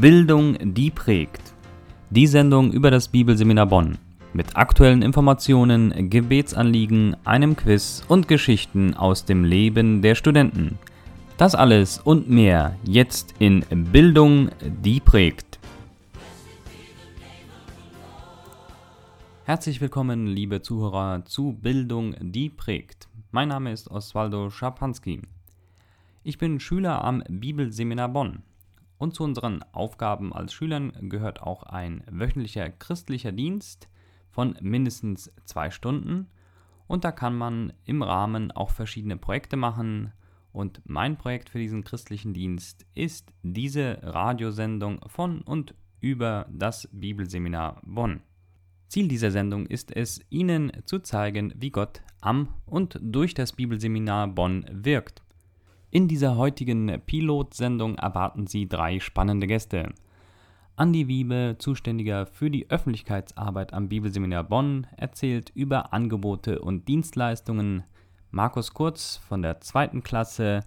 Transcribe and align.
Bildung, 0.00 0.56
die 0.74 0.92
prägt. 0.92 1.54
Die 2.10 2.28
Sendung 2.28 2.70
über 2.70 2.88
das 2.92 3.08
Bibelseminar 3.08 3.66
Bonn. 3.66 3.98
Mit 4.32 4.56
aktuellen 4.56 5.02
Informationen, 5.02 6.08
Gebetsanliegen, 6.08 7.16
einem 7.24 7.56
Quiz 7.56 8.04
und 8.06 8.28
Geschichten 8.28 8.94
aus 8.94 9.24
dem 9.24 9.42
Leben 9.42 10.00
der 10.00 10.14
Studenten. 10.14 10.78
Das 11.36 11.56
alles 11.56 11.98
und 11.98 12.30
mehr 12.30 12.76
jetzt 12.84 13.34
in 13.40 13.64
Bildung, 13.90 14.50
die 14.84 15.00
prägt. 15.00 15.58
Herzlich 19.46 19.80
willkommen, 19.80 20.28
liebe 20.28 20.62
Zuhörer, 20.62 21.24
zu 21.24 21.54
Bildung, 21.54 22.14
die 22.20 22.50
prägt. 22.50 23.08
Mein 23.32 23.48
Name 23.48 23.72
ist 23.72 23.90
Oswaldo 23.90 24.50
Schapanski. 24.50 25.22
Ich 26.22 26.38
bin 26.38 26.60
Schüler 26.60 27.02
am 27.02 27.24
Bibelseminar 27.28 28.10
Bonn. 28.10 28.44
Und 28.98 29.14
zu 29.14 29.22
unseren 29.22 29.62
Aufgaben 29.72 30.32
als 30.32 30.52
Schülern 30.52 30.92
gehört 31.08 31.40
auch 31.40 31.62
ein 31.62 32.02
wöchentlicher 32.10 32.68
christlicher 32.68 33.32
Dienst 33.32 33.88
von 34.30 34.56
mindestens 34.60 35.32
zwei 35.44 35.70
Stunden. 35.70 36.26
Und 36.86 37.04
da 37.04 37.12
kann 37.12 37.36
man 37.36 37.72
im 37.84 38.02
Rahmen 38.02 38.50
auch 38.50 38.70
verschiedene 38.70 39.16
Projekte 39.16 39.56
machen. 39.56 40.12
Und 40.52 40.82
mein 40.84 41.16
Projekt 41.16 41.50
für 41.50 41.58
diesen 41.58 41.84
christlichen 41.84 42.34
Dienst 42.34 42.86
ist 42.94 43.32
diese 43.42 43.98
Radiosendung 44.02 45.00
von 45.06 45.42
und 45.42 45.74
über 46.00 46.46
das 46.50 46.88
Bibelseminar 46.92 47.80
Bonn. 47.84 48.20
Ziel 48.88 49.06
dieser 49.06 49.30
Sendung 49.30 49.66
ist 49.66 49.94
es, 49.94 50.20
Ihnen 50.30 50.72
zu 50.86 51.00
zeigen, 51.00 51.52
wie 51.56 51.70
Gott 51.70 52.00
am 52.20 52.48
und 52.64 52.98
durch 53.02 53.34
das 53.34 53.52
Bibelseminar 53.52 54.28
Bonn 54.28 54.64
wirkt. 54.70 55.22
In 55.90 56.06
dieser 56.06 56.36
heutigen 56.36 57.00
Pilotsendung 57.06 57.94
erwarten 57.94 58.46
Sie 58.46 58.68
drei 58.68 59.00
spannende 59.00 59.46
Gäste. 59.46 59.94
Andi 60.76 61.08
Wiebe, 61.08 61.56
zuständiger 61.58 62.26
für 62.26 62.50
die 62.50 62.68
Öffentlichkeitsarbeit 62.68 63.72
am 63.72 63.88
Bibelseminar 63.88 64.44
Bonn, 64.44 64.86
erzählt 64.98 65.50
über 65.54 65.94
Angebote 65.94 66.60
und 66.60 66.88
Dienstleistungen. 66.88 67.84
Markus 68.30 68.74
Kurz 68.74 69.16
von 69.16 69.40
der 69.40 69.62
zweiten 69.62 70.02
Klasse 70.02 70.60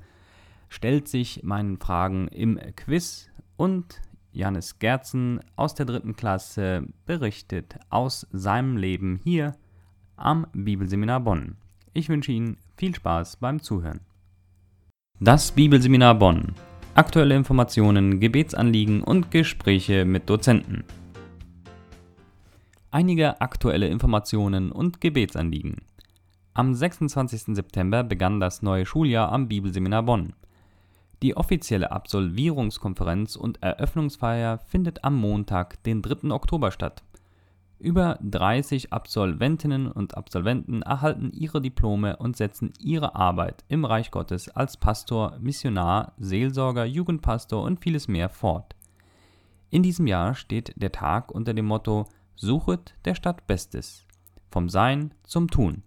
stellt 0.70 1.08
sich 1.08 1.44
meinen 1.44 1.78
Fragen 1.78 2.28
im 2.30 2.60
Quiz 2.76 3.30
und 3.58 4.02
Janis 4.32 4.80
Gerzen 4.80 5.40
aus 5.56 5.76
der 5.76 5.86
dritten 5.86 6.16
Klasse 6.16 6.88
berichtet 7.06 7.78
aus 7.92 8.26
seinem 8.32 8.76
Leben 8.76 9.20
hier 9.24 9.56
am 10.16 10.48
Bibelseminar 10.54 11.20
Bonn. 11.20 11.58
Ich 11.94 12.10
wünsche 12.10 12.32
Ihnen 12.32 12.58
viel 12.76 12.96
Spaß 12.96 13.36
beim 13.36 13.62
Zuhören. 13.62 14.00
Das 15.24 15.52
Bibelseminar 15.52 16.16
Bonn. 16.16 16.56
Aktuelle 16.96 17.36
Informationen, 17.36 18.20
Gebetsanliegen 18.20 19.04
und 19.04 19.30
Gespräche 19.30 20.04
mit 20.04 20.28
Dozenten. 20.28 20.84
Einige 22.90 23.40
aktuelle 23.40 23.88
Informationen 23.88 24.72
und 24.72 25.00
Gebetsanliegen. 25.00 25.76
Am 26.56 26.74
26. 26.74 27.56
September 27.56 28.04
begann 28.04 28.40
das 28.40 28.64
neue 28.64 28.88
Schuljahr 28.88 29.32
am 29.32 29.48
Bibelseminar 29.48 30.02
Bonn. 30.02 30.34
Die 31.22 31.38
offizielle 31.38 31.92
Absolvierungskonferenz 31.92 33.36
und 33.36 33.62
Eröffnungsfeier 33.62 34.58
findet 34.58 35.04
am 35.04 35.18
Montag, 35.18 35.84
den 35.84 36.02
3. 36.02 36.32
Oktober 36.32 36.72
statt. 36.72 37.04
Über 37.82 38.20
30 38.22 38.94
Absolventinnen 38.94 39.92
und 39.92 40.16
Absolventen 40.16 40.84
erhalten 40.84 41.32
ihre 41.32 41.60
Diplome 41.60 42.16
und 42.18 42.38
setzen 42.38 42.74
ihre 42.80 43.16
Arbeit 43.16 43.66
im 43.70 43.86
Reich 43.86 44.12
Gottes 44.12 44.50
als 44.50 44.78
Pastor, 44.78 45.40
Missionar, 45.40 46.14
Seelsorger, 46.20 46.86
Jugendpastor 46.86 47.64
und 47.64 47.80
vieles 47.80 48.08
mehr 48.08 48.30
fort. 48.30 48.76
In 49.72 49.82
diesem 49.82 50.06
Jahr 50.06 50.36
steht 50.36 50.74
der 50.76 50.92
Tag 50.92 51.32
unter 51.32 51.56
dem 51.56 51.66
Motto 51.66 52.06
Suchet 52.36 52.94
der 53.04 53.16
Stadt 53.16 53.48
Bestes. 53.48 54.06
Vom 54.52 54.70
Sein 54.70 55.16
zum 55.24 55.50
Tun. 55.50 55.82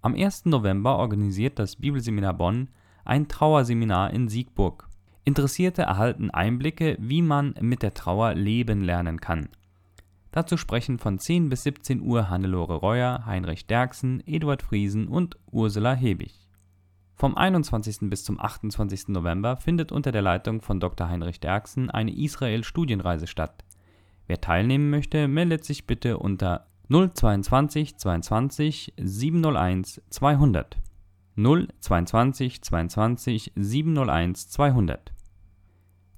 Am 0.00 0.14
1. 0.14 0.46
November 0.46 0.96
organisiert 0.96 1.58
das 1.58 1.76
Bibelseminar 1.76 2.32
Bonn 2.32 2.70
ein 3.04 3.28
Trauerseminar 3.28 4.10
in 4.10 4.28
Siegburg. 4.28 4.88
Interessierte 5.24 5.82
erhalten 5.82 6.30
Einblicke, 6.30 6.96
wie 6.98 7.20
man 7.20 7.54
mit 7.60 7.82
der 7.82 7.92
Trauer 7.92 8.32
leben 8.32 8.80
lernen 8.80 9.20
kann. 9.20 9.50
Dazu 10.36 10.58
sprechen 10.58 10.98
von 10.98 11.18
10 11.18 11.48
bis 11.48 11.62
17 11.62 12.02
Uhr 12.02 12.28
Hannelore 12.28 12.74
Reuer, 12.74 13.24
Heinrich 13.24 13.66
Derksen, 13.66 14.22
Eduard 14.26 14.60
Friesen 14.60 15.08
und 15.08 15.38
Ursula 15.50 15.94
Hebig. 15.94 16.50
Vom 17.14 17.34
21. 17.34 18.10
bis 18.10 18.22
zum 18.22 18.38
28. 18.38 19.08
November 19.08 19.56
findet 19.56 19.92
unter 19.92 20.12
der 20.12 20.20
Leitung 20.20 20.60
von 20.60 20.78
Dr. 20.78 21.08
Heinrich 21.08 21.40
Derksen 21.40 21.90
eine 21.90 22.14
Israel-Studienreise 22.14 23.26
statt. 23.26 23.64
Wer 24.26 24.38
teilnehmen 24.42 24.90
möchte, 24.90 25.26
meldet 25.26 25.64
sich 25.64 25.86
bitte 25.86 26.18
unter 26.18 26.66
022 26.90 27.96
22 27.96 28.92
701 28.98 30.02
200. 30.10 30.76
022 31.36 32.60
22 32.60 33.52
701 33.56 34.50
200. 34.50 35.14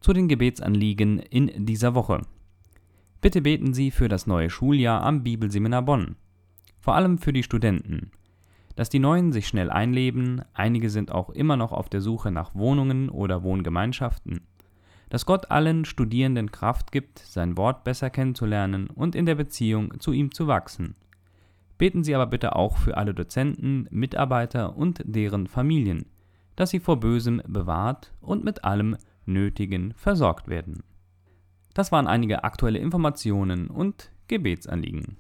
Zu 0.00 0.12
den 0.12 0.26
Gebetsanliegen 0.26 1.20
in 1.20 1.66
dieser 1.66 1.94
Woche. 1.94 2.22
Bitte 3.20 3.40
beten 3.42 3.74
Sie 3.74 3.90
für 3.90 4.08
das 4.08 4.28
neue 4.28 4.48
Schuljahr 4.48 5.02
am 5.02 5.24
Bibelseminar 5.24 5.82
Bonn. 5.82 6.14
Vor 6.78 6.94
allem 6.94 7.18
für 7.18 7.32
die 7.32 7.42
Studenten. 7.42 8.12
Dass 8.76 8.90
die 8.90 9.00
Neuen 9.00 9.32
sich 9.32 9.48
schnell 9.48 9.70
einleben, 9.70 10.42
einige 10.54 10.88
sind 10.88 11.10
auch 11.10 11.30
immer 11.30 11.56
noch 11.56 11.72
auf 11.72 11.88
der 11.88 12.00
Suche 12.00 12.30
nach 12.30 12.54
Wohnungen 12.54 13.08
oder 13.08 13.42
Wohngemeinschaften. 13.42 14.42
Dass 15.10 15.26
Gott 15.26 15.50
allen 15.50 15.84
Studierenden 15.84 16.52
Kraft 16.52 16.92
gibt, 16.92 17.18
sein 17.18 17.56
Wort 17.56 17.82
besser 17.82 18.08
kennenzulernen 18.08 18.86
und 18.86 19.16
in 19.16 19.26
der 19.26 19.34
Beziehung 19.34 19.98
zu 19.98 20.12
ihm 20.12 20.30
zu 20.30 20.46
wachsen. 20.46 20.94
Beten 21.76 22.04
Sie 22.04 22.14
aber 22.14 22.26
bitte 22.26 22.54
auch 22.54 22.76
für 22.76 22.96
alle 22.96 23.14
Dozenten, 23.14 23.88
Mitarbeiter 23.90 24.76
und 24.76 25.02
deren 25.04 25.48
Familien, 25.48 26.06
dass 26.54 26.70
sie 26.70 26.80
vor 26.80 27.00
Bösem 27.00 27.42
bewahrt 27.48 28.12
und 28.20 28.44
mit 28.44 28.62
allem 28.62 28.96
Nötigen 29.26 29.92
versorgt 29.94 30.46
werden. 30.46 30.84
Das 31.78 31.92
waren 31.92 32.08
einige 32.08 32.42
aktuelle 32.42 32.80
Informationen 32.80 33.68
und 33.68 34.10
Gebetsanliegen. 34.26 35.16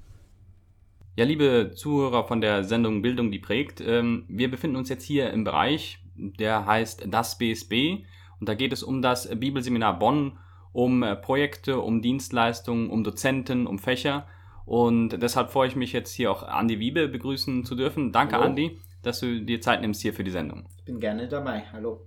Ja, 1.14 1.24
liebe 1.24 1.70
Zuhörer 1.72 2.24
von 2.26 2.40
der 2.40 2.64
Sendung 2.64 3.00
Bildung, 3.00 3.30
die 3.30 3.38
prägt, 3.38 3.80
ähm, 3.80 4.24
wir 4.26 4.50
befinden 4.50 4.74
uns 4.74 4.88
jetzt 4.88 5.04
hier 5.04 5.30
im 5.30 5.44
Bereich, 5.44 6.00
der 6.16 6.66
heißt 6.66 7.06
das 7.06 7.38
BSB. 7.38 8.02
Und 8.40 8.48
da 8.48 8.54
geht 8.54 8.72
es 8.72 8.82
um 8.82 9.02
das 9.02 9.28
Bibelseminar 9.38 10.00
Bonn, 10.00 10.36
um 10.72 11.04
äh, 11.04 11.14
Projekte, 11.14 11.78
um 11.78 12.02
Dienstleistungen, 12.02 12.90
um 12.90 13.04
Dozenten, 13.04 13.68
um 13.68 13.78
Fächer. 13.78 14.26
Und 14.64 15.10
deshalb 15.22 15.52
freue 15.52 15.68
ich 15.68 15.76
mich 15.76 15.92
jetzt 15.92 16.12
hier 16.12 16.32
auch 16.32 16.42
Andi 16.42 16.80
Wiebe 16.80 17.06
begrüßen 17.06 17.66
zu 17.66 17.76
dürfen. 17.76 18.10
Danke, 18.10 18.34
Hallo. 18.34 18.46
Andi, 18.46 18.80
dass 19.04 19.20
du 19.20 19.42
dir 19.42 19.60
Zeit 19.60 19.80
nimmst 19.80 20.02
hier 20.02 20.12
für 20.12 20.24
die 20.24 20.32
Sendung. 20.32 20.66
Ich 20.78 20.86
bin 20.86 20.98
gerne 20.98 21.28
dabei. 21.28 21.66
Hallo. 21.72 22.00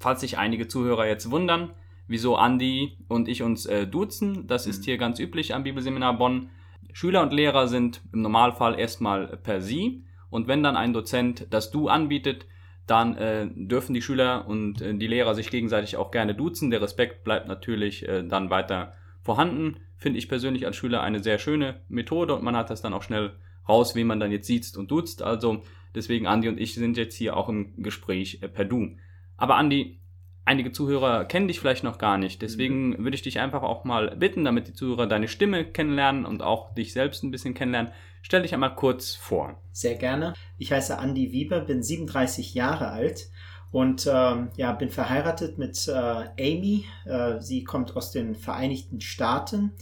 Falls 0.00 0.20
sich 0.20 0.36
einige 0.36 0.66
Zuhörer 0.66 1.06
jetzt 1.06 1.30
wundern, 1.30 1.70
wieso 2.06 2.36
Andi 2.36 2.98
und 3.08 3.28
ich 3.28 3.42
uns 3.42 3.66
äh, 3.66 3.86
duzen. 3.86 4.46
Das 4.46 4.66
mhm. 4.66 4.70
ist 4.70 4.84
hier 4.84 4.98
ganz 4.98 5.18
üblich 5.18 5.54
am 5.54 5.64
Bibelseminar 5.64 6.16
Bonn. 6.18 6.50
Schüler 6.92 7.22
und 7.22 7.32
Lehrer 7.32 7.68
sind 7.68 8.02
im 8.12 8.22
Normalfall 8.22 8.78
erstmal 8.78 9.36
per 9.38 9.60
Sie. 9.60 10.04
Und 10.30 10.48
wenn 10.48 10.62
dann 10.62 10.76
ein 10.76 10.92
Dozent 10.92 11.46
das 11.50 11.70
Du 11.70 11.88
anbietet, 11.88 12.46
dann 12.86 13.16
äh, 13.16 13.48
dürfen 13.54 13.94
die 13.94 14.02
Schüler 14.02 14.46
und 14.46 14.80
äh, 14.80 14.94
die 14.94 15.06
Lehrer 15.06 15.34
sich 15.34 15.50
gegenseitig 15.50 15.96
auch 15.96 16.10
gerne 16.10 16.34
duzen. 16.34 16.70
Der 16.70 16.82
Respekt 16.82 17.24
bleibt 17.24 17.48
natürlich 17.48 18.08
äh, 18.08 18.26
dann 18.26 18.50
weiter 18.50 18.94
vorhanden. 19.20 19.76
Finde 19.96 20.18
ich 20.18 20.28
persönlich 20.28 20.66
als 20.66 20.76
Schüler 20.76 21.02
eine 21.02 21.22
sehr 21.22 21.38
schöne 21.38 21.80
Methode 21.88 22.34
und 22.34 22.42
man 22.42 22.56
hat 22.56 22.70
das 22.70 22.82
dann 22.82 22.92
auch 22.92 23.02
schnell 23.02 23.34
raus, 23.68 23.94
wen 23.94 24.08
man 24.08 24.18
dann 24.18 24.32
jetzt 24.32 24.46
sieht 24.46 24.76
und 24.76 24.90
duzt. 24.90 25.22
Also 25.22 25.62
deswegen 25.94 26.26
Andi 26.26 26.48
und 26.48 26.58
ich 26.58 26.74
sind 26.74 26.96
jetzt 26.96 27.14
hier 27.14 27.36
auch 27.36 27.48
im 27.48 27.82
Gespräch 27.82 28.40
äh, 28.42 28.48
per 28.48 28.64
Du. 28.64 28.96
Aber 29.36 29.56
Andi, 29.56 30.00
einige 30.44 30.72
Zuhörer 30.72 31.24
kennen 31.24 31.48
dich 31.48 31.60
vielleicht 31.60 31.84
noch 31.84 31.98
gar 31.98 32.18
nicht. 32.18 32.42
Deswegen 32.42 32.90
mhm. 32.90 33.04
würde 33.04 33.14
ich 33.14 33.22
dich 33.22 33.40
einfach 33.40 33.62
auch 33.62 33.84
mal 33.84 34.16
bitten, 34.16 34.44
damit 34.44 34.68
die 34.68 34.74
Zuhörer 34.74 35.06
deine 35.06 35.28
Stimme 35.28 35.64
kennenlernen 35.64 36.24
und 36.24 36.42
auch 36.42 36.74
dich 36.74 36.92
selbst 36.92 37.22
ein 37.22 37.30
bisschen 37.30 37.54
kennenlernen. 37.54 37.92
Stell 38.22 38.42
dich 38.42 38.54
einmal 38.54 38.74
kurz 38.74 39.14
vor. 39.14 39.60
Sehr 39.72 39.96
gerne. 39.96 40.34
Ich 40.58 40.72
heiße 40.72 40.98
Andi 40.98 41.32
Wieber, 41.32 41.60
bin 41.60 41.82
37 41.82 42.54
Jahre 42.54 42.90
alt 42.90 43.30
und 43.72 44.08
ähm, 44.10 44.50
ja, 44.56 44.72
bin 44.72 44.90
verheiratet 44.90 45.58
mit 45.58 45.88
äh, 45.88 45.92
Amy. 45.92 46.84
Äh, 47.04 47.40
sie 47.40 47.64
kommt 47.64 47.96
aus 47.96 48.12
den 48.12 48.34
Vereinigten 48.36 49.00
Staaten. 49.00 49.72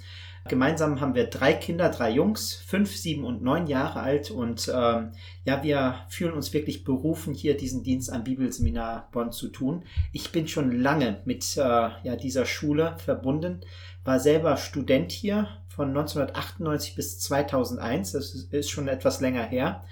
Gemeinsam 0.48 1.00
haben 1.00 1.14
wir 1.14 1.26
drei 1.26 1.52
Kinder, 1.52 1.90
drei 1.90 2.10
Jungs, 2.10 2.54
fünf, 2.54 2.96
sieben 2.96 3.25
und 3.25 3.42
neun 3.42 3.66
Jahre 3.66 4.00
alt. 4.00 4.31
Und 4.31 4.72
ähm, 4.75 5.12
ja, 5.44 5.62
wir 5.62 5.96
fühlen 6.08 6.32
uns 6.32 6.52
wirklich 6.52 6.84
berufen, 6.84 7.34
hier 7.34 7.56
diesen 7.56 7.82
Dienst 7.82 8.12
am 8.12 8.25
Bibelseminar 8.25 9.08
Bonn 9.12 9.32
zu 9.32 9.48
tun. 9.48 9.84
Ich 10.12 10.32
bin 10.32 10.48
schon 10.48 10.72
lange 10.81 11.20
mit 11.25 11.56
äh, 11.56 11.60
ja, 11.60 12.16
dieser 12.16 12.46
Schule 12.46 12.96
verbunden, 12.98 13.60
war 14.04 14.19
selber 14.19 14.56
Student 14.56 15.12
hier 15.12 15.48
von 15.69 15.88
1998 15.88 16.94
bis 16.94 17.19
2001. 17.20 18.12
Das 18.12 18.34
ist 18.34 18.70
schon 18.70 18.88
etwas 18.88 19.20
länger 19.20 19.44
her. 19.44 19.84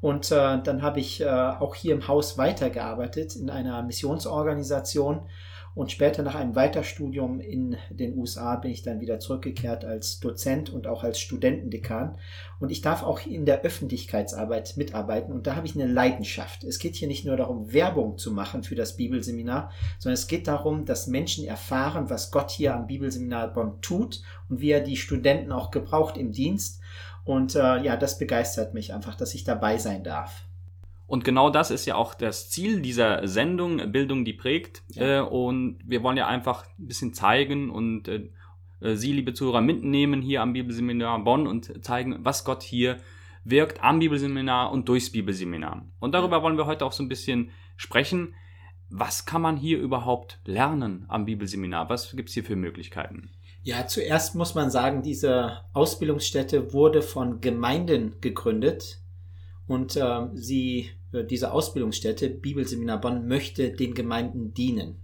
Und 0.00 0.30
äh, 0.30 0.62
dann 0.62 0.82
habe 0.82 1.00
ich 1.00 1.20
äh, 1.20 1.26
auch 1.26 1.74
hier 1.74 1.92
im 1.94 2.06
Haus 2.06 2.38
weitergearbeitet 2.38 3.34
in 3.34 3.50
einer 3.50 3.82
Missionsorganisation 3.82 5.28
Und 5.78 5.92
später 5.92 6.24
nach 6.24 6.34
einem 6.34 6.56
Weiterstudium 6.56 7.38
in 7.38 7.76
den 7.88 8.18
USA 8.18 8.56
bin 8.56 8.72
ich 8.72 8.82
dann 8.82 8.98
wieder 8.98 9.20
zurückgekehrt 9.20 9.84
als 9.84 10.18
Dozent 10.18 10.70
und 10.70 10.88
auch 10.88 11.04
als 11.04 11.20
Studentendekan. 11.20 12.18
Und 12.58 12.72
ich 12.72 12.80
darf 12.80 13.04
auch 13.04 13.24
in 13.24 13.46
der 13.46 13.62
Öffentlichkeitsarbeit 13.62 14.76
mitarbeiten. 14.76 15.32
Und 15.32 15.46
da 15.46 15.54
habe 15.54 15.68
ich 15.68 15.76
eine 15.76 15.86
Leidenschaft. 15.86 16.64
Es 16.64 16.80
geht 16.80 16.96
hier 16.96 17.06
nicht 17.06 17.24
nur 17.24 17.36
darum, 17.36 17.72
Werbung 17.72 18.18
zu 18.18 18.32
machen 18.32 18.64
für 18.64 18.74
das 18.74 18.96
Bibelseminar, 18.96 19.70
sondern 20.00 20.14
es 20.14 20.26
geht 20.26 20.48
darum, 20.48 20.84
dass 20.84 21.06
Menschen 21.06 21.44
erfahren, 21.46 22.10
was 22.10 22.32
Gott 22.32 22.50
hier 22.50 22.74
am 22.74 22.88
Bibelseminar 22.88 23.52
Bonn 23.52 23.80
tut 23.80 24.24
und 24.48 24.60
wie 24.60 24.72
er 24.72 24.80
die 24.80 24.96
Studenten 24.96 25.52
auch 25.52 25.70
gebraucht 25.70 26.16
im 26.16 26.32
Dienst. 26.32 26.80
Und 27.24 27.54
äh, 27.54 27.80
ja, 27.84 27.96
das 27.96 28.18
begeistert 28.18 28.74
mich 28.74 28.92
einfach, 28.92 29.14
dass 29.14 29.32
ich 29.32 29.44
dabei 29.44 29.78
sein 29.78 30.02
darf. 30.02 30.47
Und 31.08 31.24
genau 31.24 31.48
das 31.48 31.70
ist 31.70 31.86
ja 31.86 31.94
auch 31.94 32.12
das 32.12 32.50
Ziel 32.50 32.82
dieser 32.82 33.26
Sendung, 33.26 33.90
Bildung, 33.90 34.26
die 34.26 34.34
prägt. 34.34 34.82
Ja. 34.90 35.20
Äh, 35.20 35.22
und 35.22 35.78
wir 35.82 36.02
wollen 36.02 36.18
ja 36.18 36.26
einfach 36.26 36.66
ein 36.78 36.86
bisschen 36.86 37.14
zeigen 37.14 37.70
und 37.70 38.08
äh, 38.08 38.28
äh, 38.80 38.94
Sie, 38.94 39.12
liebe 39.12 39.32
Zuhörer, 39.32 39.62
mitnehmen 39.62 40.20
hier 40.20 40.42
am 40.42 40.52
Bibelseminar 40.52 41.24
Bonn 41.24 41.46
und 41.46 41.82
zeigen, 41.82 42.18
was 42.20 42.44
Gott 42.44 42.62
hier 42.62 42.98
wirkt 43.42 43.82
am 43.82 44.00
Bibelseminar 44.00 44.70
und 44.70 44.86
durchs 44.90 45.10
Bibelseminar. 45.10 45.86
Und 45.98 46.12
darüber 46.12 46.42
wollen 46.42 46.58
wir 46.58 46.66
heute 46.66 46.84
auch 46.84 46.92
so 46.92 47.02
ein 47.02 47.08
bisschen 47.08 47.52
sprechen. 47.76 48.34
Was 48.90 49.24
kann 49.24 49.40
man 49.40 49.56
hier 49.56 49.78
überhaupt 49.78 50.40
lernen 50.44 51.06
am 51.08 51.24
Bibelseminar? 51.24 51.88
Was 51.88 52.14
gibt 52.14 52.28
es 52.28 52.34
hier 52.34 52.44
für 52.44 52.56
Möglichkeiten? 52.56 53.30
Ja, 53.62 53.86
zuerst 53.86 54.34
muss 54.34 54.54
man 54.54 54.70
sagen, 54.70 55.00
diese 55.00 55.62
Ausbildungsstätte 55.72 56.74
wurde 56.74 57.00
von 57.00 57.40
Gemeinden 57.40 58.20
gegründet 58.20 59.00
und 59.68 59.96
äh, 59.96 60.26
sie 60.34 60.90
diese 61.30 61.52
Ausbildungsstätte, 61.52 62.28
Bibelseminar 62.28 63.00
Bonn, 63.00 63.28
möchte 63.28 63.70
den 63.70 63.94
Gemeinden 63.94 64.52
dienen. 64.52 65.00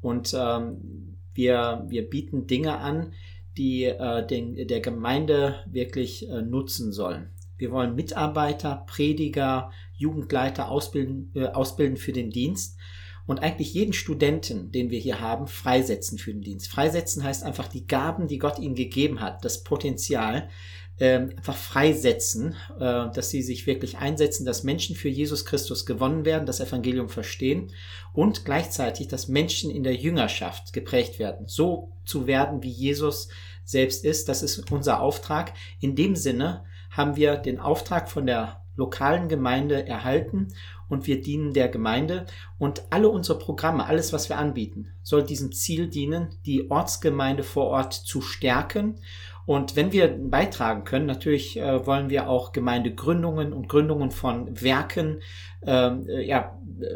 Und 0.00 0.34
ähm, 0.36 1.16
wir, 1.34 1.84
wir 1.88 2.08
bieten 2.08 2.46
Dinge 2.46 2.78
an, 2.78 3.12
die 3.56 3.84
äh, 3.84 4.26
den, 4.26 4.66
der 4.66 4.80
Gemeinde 4.80 5.56
wirklich 5.70 6.28
äh, 6.28 6.42
nutzen 6.42 6.92
sollen. 6.92 7.30
Wir 7.58 7.70
wollen 7.70 7.94
Mitarbeiter, 7.94 8.84
Prediger, 8.86 9.70
Jugendleiter 9.94 10.70
ausbilden, 10.70 11.30
äh, 11.34 11.46
ausbilden 11.46 11.96
für 11.96 12.12
den 12.12 12.30
Dienst 12.30 12.78
und 13.26 13.40
eigentlich 13.40 13.74
jeden 13.74 13.92
Studenten, 13.92 14.72
den 14.72 14.90
wir 14.90 14.98
hier 14.98 15.20
haben, 15.20 15.46
freisetzen 15.46 16.18
für 16.18 16.32
den 16.32 16.42
Dienst. 16.42 16.68
Freisetzen 16.68 17.22
heißt 17.22 17.44
einfach 17.44 17.68
die 17.68 17.86
Gaben, 17.86 18.28
die 18.28 18.38
Gott 18.38 18.58
ihnen 18.58 18.74
gegeben 18.74 19.20
hat, 19.20 19.44
das 19.44 19.62
Potenzial, 19.62 20.48
ähm, 21.00 21.30
einfach 21.34 21.56
freisetzen, 21.56 22.56
äh, 22.78 23.10
dass 23.10 23.30
sie 23.30 23.42
sich 23.42 23.66
wirklich 23.66 23.96
einsetzen, 23.96 24.44
dass 24.44 24.64
Menschen 24.64 24.94
für 24.94 25.08
Jesus 25.08 25.46
Christus 25.46 25.86
gewonnen 25.86 26.26
werden, 26.26 26.44
das 26.44 26.60
Evangelium 26.60 27.08
verstehen 27.08 27.72
und 28.12 28.44
gleichzeitig, 28.44 29.08
dass 29.08 29.26
Menschen 29.26 29.70
in 29.70 29.82
der 29.82 29.94
Jüngerschaft 29.94 30.74
geprägt 30.74 31.18
werden, 31.18 31.46
so 31.48 31.92
zu 32.04 32.26
werden, 32.26 32.62
wie 32.62 32.70
Jesus 32.70 33.28
selbst 33.64 34.04
ist. 34.04 34.28
Das 34.28 34.42
ist 34.42 34.70
unser 34.70 35.00
Auftrag. 35.00 35.54
In 35.80 35.96
dem 35.96 36.16
Sinne 36.16 36.64
haben 36.90 37.16
wir 37.16 37.36
den 37.36 37.60
Auftrag 37.60 38.10
von 38.10 38.26
der 38.26 38.60
lokalen 38.76 39.28
Gemeinde 39.28 39.86
erhalten 39.86 40.48
und 40.88 41.06
wir 41.06 41.22
dienen 41.22 41.54
der 41.54 41.68
Gemeinde 41.68 42.26
und 42.58 42.82
alle 42.90 43.08
unsere 43.08 43.38
Programme, 43.38 43.86
alles 43.86 44.12
was 44.12 44.28
wir 44.28 44.38
anbieten, 44.38 44.88
soll 45.02 45.22
diesem 45.22 45.52
Ziel 45.52 45.88
dienen, 45.88 46.34
die 46.44 46.70
Ortsgemeinde 46.70 47.42
vor 47.42 47.66
Ort 47.66 47.94
zu 47.94 48.20
stärken 48.20 49.00
und 49.50 49.74
wenn 49.74 49.90
wir 49.90 50.06
beitragen 50.06 50.84
können, 50.84 51.06
natürlich 51.06 51.58
äh, 51.58 51.84
wollen 51.84 52.08
wir 52.08 52.28
auch 52.28 52.52
Gemeindegründungen 52.52 53.52
und 53.52 53.68
Gründungen 53.68 54.12
von 54.12 54.62
Werken, 54.62 55.22
ähm, 55.66 56.08
äh, 56.08 56.24
ja, 56.24 56.56
äh, 56.80 56.86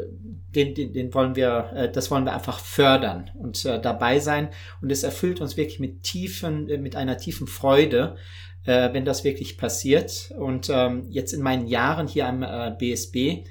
den, 0.55 0.73
den, 0.73 0.93
den 0.93 1.13
wollen 1.13 1.35
wir, 1.35 1.73
äh, 1.75 1.91
das 1.91 2.09
wollen 2.11 2.23
wir 2.23 2.33
einfach 2.33 2.59
fördern 2.59 3.29
und 3.37 3.65
äh, 3.65 3.81
dabei 3.81 4.21
sein. 4.21 4.51
Und 4.81 4.89
es 4.89 5.03
erfüllt 5.03 5.41
uns 5.41 5.57
wirklich 5.57 5.81
mit 5.81 6.03
tiefen, 6.03 6.69
äh, 6.69 6.77
mit 6.77 6.95
einer 6.95 7.17
tiefen 7.17 7.47
Freude, 7.47 8.15
äh, 8.63 8.93
wenn 8.93 9.03
das 9.03 9.25
wirklich 9.25 9.57
passiert. 9.57 10.33
Und 10.37 10.69
ähm, 10.69 11.07
jetzt 11.09 11.33
in 11.33 11.41
meinen 11.41 11.67
Jahren 11.67 12.07
hier 12.07 12.25
am 12.25 12.41
äh, 12.41 12.73
BSB 12.79 13.43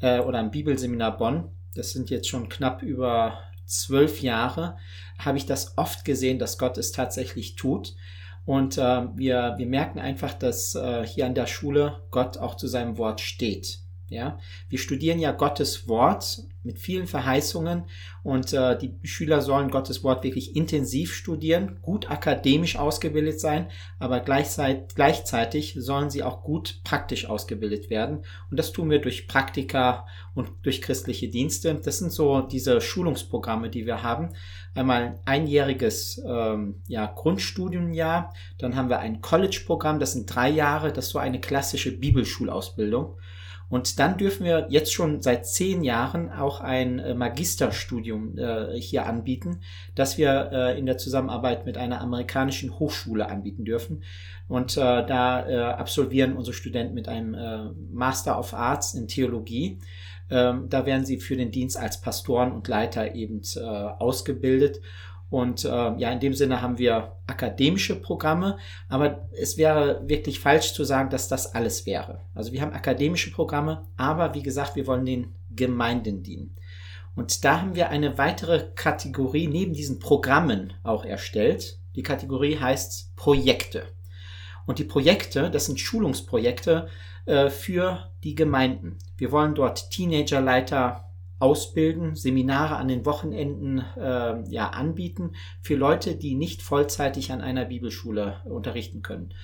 äh, 0.00 0.20
oder 0.20 0.38
am 0.38 0.52
Bibelseminar 0.52 1.18
Bonn, 1.18 1.50
das 1.74 1.90
sind 1.90 2.08
jetzt 2.08 2.28
schon 2.28 2.48
knapp 2.48 2.84
über 2.84 3.36
zwölf 3.66 4.22
Jahre, 4.22 4.76
habe 5.18 5.38
ich 5.38 5.46
das 5.46 5.76
oft 5.76 6.04
gesehen, 6.04 6.38
dass 6.38 6.56
Gott 6.56 6.78
es 6.78 6.92
tatsächlich 6.92 7.56
tut. 7.56 7.96
Und 8.44 8.76
äh, 8.78 9.06
wir, 9.16 9.54
wir 9.56 9.66
merken 9.66 9.98
einfach, 9.98 10.34
dass 10.34 10.74
äh, 10.74 11.06
hier 11.06 11.26
an 11.26 11.34
der 11.34 11.46
Schule 11.46 12.02
Gott 12.10 12.36
auch 12.36 12.56
zu 12.56 12.68
seinem 12.68 12.98
Wort 12.98 13.20
steht. 13.20 13.80
Ja, 14.08 14.38
wir 14.68 14.78
studieren 14.78 15.18
ja 15.18 15.32
Gottes 15.32 15.88
Wort 15.88 16.42
mit 16.62 16.78
vielen 16.78 17.06
Verheißungen 17.06 17.84
und 18.22 18.52
äh, 18.52 18.76
die 18.78 18.94
Schüler 19.02 19.40
sollen 19.40 19.70
Gottes 19.70 20.04
Wort 20.04 20.24
wirklich 20.24 20.56
intensiv 20.56 21.14
studieren, 21.14 21.78
gut 21.80 22.10
akademisch 22.10 22.76
ausgebildet 22.76 23.40
sein, 23.40 23.70
aber 23.98 24.20
gleichzeitig, 24.20 24.94
gleichzeitig 24.94 25.76
sollen 25.78 26.10
sie 26.10 26.22
auch 26.22 26.42
gut 26.42 26.80
praktisch 26.84 27.26
ausgebildet 27.26 27.90
werden. 27.90 28.24
Und 28.50 28.58
das 28.58 28.72
tun 28.72 28.90
wir 28.90 29.00
durch 29.00 29.26
Praktika 29.26 30.06
und 30.34 30.50
durch 30.62 30.82
christliche 30.82 31.28
Dienste. 31.28 31.74
Das 31.74 31.98
sind 31.98 32.12
so 32.12 32.40
diese 32.40 32.80
Schulungsprogramme, 32.80 33.70
die 33.70 33.86
wir 33.86 34.02
haben. 34.02 34.34
Einmal 34.74 35.02
ein 35.02 35.20
einjähriges 35.24 36.20
ähm, 36.26 36.82
ja, 36.88 37.06
Grundstudienjahr, 37.06 38.34
dann 38.58 38.74
haben 38.74 38.88
wir 38.88 38.98
ein 38.98 39.20
College-Programm, 39.20 40.00
das 40.00 40.12
sind 40.12 40.26
drei 40.26 40.50
Jahre, 40.50 40.92
das 40.92 41.06
ist 41.06 41.10
so 41.12 41.18
eine 41.18 41.40
klassische 41.40 41.96
Bibelschulausbildung. 41.96 43.16
Und 43.68 43.98
dann 43.98 44.18
dürfen 44.18 44.44
wir 44.44 44.66
jetzt 44.68 44.92
schon 44.92 45.22
seit 45.22 45.46
zehn 45.46 45.82
Jahren 45.82 46.30
auch 46.30 46.60
ein 46.60 46.98
äh, 46.98 47.14
Magisterstudium 47.14 48.38
äh, 48.38 48.78
hier 48.78 49.06
anbieten, 49.06 49.62
das 49.94 50.18
wir 50.18 50.50
äh, 50.52 50.78
in 50.78 50.86
der 50.86 50.98
Zusammenarbeit 50.98 51.66
mit 51.66 51.76
einer 51.76 52.00
amerikanischen 52.00 52.78
Hochschule 52.78 53.28
anbieten 53.28 53.64
dürfen. 53.64 54.04
Und 54.46 54.76
äh, 54.76 54.80
da 54.80 55.48
äh, 55.48 55.56
absolvieren 55.56 56.36
unsere 56.36 56.54
Studenten 56.54 56.94
mit 56.94 57.08
einem 57.08 57.34
äh, 57.34 57.70
Master 57.90 58.38
of 58.38 58.54
Arts 58.54 58.94
in 58.94 59.08
Theologie. 59.08 59.78
Ähm, 60.30 60.68
da 60.68 60.86
werden 60.86 61.04
sie 61.04 61.18
für 61.18 61.36
den 61.36 61.50
Dienst 61.50 61.76
als 61.76 62.00
Pastoren 62.00 62.52
und 62.52 62.68
Leiter 62.68 63.14
eben 63.14 63.42
äh, 63.56 63.60
ausgebildet. 63.60 64.80
Und 65.30 65.64
äh, 65.64 65.68
ja, 65.68 66.10
in 66.12 66.20
dem 66.20 66.34
Sinne 66.34 66.62
haben 66.62 66.78
wir 66.78 67.16
akademische 67.26 68.00
Programme, 68.00 68.56
aber 68.88 69.28
es 69.32 69.58
wäre 69.58 70.02
wirklich 70.06 70.38
falsch 70.38 70.74
zu 70.74 70.84
sagen, 70.84 71.10
dass 71.10 71.26
das 71.28 71.54
alles 71.54 71.86
wäre. 71.86 72.20
Also 72.34 72.52
wir 72.52 72.60
haben 72.60 72.72
akademische 72.72 73.32
Programme, 73.32 73.84
aber 73.96 74.34
wie 74.34 74.42
gesagt, 74.42 74.76
wir 74.76 74.86
wollen 74.86 75.04
den 75.04 75.34
Gemeinden 75.50 76.22
dienen. 76.22 76.54
Und 77.16 77.44
da 77.44 77.60
haben 77.60 77.74
wir 77.74 77.90
eine 77.90 78.18
weitere 78.18 78.70
Kategorie 78.74 79.46
neben 79.46 79.72
diesen 79.72 79.98
Programmen 79.98 80.72
auch 80.82 81.04
erstellt. 81.04 81.78
Die 81.94 82.02
Kategorie 82.02 82.58
heißt 82.58 83.14
Projekte. 83.16 83.88
Und 84.66 84.78
die 84.78 84.84
Projekte, 84.84 85.50
das 85.50 85.66
sind 85.66 85.78
Schulungsprojekte 85.78 86.88
äh, 87.26 87.50
für 87.50 88.10
die 88.24 88.34
Gemeinden. 88.34 88.98
Wir 89.16 89.32
wollen 89.32 89.54
dort 89.54 89.90
Teenagerleiter 89.90 91.10
ausbilden, 91.38 92.16
Seminare 92.16 92.76
an 92.76 92.88
den 92.88 93.04
Wochenenden 93.04 93.84
äh, 93.96 94.48
ja, 94.48 94.70
anbieten 94.70 95.32
für 95.60 95.74
Leute, 95.74 96.16
die 96.16 96.34
nicht 96.34 96.62
vollzeitig 96.62 97.32
an 97.32 97.40
einer 97.40 97.66
Bibelschule 97.66 98.40
unterrichten 98.44 99.02
können 99.02 99.34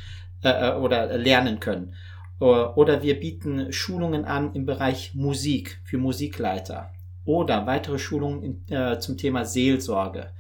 äh, 0.43 0.71
äh 0.71 0.75
oder 0.77 1.17
lernen 1.19 1.61
können. 1.61 1.95
Oder 2.39 3.03
wir 3.03 3.21
bieten 3.21 3.71
Schulungen 3.71 4.25
an 4.25 4.55
im 4.55 4.65
Bereich 4.65 5.15
Musik 5.15 5.83
für 5.85 5.99
Musikleiter 5.99 6.91
oder 7.27 7.67
weitere 7.67 7.99
Schulungen 7.99 8.43
in, 8.43 8.75
äh, 8.75 8.99
zum 8.99 9.19
Thema 9.19 9.45
Seelsorge. 9.45 10.33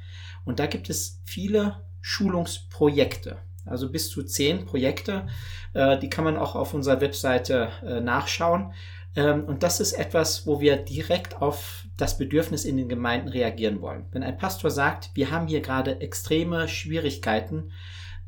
Und 0.45 0.59
da 0.59 0.67
gibt 0.67 0.89
es 0.89 1.21
viele 1.25 1.83
Schulungsprojekte, 2.01 3.37
also 3.67 3.91
bis 3.91 4.09
zu 4.09 4.23
zehn 4.23 4.65
Projekte. 4.65 5.29
Äh, 5.75 5.99
die 5.99 6.09
kann 6.09 6.25
man 6.25 6.39
auch 6.39 6.55
auf 6.55 6.73
unserer 6.73 7.01
Webseite 7.01 7.69
äh, 7.85 8.01
nachschauen. 8.01 8.73
Ähm, 9.17 9.45
und 9.45 9.63
das 9.63 9.81
ist 9.81 9.93
etwas, 9.93 10.47
wo 10.47 10.61
wir 10.61 10.77
direkt 10.77 11.43
auf 11.43 11.87
das 11.97 12.19
Bedürfnis 12.19 12.65
in 12.65 12.77
den 12.77 12.89
Gemeinden 12.89 13.29
reagieren 13.29 13.81
wollen. 13.81 14.07
Wenn 14.13 14.23
ein 14.23 14.39
Pastor 14.39 14.71
sagt, 14.71 15.11
wir 15.15 15.31
haben 15.31 15.47
hier 15.47 15.61
gerade 15.61 16.01
extreme 16.01 16.69
Schwierigkeiten, 16.69 17.73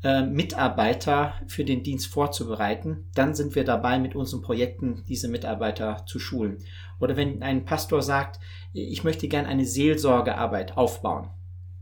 äh, 0.03 0.21
Mitarbeiter 0.21 1.35
für 1.47 1.63
den 1.63 1.81
Dienst 1.81 2.07
vorzubereiten, 2.07 3.09
dann 3.15 3.33
sind 3.33 3.55
wir 3.55 3.63
dabei, 3.63 3.99
mit 3.99 4.15
unseren 4.15 4.41
Projekten 4.41 5.03
diese 5.07 5.29
Mitarbeiter 5.29 6.03
zu 6.05 6.19
schulen. 6.19 6.57
Oder 6.99 7.15
wenn 7.15 7.41
ein 7.41 7.63
Pastor 7.65 8.01
sagt, 8.01 8.39
ich 8.73 9.03
möchte 9.03 9.27
gerne 9.27 9.47
eine 9.47 9.65
Seelsorgearbeit 9.65 10.77
aufbauen, 10.77 11.29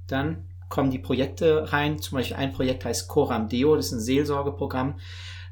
dann 0.07 0.47
kommen 0.69 0.91
die 0.91 0.99
Projekte 0.99 1.71
rein. 1.73 1.99
Zum 1.99 2.17
Beispiel 2.17 2.37
ein 2.37 2.53
Projekt 2.53 2.85
heißt 2.85 3.07
Coram 3.07 3.49
Deo, 3.49 3.75
das 3.75 3.87
ist 3.87 3.93
ein 3.93 3.99
Seelsorgeprogramm. 3.99 4.95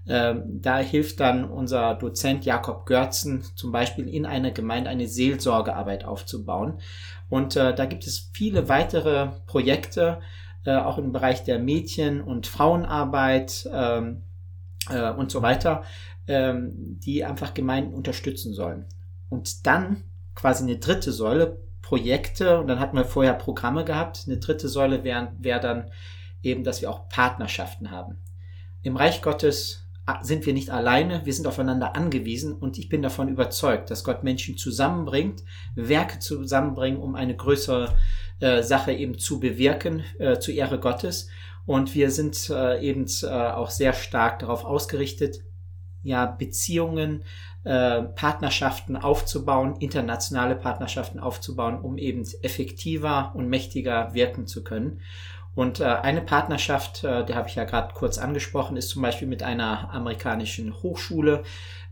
Ähm, 0.10 0.60
da 0.60 0.80
hilft 0.80 1.20
dann 1.20 1.46
unser 1.46 1.94
Dozent 1.94 2.44
Jakob 2.44 2.88
Görzen 2.88 3.44
zum 3.54 3.72
Beispiel 3.72 4.10
in 4.10 4.26
einer 4.26 4.50
Gemeinde 4.50 4.90
eine 4.90 5.08
Seelsorgearbeit 5.08 6.04
aufzubauen. 6.04 6.80
Und 7.30 7.56
äh, 7.56 7.76
da 7.76 7.86
gibt 7.86 8.08
es 8.08 8.32
viele 8.34 8.68
weitere 8.70 9.30
Projekte, 9.46 10.20
äh, 10.66 10.76
auch 10.76 10.98
im 10.98 11.12
Bereich 11.12 11.44
der 11.44 11.60
Mädchen- 11.60 12.22
und 12.22 12.48
Frauenarbeit 12.48 13.70
ähm, 13.72 14.24
äh, 14.90 15.12
und 15.12 15.30
so 15.30 15.44
weiter, 15.44 15.84
ähm, 16.28 17.00
die 17.00 17.24
einfach 17.24 17.54
Gemeinden 17.54 17.94
unterstützen 17.94 18.54
sollen. 18.54 18.86
Und 19.30 19.68
dann 19.68 20.04
quasi 20.34 20.64
eine 20.64 20.78
dritte 20.78 21.12
Säule, 21.12 21.60
Projekte 21.84 22.60
und 22.60 22.68
dann 22.68 22.80
hatten 22.80 22.98
wir 22.98 23.06
vorher 23.06 23.34
Programme 23.34 23.86
gehabt. 23.86 24.24
Eine 24.26 24.38
dritte 24.38 24.70
Säule 24.70 25.04
wäre 25.04 25.32
wär 25.38 25.60
dann 25.60 25.92
eben, 26.42 26.64
dass 26.64 26.82
wir 26.82 26.90
auch 26.90 27.10
Partnerschaften 27.10 27.92
haben. 27.92 28.18
Im 28.82 28.96
Reich 28.96 29.22
Gottes 29.22 29.89
sind 30.22 30.46
wir 30.46 30.54
nicht 30.54 30.70
alleine, 30.70 31.26
wir 31.26 31.34
sind 31.34 31.48
aufeinander 31.48 31.96
angewiesen 31.96 32.54
und 32.54 32.78
ich 32.78 32.90
bin 32.90 33.02
davon 33.02 33.28
überzeugt, 33.28 33.90
dass 33.92 34.04
Gott 34.04 34.24
Menschen 34.24 34.58
zusammenbringt, 34.58 35.44
Werke 35.76 36.20
zusammenbringen, 36.20 37.00
um 37.00 37.16
eine 37.16 37.36
größere 37.36 37.96
äh, 38.40 38.64
Sache 38.64 38.94
eben 38.94 39.18
zu 39.18 39.40
bewirken, 39.40 40.04
äh, 40.18 40.40
zu 40.40 40.52
Ehre 40.52 40.80
Gottes. 40.80 41.30
Und 41.66 41.94
wir 41.94 42.10
sind 42.12 42.50
äh, 42.50 42.80
eben 42.82 43.06
äh, 43.24 43.28
auch 43.28 43.70
sehr 43.70 43.94
stark 43.94 44.40
darauf 44.40 44.66
ausgerichtet, 44.66 45.44
ja, 46.02 46.26
Beziehungen, 46.26 47.24
äh, 47.64 48.04
Partnerschaften 48.04 48.96
aufzubauen, 48.96 49.76
internationale 49.80 50.56
Partnerschaften 50.56 51.20
aufzubauen, 51.20 51.80
um 51.80 51.98
eben 51.98 52.24
effektiver 52.42 53.34
und 53.36 53.50
mächtiger 53.50 54.14
wirken 54.14 54.48
zu 54.48 54.64
können. 54.64 55.02
Und 55.60 55.82
äh, 55.82 55.84
eine 55.84 56.22
Partnerschaft, 56.22 57.04
äh, 57.04 57.26
der 57.26 57.36
habe 57.36 57.50
ich 57.50 57.56
ja 57.56 57.66
gerade 57.66 57.94
kurz 57.94 58.18
angesprochen, 58.18 58.78
ist 58.78 58.88
zum 58.88 59.02
Beispiel 59.02 59.28
mit 59.28 59.44
einer 59.44 59.94
amerikanischen 59.94 60.74
Hochschule. 60.82 61.44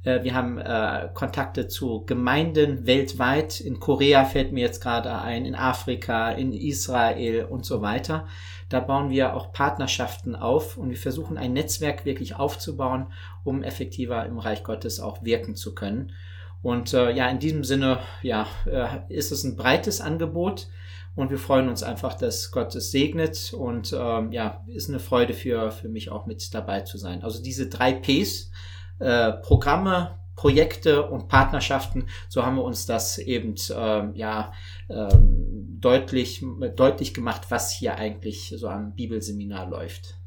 Äh, 0.05 0.23
wir 0.23 0.35
haben 0.35 0.57
äh, 0.57 1.09
Kontakte 1.13 1.67
zu 1.67 2.05
Gemeinden 2.05 2.85
weltweit. 2.87 3.59
In 3.59 3.81
Korea 3.81 4.23
fällt 4.23 4.53
mir 4.53 4.61
jetzt 4.61 4.81
gerade 4.81 5.13
ein, 5.19 5.43
in 5.43 5.53
Afrika, 5.53 6.31
in 6.31 6.53
Israel 6.53 7.43
und 7.43 7.65
so 7.65 7.81
weiter. 7.81 8.29
Da 8.69 8.79
bauen 8.79 9.09
wir 9.09 9.35
auch 9.35 9.51
Partnerschaften 9.51 10.37
auf 10.37 10.77
und 10.77 10.89
wir 10.89 10.97
versuchen 10.97 11.37
ein 11.37 11.51
Netzwerk 11.51 12.05
wirklich 12.05 12.37
aufzubauen, 12.37 13.07
um 13.43 13.63
effektiver 13.63 14.25
im 14.27 14.39
Reich 14.39 14.63
Gottes 14.63 15.01
auch 15.01 15.25
wirken 15.25 15.57
zu 15.57 15.75
können. 15.75 16.13
Und 16.61 16.93
äh, 16.93 17.11
ja, 17.11 17.27
in 17.27 17.39
diesem 17.39 17.65
Sinne, 17.65 17.99
ja, 18.21 18.47
äh, 18.65 19.13
ist 19.13 19.33
es 19.33 19.43
ein 19.43 19.57
breites 19.57 19.99
Angebot 19.99 20.69
und 21.17 21.31
wir 21.31 21.39
freuen 21.39 21.67
uns 21.67 21.81
einfach, 21.81 22.13
dass 22.13 22.51
Gott 22.51 22.75
es 22.75 22.91
segnet 22.91 23.51
und 23.51 23.91
ähm, 23.91 24.31
ja, 24.31 24.63
ist 24.67 24.87
eine 24.87 24.99
Freude 24.99 25.33
für, 25.33 25.71
für 25.71 25.89
mich 25.89 26.11
auch 26.11 26.27
mit 26.27 26.53
dabei 26.53 26.81
zu 26.81 26.99
sein. 26.99 27.23
Also 27.23 27.41
diese 27.41 27.67
drei 27.67 27.93
Ps, 27.93 28.51
äh, 28.99 29.33
Programme, 29.33 30.19
Projekte 30.35 31.07
und 31.07 31.27
Partnerschaften, 31.27 32.05
so 32.29 32.45
haben 32.45 32.55
wir 32.55 32.63
uns 32.63 32.85
das 32.85 33.17
eben 33.17 33.55
ähm, 33.75 34.13
ja 34.13 34.53
ähm, 34.89 35.79
deutlich 35.81 36.45
deutlich 36.75 37.15
gemacht, 37.15 37.47
was 37.49 37.71
hier 37.71 37.95
eigentlich 37.95 38.53
so 38.55 38.69
am 38.69 38.93
Bibelseminar 38.93 39.67
läuft. 39.67 40.19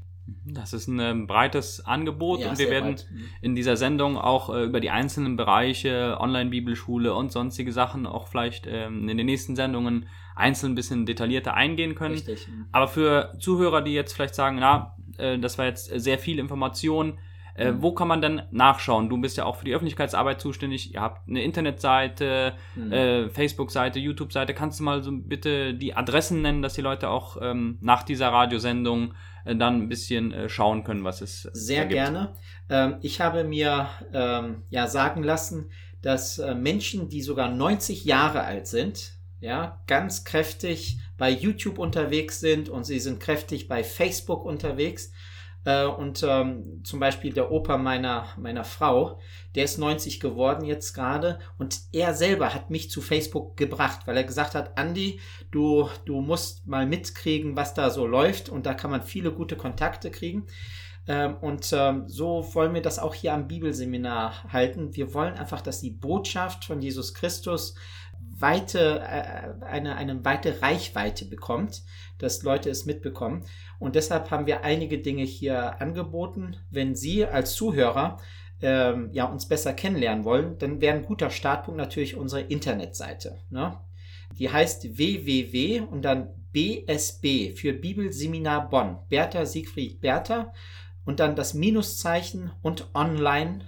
Das 0.45 0.73
ist 0.73 0.89
ein 0.89 0.99
ähm, 0.99 1.27
breites 1.29 1.87
Angebot 1.87 2.41
ja, 2.41 2.51
und 2.51 2.59
wir 2.59 2.69
werden 2.69 2.97
breit. 2.97 3.07
Mhm. 3.13 3.25
in 3.43 3.55
dieser 3.55 3.77
Sendung 3.77 4.19
auch 4.19 4.53
äh, 4.53 4.65
über 4.65 4.81
die 4.81 4.91
einzelnen 4.91 5.37
Bereiche, 5.37 6.17
Online-Bibelschule 6.19 7.15
und 7.15 7.31
sonstige 7.31 7.71
Sachen 7.71 8.07
auch 8.07 8.27
vielleicht 8.27 8.67
ähm, 8.67 9.09
in 9.09 9.17
den 9.17 9.27
nächsten 9.27 9.55
Sendungen 9.55 10.07
einzeln 10.35 10.73
ein 10.73 10.75
bisschen 10.75 11.07
detaillierter 11.07 11.55
eingehen 11.55 11.95
können. 11.95 12.15
Richtig. 12.15 12.49
Aber 12.73 12.89
für 12.89 13.33
Zuhörer, 13.39 13.83
die 13.83 13.93
jetzt 13.93 14.13
vielleicht 14.13 14.35
sagen, 14.35 14.59
na, 14.61 14.97
äh, 15.19 15.39
das 15.39 15.59
war 15.59 15.67
jetzt 15.67 15.87
sehr 15.87 16.19
viel 16.19 16.39
Information, 16.39 17.19
äh, 17.55 17.73
mhm. 17.73 17.83
wo 17.83 17.93
kann 17.93 18.09
man 18.09 18.23
denn 18.23 18.43
nachschauen? 18.51 19.09
Du 19.09 19.19
bist 19.19 19.37
ja 19.37 19.45
auch 19.45 19.57
für 19.57 19.65
die 19.65 19.75
Öffentlichkeitsarbeit 19.75 20.41
zuständig. 20.41 20.95
Ihr 20.95 21.01
habt 21.01 21.29
eine 21.29 21.43
Internetseite, 21.43 22.55
mhm. 22.75 22.93
äh, 22.93 23.29
Facebook-Seite, 23.29 23.99
YouTube-Seite. 23.99 24.55
Kannst 24.55 24.81
du 24.81 24.85
mal 24.85 25.03
so 25.03 25.13
bitte 25.13 25.75
die 25.75 25.95
Adressen 25.95 26.43
nennen, 26.43 26.63
dass 26.63 26.75
die 26.75 26.81
Leute 26.81 27.09
auch 27.11 27.37
ähm, 27.41 27.79
nach 27.81 28.03
dieser 28.03 28.29
Radiosendung 28.29 29.15
äh, 29.45 29.57
dann 29.57 29.83
ein 29.83 29.89
bisschen 29.89 30.33
äh, 30.33 30.49
schauen 30.49 30.85
können, 30.85 31.05
was 31.05 31.21
es 31.21 31.43
Sehr 31.53 31.87
gerne. 31.87 32.35
Ähm, 32.69 32.97
ich 33.03 33.21
habe 33.21 33.45
mir 33.45 33.89
ähm, 34.13 34.63
ja 34.71 34.87
sagen 34.87 35.23
lassen, 35.23 35.71
dass 36.03 36.39
äh, 36.39 36.55
Menschen, 36.55 37.09
die 37.09 37.21
sogar 37.21 37.51
90 37.51 38.05
Jahre 38.05 38.43
alt 38.43 38.67
sind, 38.67 39.20
ja, 39.41 39.83
ganz 39.87 40.25
kräftig 40.25 40.99
bei 41.17 41.31
YouTube 41.31 41.79
unterwegs 41.79 42.41
sind 42.41 42.69
und 42.69 42.85
sie 42.85 43.01
sind 43.01 43.21
kräftig 43.21 43.69
bei 43.69 43.83
Facebook 43.85 44.45
unterwegs. 44.45 45.13
Äh, 45.65 45.85
und 45.85 46.25
ähm, 46.27 46.81
zum 46.85 47.01
Beispiel 47.01 47.33
der 47.33 47.51
Opa 47.51 47.77
meiner, 47.77 48.29
meiner 48.39 48.65
Frau, 48.65 49.21
der 49.55 49.65
ist 49.65 49.79
90 49.79 50.21
geworden 50.21 50.65
jetzt 50.65 50.95
gerade 50.95 51.39
und 51.59 51.81
er 51.93 52.15
selber 52.15 52.55
hat 52.55 52.71
mich 52.71 52.91
zu 52.91 53.03
Facebook 53.03 53.57
gebracht, 53.57 54.07
weil 54.07 54.17
er 54.17 54.25
gesagt 54.25 54.55
hat, 54.55 54.79
Andy, 54.79 55.21
du, 55.51 55.89
du 56.07 56.21
musst 56.21 56.67
mal 56.67 56.87
mitkriegen, 56.87 57.57
was 57.57 57.75
da 57.75 57.91
so 57.91 58.07
läuft 58.07 58.49
und 58.49 58.65
da 58.65 58.75
kann 58.75 58.91
man 58.91 59.03
viele 59.03 59.33
gute 59.33 59.57
Kontakte 59.57 60.11
kriegen. 60.11 60.47
Ähm, 61.07 61.37
und 61.41 61.73
ähm, 61.73 62.09
so 62.09 62.47
wollen 62.55 62.73
wir 62.75 62.83
das 62.83 62.99
auch 62.99 63.15
hier 63.15 63.35
am 63.35 63.49
Bibelseminar 63.49 64.45
halten. 64.53 64.95
Wir 64.95 65.13
wollen 65.13 65.35
einfach, 65.35 65.61
dass 65.61 65.81
die 65.81 65.91
Botschaft 65.91 66.65
von 66.65 66.81
Jesus 66.81 67.15
Christus 67.15 67.75
weite, 68.41 69.01
äh, 69.01 69.65
eine, 69.65 69.97
eine 69.97 70.25
weite 70.25 70.63
Reichweite 70.63 71.25
bekommt, 71.25 71.83
dass 72.19 72.43
Leute 72.43 72.71
es 72.71 72.87
mitbekommen. 72.87 73.45
Und 73.79 73.95
deshalb 73.95 74.31
haben 74.31 74.47
wir 74.47 74.63
einige 74.63 74.99
Dinge 74.99 75.25
hier 75.25 75.81
angeboten. 75.81 76.57
Wenn 76.71 76.95
Sie 76.95 77.25
als 77.25 77.55
Zuhörer 77.55 78.19
ähm, 78.63 79.11
ja, 79.13 79.25
uns 79.25 79.47
besser 79.47 79.73
kennenlernen 79.73 80.25
wollen, 80.25 80.59
dann 80.59 80.81
wäre 80.81 80.97
ein 80.97 81.05
guter 81.05 81.31
Startpunkt 81.31 81.79
natürlich 81.79 82.17
unsere 82.17 82.43
Internetseite. 82.43 83.39
Ne? 83.51 83.79
Die 84.39 84.51
heißt 84.51 84.97
www 84.97 85.81
und 85.91 86.03
dann 86.03 86.29
BSB 86.53 87.57
für 87.57 87.73
Bibelseminar 87.73 88.69
Bonn. 88.69 88.99
Bertha 89.09 89.47
Siegfried 89.47 90.01
Bertha 90.01 90.53
und 91.05 91.21
dann 91.21 91.37
das 91.37 91.55
Minuszeichen 91.55 92.51
und 92.63 92.89
online 92.95 93.65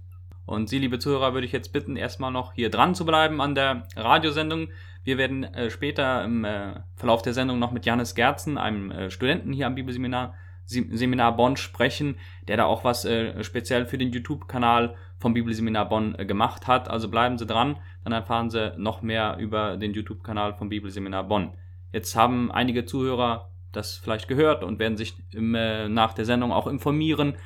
Und 0.47 0.69
Sie, 0.69 0.79
liebe 0.79 1.01
Zuhörer, 1.01 1.35
würde 1.35 1.47
ich 1.47 1.53
jetzt 1.53 1.73
bitten, 1.73 1.97
erstmal 1.97 2.31
noch 2.31 2.53
hier 2.53 2.71
dran 2.71 2.95
zu 2.95 3.05
bleiben 3.05 3.41
an 3.41 3.57
der 3.57 3.89
Radiosendung. 3.97 4.69
Wir 5.03 5.19
werden 5.19 5.43
äh, 5.43 5.69
später 5.69 6.23
im 6.25 6.45
äh, 6.45 6.81
Verlauf 6.95 7.23
der 7.23 7.33
Sendung 7.33 7.59
noch 7.59 7.73
mit 7.73 7.87
Janis 7.87 8.15
Gerzen, 8.15 8.57
einem 8.57 8.93
äh, 8.93 9.11
Studenten 9.11 9.53
hier 9.53 9.67
am 9.67 9.75
Bibelseminar 9.75 10.35
Seminar 10.73 11.37
Bonn 11.37 11.57
sprechen, 11.57 12.17
der 12.49 12.57
da 12.57 12.65
auch 12.65 12.85
was 12.85 13.05
äh, 13.05 13.43
speziell 13.45 13.87
für 13.87 13.99
den 13.99 14.13
YouTube-Kanal 14.13 14.97
vom 15.19 15.35
Bibelseminar 15.35 15.89
Bonn 15.89 16.15
äh, 16.17 16.27
gemacht 16.27 16.67
hat. 16.67 16.89
Also 16.89 17.09
bleiben 17.09 17.39
Sie 17.39 17.47
dran, 17.47 17.79
dann 18.05 18.13
erfahren 18.13 18.51
Sie 18.51 18.73
noch 18.77 19.03
mehr 19.03 19.37
über 19.39 19.77
den 19.77 19.93
YouTube-Kanal 19.93 20.55
vom 20.55 20.69
Bibelseminar 20.69 21.25
Bonn. 21.25 21.53
Jetzt 21.93 22.17
haben 22.17 22.51
einige 22.51 22.85
Zuhörer 22.85 23.53
das 23.73 23.97
vielleicht 23.97 24.29
gehört 24.29 24.63
und 24.63 24.79
werden 24.79 24.97
sich 24.97 25.15
im, 25.33 25.55
äh, 25.55 25.89
nach 25.89 26.13
der 26.13 26.25
Sendung 26.25 26.53
auch 26.53 26.67
informieren. 26.67 27.37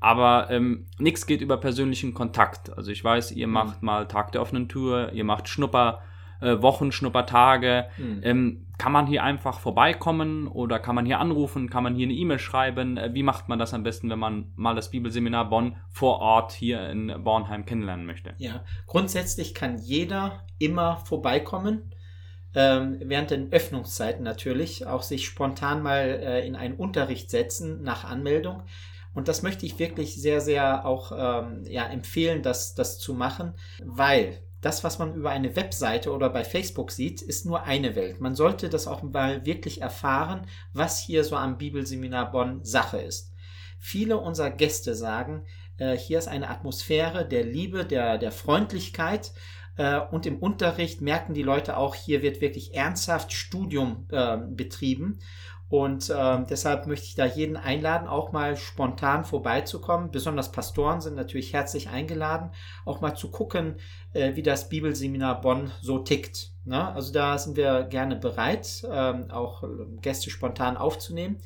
Aber 0.00 0.50
ähm, 0.50 0.86
nichts 0.98 1.26
geht 1.26 1.40
über 1.40 1.56
persönlichen 1.56 2.14
Kontakt. 2.14 2.76
Also 2.76 2.90
ich 2.90 3.02
weiß, 3.02 3.32
ihr 3.32 3.46
mhm. 3.46 3.52
macht 3.52 3.82
mal 3.82 4.06
Tag 4.06 4.32
der 4.32 4.42
offenen 4.42 4.68
Tür, 4.68 5.12
ihr 5.12 5.24
macht 5.24 5.48
Schnupper, 5.48 6.02
äh, 6.40 6.60
Wochen, 6.62 6.92
Schnuppertage. 6.92 7.86
Mhm. 7.96 8.20
Ähm, 8.22 8.66
kann 8.76 8.92
man 8.92 9.06
hier 9.06 9.22
einfach 9.22 9.60
vorbeikommen 9.60 10.48
oder 10.48 10.78
kann 10.78 10.94
man 10.94 11.06
hier 11.06 11.20
anrufen? 11.20 11.70
Kann 11.70 11.84
man 11.84 11.94
hier 11.94 12.06
eine 12.06 12.14
E-Mail 12.14 12.38
schreiben? 12.38 12.96
Äh, 12.96 13.14
wie 13.14 13.22
macht 13.22 13.48
man 13.48 13.58
das 13.58 13.72
am 13.74 13.82
besten, 13.82 14.10
wenn 14.10 14.18
man 14.18 14.52
mal 14.56 14.74
das 14.74 14.90
Bibelseminar 14.90 15.48
Bonn 15.48 15.76
vor 15.90 16.18
Ort 16.18 16.52
hier 16.52 16.88
in 16.90 17.12
Bornheim 17.22 17.66
kennenlernen 17.66 18.06
möchte? 18.06 18.34
Ja, 18.38 18.64
grundsätzlich 18.86 19.54
kann 19.54 19.78
jeder 19.78 20.44
immer 20.58 20.98
vorbeikommen. 20.98 21.92
Ähm, 22.56 22.98
während 23.00 23.30
den 23.32 23.52
Öffnungszeiten 23.52 24.22
natürlich 24.22 24.86
auch 24.86 25.02
sich 25.02 25.26
spontan 25.26 25.82
mal 25.82 26.04
äh, 26.04 26.46
in 26.46 26.54
einen 26.54 26.74
Unterricht 26.74 27.30
setzen 27.30 27.82
nach 27.82 28.04
Anmeldung. 28.04 28.62
Und 29.12 29.28
das 29.28 29.42
möchte 29.42 29.66
ich 29.66 29.78
wirklich 29.78 30.20
sehr, 30.20 30.40
sehr 30.40 30.84
auch 30.84 31.12
ähm, 31.16 31.62
ja, 31.68 31.86
empfehlen, 31.86 32.42
das, 32.42 32.74
das 32.74 32.98
zu 32.98 33.14
machen, 33.14 33.54
weil 33.84 34.40
das, 34.64 34.82
was 34.82 34.98
man 34.98 35.14
über 35.14 35.30
eine 35.30 35.56
Webseite 35.56 36.10
oder 36.12 36.30
bei 36.30 36.42
Facebook 36.44 36.90
sieht, 36.90 37.20
ist 37.20 37.44
nur 37.44 37.64
eine 37.64 37.94
Welt. 37.96 38.20
Man 38.20 38.34
sollte 38.34 38.70
das 38.70 38.86
auch 38.86 39.02
mal 39.02 39.44
wirklich 39.44 39.82
erfahren, 39.82 40.46
was 40.72 40.98
hier 40.98 41.22
so 41.24 41.36
am 41.36 41.58
Bibelseminar 41.58 42.30
Bonn 42.30 42.64
Sache 42.64 42.98
ist. 42.98 43.34
Viele 43.78 44.16
unserer 44.16 44.50
Gäste 44.50 44.94
sagen, 44.94 45.44
äh, 45.76 45.96
hier 45.96 46.18
ist 46.18 46.28
eine 46.28 46.48
Atmosphäre 46.48 47.28
der 47.28 47.44
Liebe, 47.44 47.84
der, 47.84 48.16
der 48.16 48.32
Freundlichkeit. 48.32 49.32
Äh, 49.76 50.00
und 50.10 50.24
im 50.24 50.38
Unterricht 50.38 51.02
merken 51.02 51.34
die 51.34 51.42
Leute 51.42 51.76
auch, 51.76 51.94
hier 51.94 52.22
wird 52.22 52.40
wirklich 52.40 52.74
ernsthaft 52.74 53.32
Studium 53.32 54.06
äh, 54.10 54.38
betrieben. 54.38 55.18
Und 55.68 56.10
äh, 56.10 56.44
deshalb 56.48 56.86
möchte 56.86 57.06
ich 57.06 57.14
da 57.14 57.24
jeden 57.24 57.56
einladen, 57.56 58.06
auch 58.06 58.32
mal 58.32 58.56
spontan 58.56 59.24
vorbeizukommen. 59.24 60.10
Besonders 60.10 60.52
Pastoren 60.52 61.00
sind 61.00 61.16
natürlich 61.16 61.52
herzlich 61.52 61.88
eingeladen, 61.88 62.50
auch 62.84 63.00
mal 63.00 63.14
zu 63.14 63.30
gucken, 63.30 63.76
äh, 64.12 64.36
wie 64.36 64.42
das 64.42 64.68
Bibelseminar 64.68 65.40
Bonn 65.40 65.72
so 65.80 65.98
tickt. 65.98 66.52
Ne? 66.64 66.92
Also 66.94 67.12
da 67.12 67.38
sind 67.38 67.56
wir 67.56 67.84
gerne 67.84 68.16
bereit, 68.16 68.86
ähm, 68.90 69.30
auch 69.30 69.64
Gäste 70.00 70.30
spontan 70.30 70.76
aufzunehmen. 70.76 71.38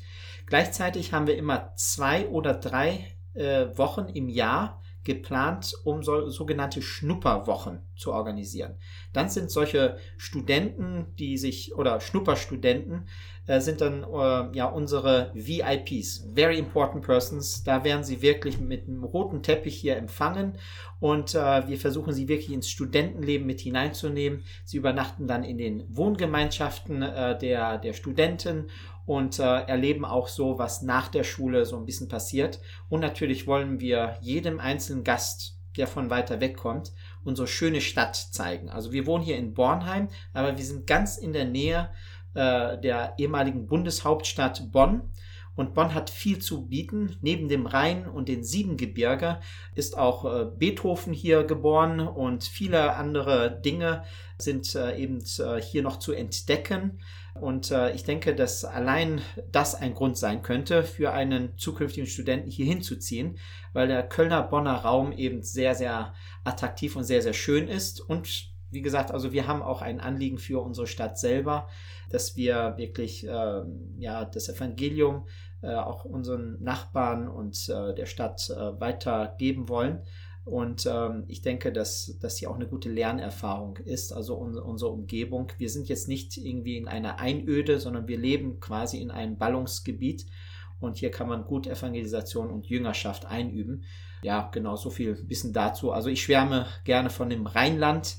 Gleichzeitig 0.45 1.13
haben 1.13 1.27
wir 1.27 1.37
immer 1.37 1.73
zwei 1.75 2.27
oder 2.27 2.53
drei 2.53 3.15
äh, 3.33 3.67
Wochen 3.77 4.07
im 4.09 4.29
Jahr 4.29 4.81
geplant, 5.03 5.73
um 5.83 6.03
so, 6.03 6.29
sogenannte 6.29 6.81
Schnupperwochen 6.81 7.79
zu 7.95 8.11
organisieren. 8.11 8.75
Dann 9.13 9.29
sind 9.29 9.49
solche 9.49 9.97
Studenten, 10.17 11.15
die 11.17 11.37
sich 11.37 11.75
oder 11.75 12.01
Schnupperstudenten 12.01 13.07
sind 13.57 13.81
dann 13.81 14.03
äh, 14.03 14.55
ja 14.55 14.65
unsere 14.65 15.31
VIPs, 15.33 16.27
Very 16.35 16.59
Important 16.59 17.03
Persons. 17.03 17.63
Da 17.63 17.83
werden 17.83 18.03
sie 18.03 18.21
wirklich 18.21 18.59
mit 18.59 18.87
einem 18.87 19.03
roten 19.03 19.41
Teppich 19.41 19.75
hier 19.75 19.97
empfangen 19.97 20.57
und 20.99 21.33
äh, 21.33 21.67
wir 21.67 21.79
versuchen 21.79 22.13
sie 22.13 22.27
wirklich 22.27 22.51
ins 22.51 22.69
Studentenleben 22.69 23.47
mit 23.47 23.61
hineinzunehmen. 23.61 24.43
Sie 24.65 24.77
übernachten 24.77 25.27
dann 25.27 25.43
in 25.43 25.57
den 25.57 25.83
Wohngemeinschaften 25.89 27.01
äh, 27.01 27.37
der, 27.37 27.77
der 27.77 27.93
Studenten 27.93 28.69
und 29.05 29.39
äh, 29.39 29.43
erleben 29.43 30.05
auch 30.05 30.27
so, 30.27 30.59
was 30.59 30.83
nach 30.83 31.07
der 31.07 31.23
Schule 31.23 31.65
so 31.65 31.77
ein 31.77 31.85
bisschen 31.85 32.09
passiert. 32.09 32.59
Und 32.89 32.99
natürlich 32.99 33.47
wollen 33.47 33.79
wir 33.79 34.17
jedem 34.21 34.59
einzelnen 34.59 35.03
Gast, 35.03 35.57
der 35.77 35.87
von 35.87 36.09
weiter 36.09 36.41
weg 36.41 36.57
kommt, 36.57 36.91
unsere 37.23 37.47
schöne 37.47 37.81
Stadt 37.81 38.15
zeigen. 38.15 38.69
Also 38.69 38.91
wir 38.91 39.07
wohnen 39.07 39.23
hier 39.23 39.37
in 39.37 39.53
Bornheim, 39.53 40.09
aber 40.33 40.57
wir 40.57 40.65
sind 40.65 40.85
ganz 40.85 41.17
in 41.17 41.33
der 41.33 41.45
Nähe 41.45 41.89
äh, 42.33 42.77
der 42.79 43.15
ehemaligen 43.17 43.67
Bundeshauptstadt 43.67 44.71
Bonn. 44.71 45.11
Und 45.55 45.73
Bonn 45.73 45.93
hat 45.93 46.09
viel 46.09 46.39
zu 46.39 46.67
bieten. 46.67 47.17
Neben 47.21 47.49
dem 47.49 47.65
Rhein 47.65 48.07
und 48.07 48.29
den 48.29 48.43
Siebengebirge 48.43 49.41
ist 49.75 49.97
auch 49.97 50.23
äh, 50.23 50.45
Beethoven 50.45 51.11
hier 51.11 51.43
geboren 51.43 51.99
und 51.99 52.43
viele 52.45 52.95
andere 52.95 53.59
Dinge 53.59 54.03
sind 54.37 54.73
äh, 54.75 54.95
eben 54.95 55.19
hier 55.61 55.81
noch 55.81 55.97
zu 55.99 56.13
entdecken. 56.13 56.99
Und 57.33 57.71
ich 57.93 58.03
denke, 58.03 58.35
dass 58.35 58.65
allein 58.65 59.21
das 59.49 59.73
ein 59.73 59.93
Grund 59.93 60.17
sein 60.17 60.41
könnte, 60.41 60.83
für 60.83 61.13
einen 61.13 61.57
zukünftigen 61.57 62.09
Studenten 62.09 62.51
hier 62.51 62.65
hinzuziehen, 62.65 63.37
weil 63.71 63.87
der 63.87 64.03
Kölner-Bonner 64.03 64.75
Raum 64.75 65.13
eben 65.13 65.41
sehr, 65.41 65.73
sehr 65.73 66.13
attraktiv 66.43 66.97
und 66.97 67.05
sehr, 67.05 67.21
sehr 67.21 67.31
schön 67.31 67.69
ist. 67.69 68.01
Und 68.01 68.48
wie 68.71 68.81
gesagt, 68.81 69.11
also 69.11 69.31
wir 69.31 69.47
haben 69.47 69.61
auch 69.61 69.81
ein 69.81 69.99
Anliegen 69.99 70.37
für 70.37 70.61
unsere 70.61 70.87
Stadt 70.87 71.17
selber, 71.17 71.67
dass 72.09 72.35
wir 72.35 72.75
wirklich 72.77 73.25
äh, 73.27 73.61
ja, 73.97 74.25
das 74.25 74.49
Evangelium 74.49 75.27
äh, 75.61 75.73
auch 75.73 76.05
unseren 76.05 76.61
Nachbarn 76.61 77.27
und 77.27 77.69
äh, 77.69 77.93
der 77.93 78.05
Stadt 78.05 78.49
äh, 78.49 78.79
weitergeben 78.79 79.69
wollen. 79.69 80.03
Und 80.45 80.87
ähm, 80.87 81.25
ich 81.27 81.41
denke, 81.41 81.71
dass 81.71 82.17
das 82.21 82.37
hier 82.37 82.49
auch 82.49 82.55
eine 82.55 82.67
gute 82.67 82.89
Lernerfahrung 82.89 83.77
ist, 83.77 84.11
also 84.11 84.37
un 84.39 84.57
unsere 84.57 84.89
Umgebung. 84.91 85.51
Wir 85.57 85.69
sind 85.69 85.89
jetzt 85.89 86.07
nicht 86.07 86.37
irgendwie 86.37 86.77
in 86.77 86.87
einer 86.87 87.19
Einöde, 87.19 87.79
sondern 87.79 88.07
wir 88.07 88.17
leben 88.17 88.59
quasi 88.59 88.99
in 88.99 89.11
einem 89.11 89.37
Ballungsgebiet. 89.37 90.25
Und 90.79 90.97
hier 90.97 91.11
kann 91.11 91.27
man 91.27 91.45
gut 91.45 91.67
Evangelisation 91.67 92.49
und 92.49 92.67
Jüngerschaft 92.67 93.25
einüben. 93.25 93.83
Ja, 94.23 94.49
genau, 94.51 94.75
so 94.75 94.89
viel 94.89 95.29
Wissen 95.29 95.53
dazu. 95.53 95.91
Also 95.91 96.09
ich 96.09 96.23
schwärme 96.23 96.67
gerne 96.83 97.09
von 97.09 97.29
dem 97.29 97.45
Rheinland 97.45 98.17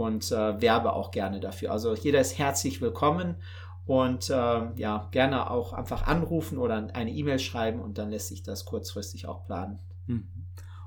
und 0.00 0.32
äh, 0.32 0.62
werbe 0.62 0.94
auch 0.94 1.10
gerne 1.10 1.40
dafür. 1.40 1.72
Also 1.72 1.94
jeder 1.94 2.20
ist 2.20 2.38
herzlich 2.38 2.80
willkommen 2.80 3.36
und 3.84 4.30
äh, 4.30 4.34
ja, 4.76 5.08
gerne 5.10 5.50
auch 5.50 5.74
einfach 5.74 6.06
anrufen 6.06 6.56
oder 6.56 6.88
eine 6.94 7.10
E-Mail 7.10 7.38
schreiben 7.38 7.82
und 7.82 7.98
dann 7.98 8.08
lässt 8.08 8.28
sich 8.28 8.42
das 8.42 8.64
kurzfristig 8.64 9.26
auch 9.26 9.44
planen. 9.44 9.78
Mhm. 10.06 10.46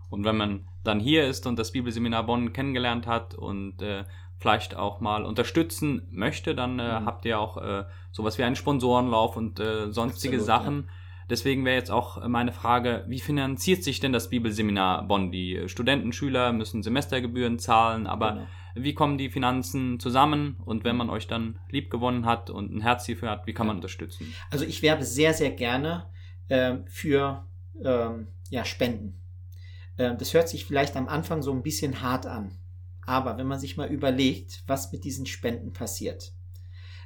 Und 0.10 0.26
wenn 0.26 0.36
man 0.36 0.68
dann 0.84 1.00
hier 1.00 1.28
ist 1.28 1.46
und 1.46 1.60
das 1.60 1.72
Bibelseminar 1.72 2.26
Bonn 2.26 2.54
kennengelernt 2.54 3.06
hat 3.06 3.36
und 3.36 3.84
äh, 3.84 4.04
vielleicht 4.40 4.76
auch 4.76 5.00
mal 5.00 5.26
unterstützen 5.26 6.08
möchte, 6.10 6.56
dann 6.56 6.80
äh, 6.80 7.00
mhm. 7.00 7.06
habt 7.06 7.26
ihr 7.26 7.40
auch 7.40 7.58
äh, 7.58 7.86
sowas 8.12 8.40
wie 8.40 8.44
einen 8.44 8.56
Sponsorenlauf 8.56 9.38
und 9.38 9.60
äh, 9.60 9.92
sonstige 9.92 10.38
Absolut, 10.38 10.48
Sachen. 10.48 10.76
Ja. 10.88 10.94
Deswegen 11.30 11.66
wäre 11.66 11.78
jetzt 11.78 11.92
auch 11.92 12.28
meine 12.28 12.52
Frage, 12.52 13.06
wie 13.08 13.20
finanziert 13.20 13.84
sich 13.84 14.00
denn 14.00 14.12
das 14.12 14.30
Bibelseminar 14.30 15.08
Bonn? 15.08 15.32
Die 15.32 15.64
Studenten, 15.68 16.14
Schüler 16.14 16.52
müssen 16.52 16.82
Semestergebühren 16.82 17.60
zahlen, 17.60 18.08
aber 18.08 18.32
genau. 18.32 18.48
Wie 18.76 18.94
kommen 18.94 19.18
die 19.18 19.30
Finanzen 19.30 20.00
zusammen? 20.00 20.58
Und 20.66 20.84
wenn 20.84 20.96
man 20.96 21.10
euch 21.10 21.28
dann 21.28 21.60
lieb 21.70 21.90
gewonnen 21.90 22.26
hat 22.26 22.50
und 22.50 22.74
ein 22.74 22.82
Herz 22.82 23.06
hierfür 23.06 23.30
hat, 23.30 23.48
wie 23.48 23.54
kann 23.54 23.68
man 23.68 23.78
unterstützen? 23.78 24.34
Also 24.50 24.66
ich 24.66 24.82
werbe 24.82 25.04
sehr, 25.04 25.34
sehr 25.34 25.52
gerne 25.52 26.10
äh, 26.48 26.78
für 26.88 27.46
ähm, 27.84 28.28
ja, 28.50 28.66
Spenden. 28.66 29.22
Ähm, 29.98 30.18
das 30.18 30.34
hört 30.34 30.50
sich 30.50 30.66
vielleicht 30.66 30.96
am 30.96 31.08
Anfang 31.08 31.42
so 31.42 31.52
ein 31.52 31.64
bisschen 31.64 32.02
hart 32.02 32.26
an. 32.26 32.58
Aber 33.06 33.38
wenn 33.38 33.48
man 33.48 33.60
sich 33.60 33.78
mal 33.78 33.90
überlegt, 33.90 34.64
was 34.66 34.92
mit 34.92 35.04
diesen 35.04 35.26
Spenden 35.26 35.74
passiert, 35.74 36.34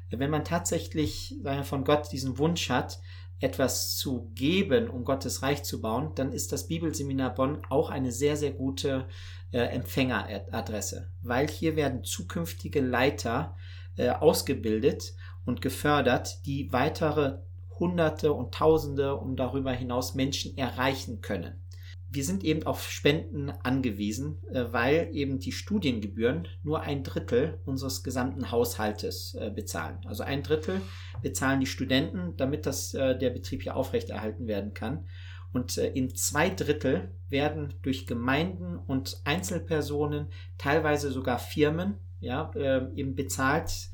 wenn 0.09 0.29
man 0.29 0.45
tatsächlich 0.45 1.35
von 1.63 1.83
Gott 1.83 2.11
diesen 2.11 2.37
Wunsch 2.37 2.69
hat, 2.69 3.01
etwas 3.39 3.95
zu 3.97 4.31
geben, 4.33 4.89
um 4.89 5.03
Gottes 5.03 5.43
Reich 5.43 5.63
zu 5.63 5.81
bauen, 5.81 6.13
dann 6.15 6.31
ist 6.31 6.51
das 6.51 6.67
Bibelseminar 6.67 7.35
Bonn 7.35 7.61
auch 7.69 7.89
eine 7.89 8.11
sehr, 8.11 8.35
sehr 8.35 8.51
gute 8.51 9.07
äh, 9.51 9.59
Empfängeradresse, 9.59 11.09
weil 11.21 11.47
hier 11.47 11.77
werden 11.77 12.03
zukünftige 12.03 12.81
Leiter 12.81 13.55
äh, 13.95 14.09
ausgebildet 14.09 15.13
und 15.45 15.61
gefördert, 15.61 16.45
die 16.45 16.71
weitere 16.73 17.37
Hunderte 17.79 18.33
und 18.33 18.53
Tausende 18.53 19.15
und 19.15 19.37
darüber 19.37 19.71
hinaus 19.71 20.15
Menschen 20.15 20.57
erreichen 20.57 21.21
können 21.21 21.61
wir 22.09 22.23
sind 22.23 22.45
eben 22.45 22.63
auf 22.63 22.89
Spenden 22.89 23.49
angewiesen, 23.63 24.41
äh, 24.53 24.65
weil 24.71 25.09
eben 25.11 25.39
die 25.39 25.51
Studiengebühren 25.51 26.47
nur 26.63 26.79
ein 26.79 27.03
Drittel 27.03 27.59
unseres 27.65 28.01
gesamten 28.01 28.49
Haushaltes 28.49 29.37
bezahlen. 29.53 29.99
Also 30.05 30.23
ein 30.23 30.41
Drittel 30.41 30.81
bezahlen 31.21 31.59
die 31.59 31.65
Studenten, 31.65 32.37
damit 32.37 32.65
das, 32.65 32.91
der 32.91 33.29
Betrieb 33.29 33.63
hier 33.63 33.75
aufrechterhalten 33.75 34.47
werden 34.47 34.73
kann. 34.73 35.05
Und 35.53 35.77
in 35.77 36.15
zwei 36.15 36.49
Drittel 36.49 37.09
werden 37.29 37.73
durch 37.81 38.05
Gemeinden 38.05 38.77
und 38.77 39.21
Einzelpersonen, 39.23 40.27
teilweise 40.57 41.11
sogar 41.11 41.39
Firmen, 41.39 41.95
ja, 42.19 42.51
eben 42.95 43.15
bezahlt. 43.15 43.89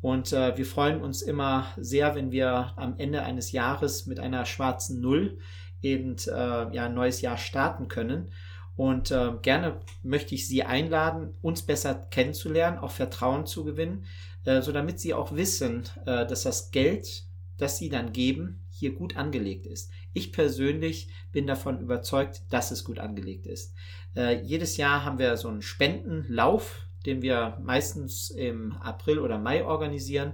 Und 0.00 0.32
wir 0.32 0.66
freuen 0.66 1.02
uns 1.02 1.22
immer 1.22 1.68
sehr, 1.76 2.14
wenn 2.14 2.32
wir 2.32 2.72
am 2.76 2.98
Ende 2.98 3.22
eines 3.22 3.52
Jahres 3.52 4.06
mit 4.06 4.18
einer 4.18 4.44
schwarzen 4.44 5.00
Null 5.00 5.38
eben 5.84 6.16
äh, 6.26 6.74
ja, 6.74 6.86
ein 6.86 6.94
neues 6.94 7.20
Jahr 7.20 7.36
starten 7.36 7.88
können. 7.88 8.30
Und 8.76 9.12
äh, 9.12 9.32
gerne 9.42 9.80
möchte 10.02 10.34
ich 10.34 10.48
Sie 10.48 10.64
einladen, 10.64 11.34
uns 11.42 11.62
besser 11.62 11.94
kennenzulernen, 11.94 12.78
auch 12.78 12.90
Vertrauen 12.90 13.46
zu 13.46 13.64
gewinnen, 13.64 14.06
äh, 14.44 14.62
so 14.62 14.72
damit 14.72 14.98
Sie 14.98 15.14
auch 15.14 15.36
wissen, 15.36 15.84
äh, 16.06 16.26
dass 16.26 16.42
das 16.42 16.72
Geld, 16.72 17.24
das 17.56 17.78
Sie 17.78 17.88
dann 17.88 18.12
geben, 18.12 18.63
hier 18.74 18.94
gut 18.94 19.16
angelegt 19.16 19.66
ist. 19.66 19.90
Ich 20.12 20.32
persönlich 20.32 21.08
bin 21.32 21.46
davon 21.46 21.80
überzeugt, 21.80 22.42
dass 22.50 22.70
es 22.70 22.84
gut 22.84 22.98
angelegt 22.98 23.46
ist. 23.46 23.74
Äh, 24.16 24.40
jedes 24.42 24.76
Jahr 24.76 25.04
haben 25.04 25.18
wir 25.18 25.36
so 25.36 25.48
einen 25.48 25.62
Spendenlauf, 25.62 26.86
den 27.06 27.22
wir 27.22 27.58
meistens 27.62 28.30
im 28.30 28.72
April 28.72 29.20
oder 29.20 29.38
Mai 29.38 29.64
organisieren. 29.64 30.32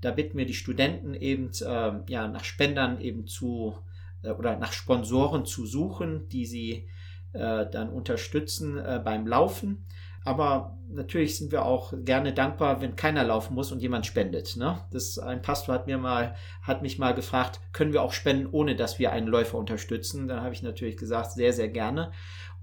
Da 0.00 0.12
bitten 0.12 0.38
wir 0.38 0.46
die 0.46 0.54
Studenten 0.54 1.14
eben 1.14 1.50
äh, 1.60 1.92
ja, 2.08 2.28
nach 2.28 2.44
Spendern 2.44 3.00
eben 3.00 3.26
zu 3.26 3.74
äh, 4.22 4.30
oder 4.30 4.56
nach 4.56 4.72
Sponsoren 4.72 5.44
zu 5.44 5.66
suchen, 5.66 6.28
die 6.28 6.46
sie 6.46 6.88
äh, 7.32 7.66
dann 7.70 7.90
unterstützen 7.90 8.78
äh, 8.78 9.00
beim 9.04 9.26
Laufen. 9.26 9.84
Aber 10.24 10.78
natürlich 10.88 11.38
sind 11.38 11.50
wir 11.50 11.64
auch 11.64 11.94
gerne 12.04 12.34
dankbar, 12.34 12.80
wenn 12.80 12.96
keiner 12.96 13.24
laufen 13.24 13.54
muss 13.54 13.72
und 13.72 13.80
jemand 13.80 14.04
spendet. 14.04 14.56
Ne? 14.56 14.84
Das, 14.90 15.18
ein 15.18 15.40
Pastor 15.40 15.74
hat 15.74 15.86
mir 15.86 15.98
mal, 15.98 16.36
hat 16.62 16.82
mich 16.82 16.98
mal 16.98 17.14
gefragt, 17.14 17.60
können 17.72 17.92
wir 17.92 18.02
auch 18.02 18.12
spenden, 18.12 18.48
ohne 18.50 18.76
dass 18.76 18.98
wir 18.98 19.12
einen 19.12 19.26
Läufer 19.26 19.56
unterstützen? 19.56 20.28
Da 20.28 20.42
habe 20.42 20.52
ich 20.52 20.62
natürlich 20.62 20.96
gesagt, 20.96 21.32
sehr, 21.32 21.52
sehr 21.52 21.68
gerne. 21.68 22.12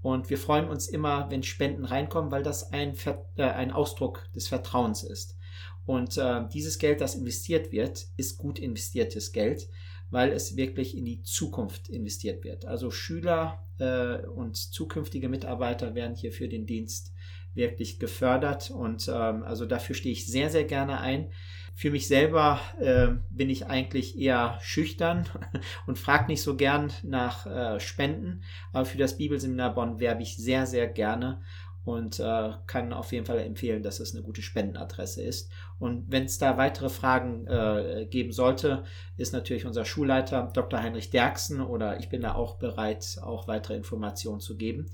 Und 0.02 0.30
wir 0.30 0.38
freuen 0.38 0.68
uns 0.68 0.86
immer, 0.86 1.28
wenn 1.30 1.42
Spenden 1.42 1.84
reinkommen, 1.84 2.30
weil 2.30 2.44
das 2.44 2.72
ein, 2.72 2.94
äh, 3.36 3.42
ein 3.42 3.72
Ausdruck 3.72 4.28
des 4.34 4.46
Vertrauens 4.46 5.02
ist. 5.02 5.36
Und 5.84 6.16
äh, 6.18 6.46
dieses 6.52 6.78
Geld, 6.78 7.00
das 7.00 7.14
investiert 7.14 7.72
wird, 7.72 8.06
ist 8.16 8.38
gut 8.38 8.58
investiertes 8.58 9.32
Geld, 9.32 9.68
weil 10.10 10.30
es 10.32 10.56
wirklich 10.56 10.96
in 10.96 11.04
die 11.04 11.22
Zukunft 11.22 11.88
investiert 11.88 12.44
wird. 12.44 12.66
Also 12.66 12.90
Schüler 12.90 13.66
äh, 13.78 14.26
und 14.26 14.56
zukünftige 14.56 15.28
Mitarbeiter 15.28 15.94
werden 15.94 16.14
hier 16.14 16.30
für 16.30 16.48
den 16.48 16.66
Dienst 16.66 17.12
wirklich 17.54 17.98
gefördert 17.98 18.70
und 18.70 19.08
ähm, 19.08 19.42
also 19.42 19.66
dafür 19.66 19.94
stehe 19.94 20.12
ich 20.12 20.26
sehr, 20.26 20.50
sehr 20.50 20.64
gerne 20.64 21.00
ein. 21.00 21.30
Für 21.74 21.90
mich 21.90 22.08
selber 22.08 22.60
äh, 22.80 23.08
bin 23.30 23.50
ich 23.50 23.66
eigentlich 23.66 24.18
eher 24.18 24.58
schüchtern 24.60 25.28
und 25.86 25.98
frage 25.98 26.26
nicht 26.26 26.42
so 26.42 26.56
gern 26.56 26.92
nach 27.02 27.46
äh, 27.46 27.80
Spenden, 27.80 28.42
aber 28.72 28.84
für 28.84 28.98
das 28.98 29.16
Bibelseminar 29.16 29.74
Bonn 29.74 30.00
werbe 30.00 30.22
ich 30.22 30.36
sehr, 30.36 30.66
sehr 30.66 30.88
gerne 30.88 31.40
und 31.88 32.20
äh, 32.20 32.50
kann 32.66 32.92
auf 32.92 33.12
jeden 33.12 33.24
Fall 33.24 33.38
empfehlen, 33.38 33.82
dass 33.82 33.98
es 33.98 34.14
eine 34.14 34.22
gute 34.22 34.42
Spendenadresse 34.42 35.22
ist. 35.22 35.50
Und 35.78 36.04
wenn 36.08 36.24
es 36.24 36.36
da 36.36 36.58
weitere 36.58 36.90
Fragen 36.90 37.46
äh, 37.46 38.06
geben 38.10 38.30
sollte, 38.30 38.84
ist 39.16 39.32
natürlich 39.32 39.64
unser 39.64 39.86
Schulleiter 39.86 40.50
Dr. 40.52 40.82
Heinrich 40.82 41.10
Derksen 41.10 41.62
oder 41.62 41.98
ich 41.98 42.10
bin 42.10 42.20
da 42.20 42.34
auch 42.34 42.56
bereit, 42.56 43.18
auch 43.22 43.48
weitere 43.48 43.74
Informationen 43.74 44.40
zu 44.40 44.56
geben. 44.56 44.90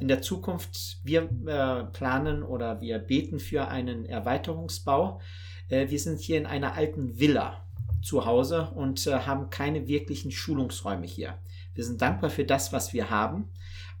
In 0.00 0.08
der 0.08 0.22
Zukunft, 0.22 1.00
wir 1.02 1.28
äh, 1.46 1.84
planen 1.92 2.42
oder 2.42 2.80
wir 2.80 2.98
beten 2.98 3.40
für 3.40 3.68
einen 3.68 4.04
Erweiterungsbau. 4.04 5.20
Äh, 5.68 5.90
wir 5.90 5.98
sind 5.98 6.20
hier 6.20 6.38
in 6.38 6.46
einer 6.46 6.74
alten 6.74 7.18
Villa 7.18 7.64
zu 8.02 8.26
Hause 8.26 8.70
und 8.74 9.06
äh, 9.06 9.20
haben 9.20 9.50
keine 9.50 9.88
wirklichen 9.88 10.30
Schulungsräume 10.30 11.06
hier. 11.06 11.38
Wir 11.74 11.84
sind 11.84 12.00
dankbar 12.00 12.30
für 12.30 12.44
das, 12.44 12.72
was 12.72 12.92
wir 12.92 13.10
haben 13.10 13.50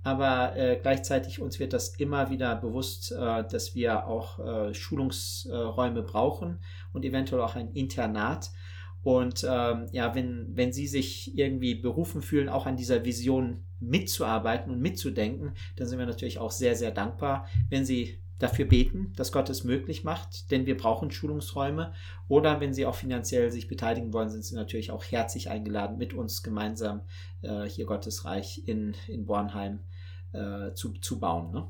aber 0.08 0.56
äh, 0.56 0.78
gleichzeitig 0.80 1.40
uns 1.40 1.58
wird 1.58 1.72
das 1.72 1.90
immer 1.96 2.30
wieder 2.30 2.54
bewusst, 2.56 3.12
äh, 3.12 3.44
dass 3.44 3.74
wir 3.74 4.06
auch 4.06 4.38
äh, 4.38 4.74
Schulungsräume 4.74 6.02
brauchen 6.02 6.60
und 6.92 7.04
eventuell 7.04 7.42
auch 7.42 7.56
ein 7.56 7.72
Internat. 7.72 8.50
Und 9.02 9.46
ähm, 9.48 9.86
ja, 9.92 10.14
wenn, 10.14 10.56
wenn 10.56 10.72
Sie 10.72 10.86
sich 10.86 11.36
irgendwie 11.36 11.74
berufen 11.74 12.22
fühlen, 12.22 12.48
auch 12.48 12.66
an 12.66 12.76
dieser 12.76 13.04
Vision 13.04 13.64
mitzuarbeiten 13.80 14.72
und 14.72 14.80
mitzudenken, 14.80 15.52
dann 15.76 15.86
sind 15.86 15.98
wir 15.98 16.06
natürlich 16.06 16.38
auch 16.38 16.50
sehr, 16.50 16.76
sehr 16.76 16.90
dankbar, 16.90 17.46
wenn 17.70 17.84
Sie 17.84 18.18
dafür 18.38 18.66
beten, 18.66 19.12
dass 19.16 19.32
Gott 19.32 19.50
es 19.50 19.64
möglich 19.64 20.04
macht, 20.04 20.50
denn 20.50 20.66
wir 20.66 20.76
brauchen 20.76 21.10
Schulungsräume. 21.10 21.92
Oder 22.28 22.60
wenn 22.60 22.72
Sie 22.72 22.86
auch 22.86 22.94
finanziell 22.94 23.50
sich 23.50 23.66
beteiligen 23.66 24.12
wollen, 24.12 24.30
sind 24.30 24.44
Sie 24.44 24.54
natürlich 24.54 24.90
auch 24.90 25.04
herzlich 25.04 25.50
eingeladen, 25.50 25.98
mit 25.98 26.14
uns 26.14 26.42
gemeinsam 26.42 27.00
äh, 27.42 27.64
hier 27.64 27.86
Gottes 27.86 28.24
Reich 28.24 28.62
in, 28.66 28.94
in 29.08 29.26
Bornheim 29.26 29.80
äh, 30.32 30.72
zu, 30.74 30.92
zu 31.00 31.18
bauen. 31.18 31.50
Ne? 31.50 31.66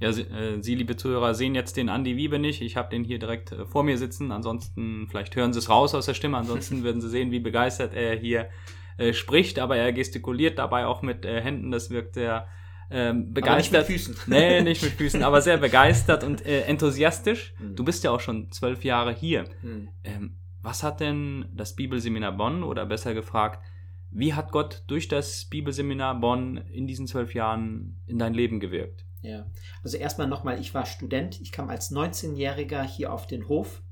Ja, 0.00 0.12
Sie, 0.12 0.22
äh, 0.22 0.62
Sie, 0.62 0.76
liebe 0.76 0.96
Zuhörer, 0.96 1.34
sehen 1.34 1.54
jetzt 1.54 1.76
den 1.76 1.88
Andi 1.88 2.16
Wiebe 2.16 2.38
nicht. 2.38 2.60
Ich 2.60 2.76
habe 2.76 2.90
den 2.90 3.04
hier 3.04 3.18
direkt 3.18 3.52
äh, 3.52 3.64
vor 3.66 3.82
mir 3.82 3.98
sitzen. 3.98 4.30
Ansonsten, 4.30 5.08
vielleicht 5.08 5.34
hören 5.34 5.52
Sie 5.52 5.58
es 5.58 5.68
raus 5.68 5.94
aus 5.94 6.06
der 6.06 6.14
Stimme. 6.14 6.36
Ansonsten 6.36 6.82
würden 6.84 7.00
Sie 7.00 7.08
sehen, 7.08 7.32
wie 7.32 7.40
begeistert 7.40 7.94
er 7.94 8.16
hier 8.16 8.48
äh, 8.96 9.12
spricht. 9.12 9.58
Aber 9.58 9.76
er 9.76 9.92
gestikuliert 9.92 10.58
dabei 10.58 10.86
auch 10.86 11.02
mit 11.02 11.24
äh, 11.24 11.40
Händen. 11.40 11.70
Das 11.70 11.90
wirkt 11.90 12.14
sehr 12.14 12.46
ähm, 12.90 13.32
begeistert. 13.32 13.50
Aber 13.50 13.88
nicht 13.90 14.08
mit 14.08 14.14
Füßen. 14.14 14.16
Nee, 14.26 14.60
nicht 14.62 14.82
mit 14.82 14.92
Füßen, 14.92 15.22
aber 15.22 15.40
sehr 15.40 15.56
begeistert 15.56 16.24
und 16.24 16.44
äh, 16.44 16.62
enthusiastisch. 16.62 17.54
Mhm. 17.58 17.76
Du 17.76 17.84
bist 17.84 18.04
ja 18.04 18.10
auch 18.10 18.20
schon 18.20 18.50
zwölf 18.52 18.84
Jahre 18.84 19.12
hier. 19.12 19.44
Mhm. 19.62 19.88
Ähm, 20.04 20.36
was 20.62 20.82
hat 20.82 21.00
denn 21.00 21.46
das 21.52 21.76
Bibelseminar 21.76 22.32
Bonn 22.32 22.62
oder 22.62 22.86
besser 22.86 23.12
gefragt, 23.12 23.62
wie 24.10 24.32
hat 24.32 24.52
Gott 24.52 24.84
durch 24.86 25.08
das 25.08 25.44
Bibelseminar 25.46 26.20
Bonn 26.20 26.56
in 26.56 26.86
diesen 26.86 27.06
zwölf 27.06 27.34
Jahren 27.34 28.00
in 28.06 28.18
dein 28.18 28.32
Leben 28.32 28.60
gewirkt? 28.60 29.04
Ja, 29.22 29.46
also 29.82 29.96
erstmal 29.96 30.28
nochmal, 30.28 30.60
ich 30.60 30.72
war 30.72 30.86
Student, 30.86 31.40
ich 31.40 31.50
kam 31.50 31.68
als 31.68 31.90
19-Jähriger 31.90 32.82
hier 32.82 33.12
auf 33.12 33.26
den 33.26 33.48
Hof, 33.48 33.82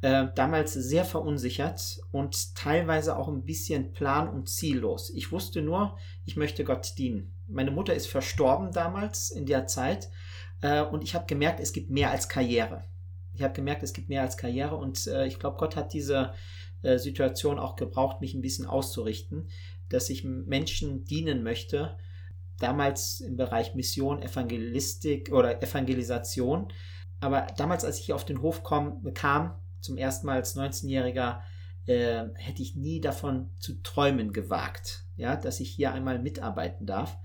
äh, 0.00 0.26
damals 0.34 0.72
sehr 0.72 1.04
verunsichert 1.04 2.00
und 2.12 2.54
teilweise 2.54 3.16
auch 3.16 3.28
ein 3.28 3.44
bisschen 3.44 3.92
plan- 3.92 4.28
und 4.28 4.48
ziellos. 4.48 5.10
Ich 5.10 5.32
wusste 5.32 5.60
nur, 5.60 5.96
ich 6.24 6.36
möchte 6.36 6.64
Gott 6.64 6.94
dienen. 6.98 7.32
Meine 7.48 7.70
Mutter 7.70 7.94
ist 7.94 8.06
verstorben 8.06 8.70
damals 8.70 9.30
in 9.30 9.46
der 9.46 9.66
Zeit 9.66 10.10
äh, 10.60 10.82
und 10.82 11.02
ich 11.02 11.14
habe 11.14 11.26
gemerkt, 11.26 11.60
es 11.60 11.72
gibt 11.72 11.90
mehr 11.90 12.10
als 12.10 12.28
Karriere. 12.28 12.84
Ich 13.34 13.42
habe 13.42 13.54
gemerkt, 13.54 13.82
es 13.82 13.92
gibt 13.92 14.08
mehr 14.08 14.22
als 14.22 14.36
Karriere 14.36 14.76
und 14.76 15.06
äh, 15.06 15.26
ich 15.26 15.38
glaube, 15.38 15.56
Gott 15.56 15.76
hat 15.76 15.92
diese 15.92 16.32
äh, 16.82 16.98
Situation 16.98 17.58
auch 17.58 17.76
gebraucht, 17.76 18.20
mich 18.20 18.34
ein 18.34 18.40
bisschen 18.40 18.66
auszurichten, 18.66 19.48
dass 19.88 20.10
ich 20.10 20.22
Menschen 20.22 21.04
dienen 21.04 21.42
möchte. 21.42 21.96
Damals 22.60 23.20
im 23.20 23.36
Bereich 23.36 23.74
Mission, 23.74 24.22
Evangelistik 24.22 25.32
oder 25.32 25.62
Evangelisation. 25.62 26.72
Aber 27.20 27.46
damals, 27.56 27.84
als 27.84 28.00
ich 28.00 28.12
auf 28.12 28.24
den 28.24 28.42
Hof 28.42 28.62
komm, 28.62 29.12
kam, 29.14 29.58
zum 29.80 29.96
ersten 29.96 30.26
Mal 30.26 30.36
als 30.36 30.56
19-Jähriger, 30.56 31.40
äh, 31.86 32.24
hätte 32.34 32.62
ich 32.62 32.76
nie 32.76 33.00
davon 33.00 33.50
zu 33.58 33.82
träumen 33.82 34.32
gewagt, 34.32 35.04
ja, 35.16 35.36
dass 35.36 35.60
ich 35.60 35.70
hier 35.70 35.92
einmal 35.92 36.18
mitarbeiten 36.18 36.86
darf. 36.86 37.18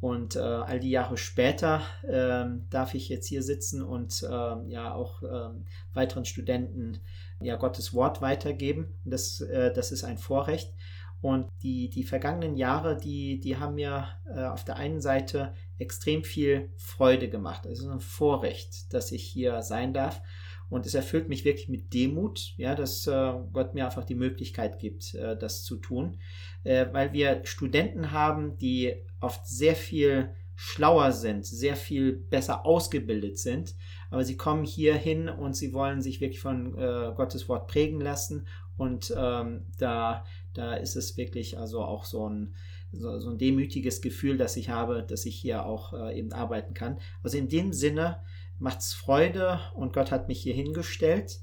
Und 0.00 0.34
äh, 0.34 0.40
all 0.40 0.80
die 0.80 0.90
Jahre 0.90 1.18
später 1.18 1.82
äh, 2.02 2.46
darf 2.70 2.94
ich 2.94 3.10
jetzt 3.10 3.26
hier 3.26 3.42
sitzen 3.42 3.82
und 3.82 4.22
äh, 4.22 4.70
ja 4.70 4.94
auch 4.94 5.22
ähm, 5.22 5.66
weiteren 5.92 6.24
Studenten 6.24 7.00
ja 7.42 7.56
Gottes 7.56 7.92
Wort 7.92 8.22
weitergeben. 8.22 8.98
Und 9.04 9.10
das, 9.12 9.42
äh, 9.42 9.72
das 9.74 9.92
ist 9.92 10.04
ein 10.04 10.16
Vorrecht. 10.16 10.74
Und 11.20 11.50
die, 11.62 11.90
die 11.90 12.04
vergangenen 12.04 12.56
Jahre, 12.56 12.96
die, 12.96 13.40
die 13.40 13.58
haben 13.58 13.74
mir 13.74 14.08
äh, 14.34 14.44
auf 14.44 14.64
der 14.64 14.76
einen 14.76 15.02
Seite 15.02 15.52
extrem 15.76 16.24
viel 16.24 16.72
Freude 16.76 17.28
gemacht. 17.28 17.66
Es 17.66 17.80
ist 17.80 17.88
ein 17.88 18.00
Vorrecht, 18.00 18.92
dass 18.94 19.12
ich 19.12 19.24
hier 19.24 19.62
sein 19.62 19.92
darf. 19.92 20.22
Und 20.70 20.86
es 20.86 20.94
erfüllt 20.94 21.28
mich 21.28 21.44
wirklich 21.44 21.68
mit 21.68 21.92
Demut, 21.92 22.54
ja, 22.56 22.74
dass 22.74 23.06
äh, 23.06 23.32
Gott 23.52 23.74
mir 23.74 23.84
einfach 23.84 24.04
die 24.04 24.14
Möglichkeit 24.14 24.78
gibt, 24.78 25.14
äh, 25.14 25.36
das 25.36 25.64
zu 25.64 25.76
tun. 25.76 26.18
Äh, 26.62 26.86
weil 26.92 27.12
wir 27.12 27.42
Studenten 27.44 28.12
haben, 28.12 28.56
die 28.56 28.94
oft 29.20 29.46
sehr 29.46 29.74
viel 29.74 30.30
schlauer 30.54 31.12
sind, 31.12 31.44
sehr 31.44 31.74
viel 31.74 32.12
besser 32.12 32.66
ausgebildet 32.66 33.38
sind, 33.38 33.74
aber 34.10 34.24
sie 34.24 34.36
kommen 34.36 34.64
hier 34.64 34.94
hin 34.94 35.28
und 35.28 35.56
sie 35.56 35.72
wollen 35.72 36.02
sich 36.02 36.20
wirklich 36.20 36.40
von 36.40 36.74
Gottes 37.16 37.48
Wort 37.48 37.66
prägen 37.66 37.98
lassen 37.98 38.46
und 38.80 39.12
ähm, 39.14 39.66
da, 39.76 40.24
da 40.54 40.72
ist 40.72 40.96
es 40.96 41.18
wirklich 41.18 41.58
also 41.58 41.82
auch 41.82 42.06
so 42.06 42.26
ein, 42.26 42.54
so, 42.92 43.18
so, 43.18 43.28
ein 43.28 43.36
demütiges 43.36 44.00
Gefühl, 44.00 44.38
dass 44.38 44.56
ich 44.56 44.70
habe, 44.70 45.02
dass 45.02 45.26
ich 45.26 45.36
hier 45.36 45.66
auch 45.66 45.92
äh, 45.92 46.18
eben 46.18 46.32
arbeiten 46.32 46.72
kann. 46.72 46.98
Also 47.22 47.36
in 47.36 47.50
dem 47.50 47.74
Sinne 47.74 48.22
macht 48.60 48.80
es 48.80 48.92
Freude 48.92 49.60
und 49.74 49.92
Gott 49.92 50.10
hat 50.10 50.28
mich 50.28 50.40
hier 50.42 50.54
hingestellt. 50.54 51.40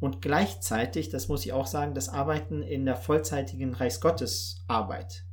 Und 0.00 0.22
gleichzeitig, 0.22 1.08
das 1.08 1.28
muss 1.28 1.44
ich 1.44 1.52
auch 1.52 1.66
sagen, 1.66 1.94
das 1.94 2.08
Arbeiten 2.08 2.62
in 2.62 2.84
der 2.84 2.96
vollzeitigen 2.96 3.74
Reichsgottesarbeit 3.74 5.24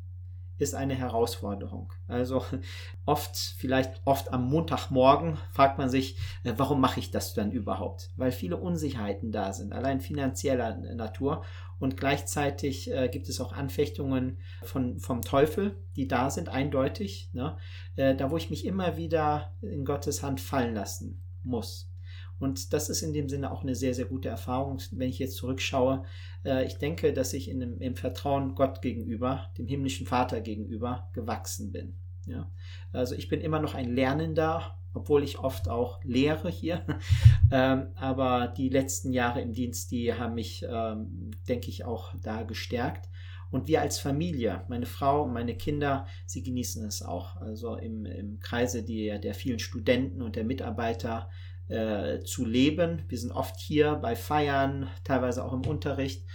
ist 0.58 0.76
eine 0.76 0.96
Herausforderung. 0.96 1.92
Also 2.08 2.44
oft, 3.06 3.36
vielleicht 3.36 4.02
oft 4.06 4.32
am 4.32 4.50
Montagmorgen 4.50 5.38
fragt 5.52 5.78
man 5.78 5.90
sich, 5.90 6.18
äh, 6.44 6.54
warum 6.58 6.80
mache 6.82 7.00
ich 7.00 7.12
das 7.12 7.34
dann 7.34 7.52
überhaupt? 7.52 8.12
Weil 8.16 8.32
viele 8.32 8.58
Unsicherheiten 8.58 9.32
da 9.32 9.54
sind, 9.54 9.74
allein 9.74 10.02
finanzieller 10.02 10.78
Natur. 10.96 11.44
Und 11.78 11.98
gleichzeitig 11.98 12.92
äh, 12.92 13.10
gibt 13.10 13.28
es 13.28 13.42
auch 13.42 13.52
Anfechtungen 13.52 14.38
von, 14.64 15.00
vom 15.00 15.22
Teufel, 15.22 15.76
die 15.96 16.08
da 16.08 16.30
sind, 16.30 16.48
eindeutig. 16.48 17.30
Ne? 17.34 17.58
Äh, 17.96 18.16
da, 18.16 18.32
wo 18.32 18.38
ich 18.38 18.50
mich 18.50 18.66
immer 18.66 18.98
wieder 18.98 19.54
in 19.62 19.84
Gottes 19.84 20.24
Hand 20.24 20.40
fallen 20.40 20.74
lassen 20.74 21.22
muss. 21.44 21.92
Und 22.40 22.74
das 22.74 22.90
ist 22.90 23.02
in 23.02 23.14
dem 23.14 23.30
Sinne 23.30 23.52
auch 23.52 23.64
eine 23.64 23.76
sehr, 23.76 23.94
sehr 23.94 24.06
gute 24.06 24.30
Erfahrung, 24.30 24.82
wenn 24.92 25.10
ich 25.10 25.20
jetzt 25.20 25.38
zurückschaue. 25.38 26.04
Äh, 26.44 26.66
ich 26.66 26.78
denke, 26.78 27.14
dass 27.14 27.34
ich 27.34 27.50
in 27.50 27.60
dem, 27.60 27.80
im 27.80 27.96
Vertrauen 27.96 28.56
Gott 28.56 28.82
gegenüber, 28.82 29.50
dem 29.58 29.68
himmlischen 29.68 30.06
Vater 30.06 30.42
gegenüber, 30.42 31.10
gewachsen 31.14 31.72
bin. 31.72 31.96
Ja? 32.26 32.52
Also 32.92 33.16
ich 33.16 33.30
bin 33.30 33.42
immer 33.42 33.60
noch 33.60 33.74
ein 33.74 33.94
Lernender, 33.94 34.78
obwohl 34.94 35.24
ich 35.24 35.40
oft 35.40 35.70
auch 35.70 36.04
lehre 36.04 36.50
hier. 36.50 36.86
ähm, 37.52 37.88
aber 37.96 38.48
die 38.48 38.70
letzten 38.70 39.12
Jahre 39.12 39.42
im 39.42 39.54
Dienst, 39.54 39.92
die 39.92 40.14
haben 40.14 40.36
mich, 40.36 40.66
ähm, 40.68 41.32
denke 41.48 41.70
ich, 41.70 41.86
auch 41.86 42.14
da 42.22 42.44
gestärkt. 42.44 43.10
Und 43.52 43.68
wir 43.68 43.82
als 43.82 44.00
Familie, 44.00 44.66
meine 44.68 44.86
Frau 44.86 45.24
und 45.24 45.34
meine 45.34 45.56
Kinder, 45.56 46.08
sie 46.26 46.44
genießen 46.44 46.84
es 46.86 47.02
auch. 47.02 47.38
Also 47.38 47.76
im, 47.76 48.06
im 48.06 48.40
Kreise 48.40 48.84
der, 48.84 49.20
der 49.20 49.34
vielen 49.34 49.60
Studenten 49.60 50.22
und 50.22 50.36
der 50.36 50.44
Mitarbeiter 50.44 51.30
äh, 51.68 52.20
zu 52.20 52.46
leben. 52.46 53.04
Wir 53.08 53.18
sind 53.18 53.32
oft 53.32 53.60
hier 53.60 53.96
bei 53.96 54.16
Feiern, 54.16 54.90
teilweise 55.04 55.44
auch 55.44 55.54
im 55.54 55.66
Unterricht. 55.66 56.26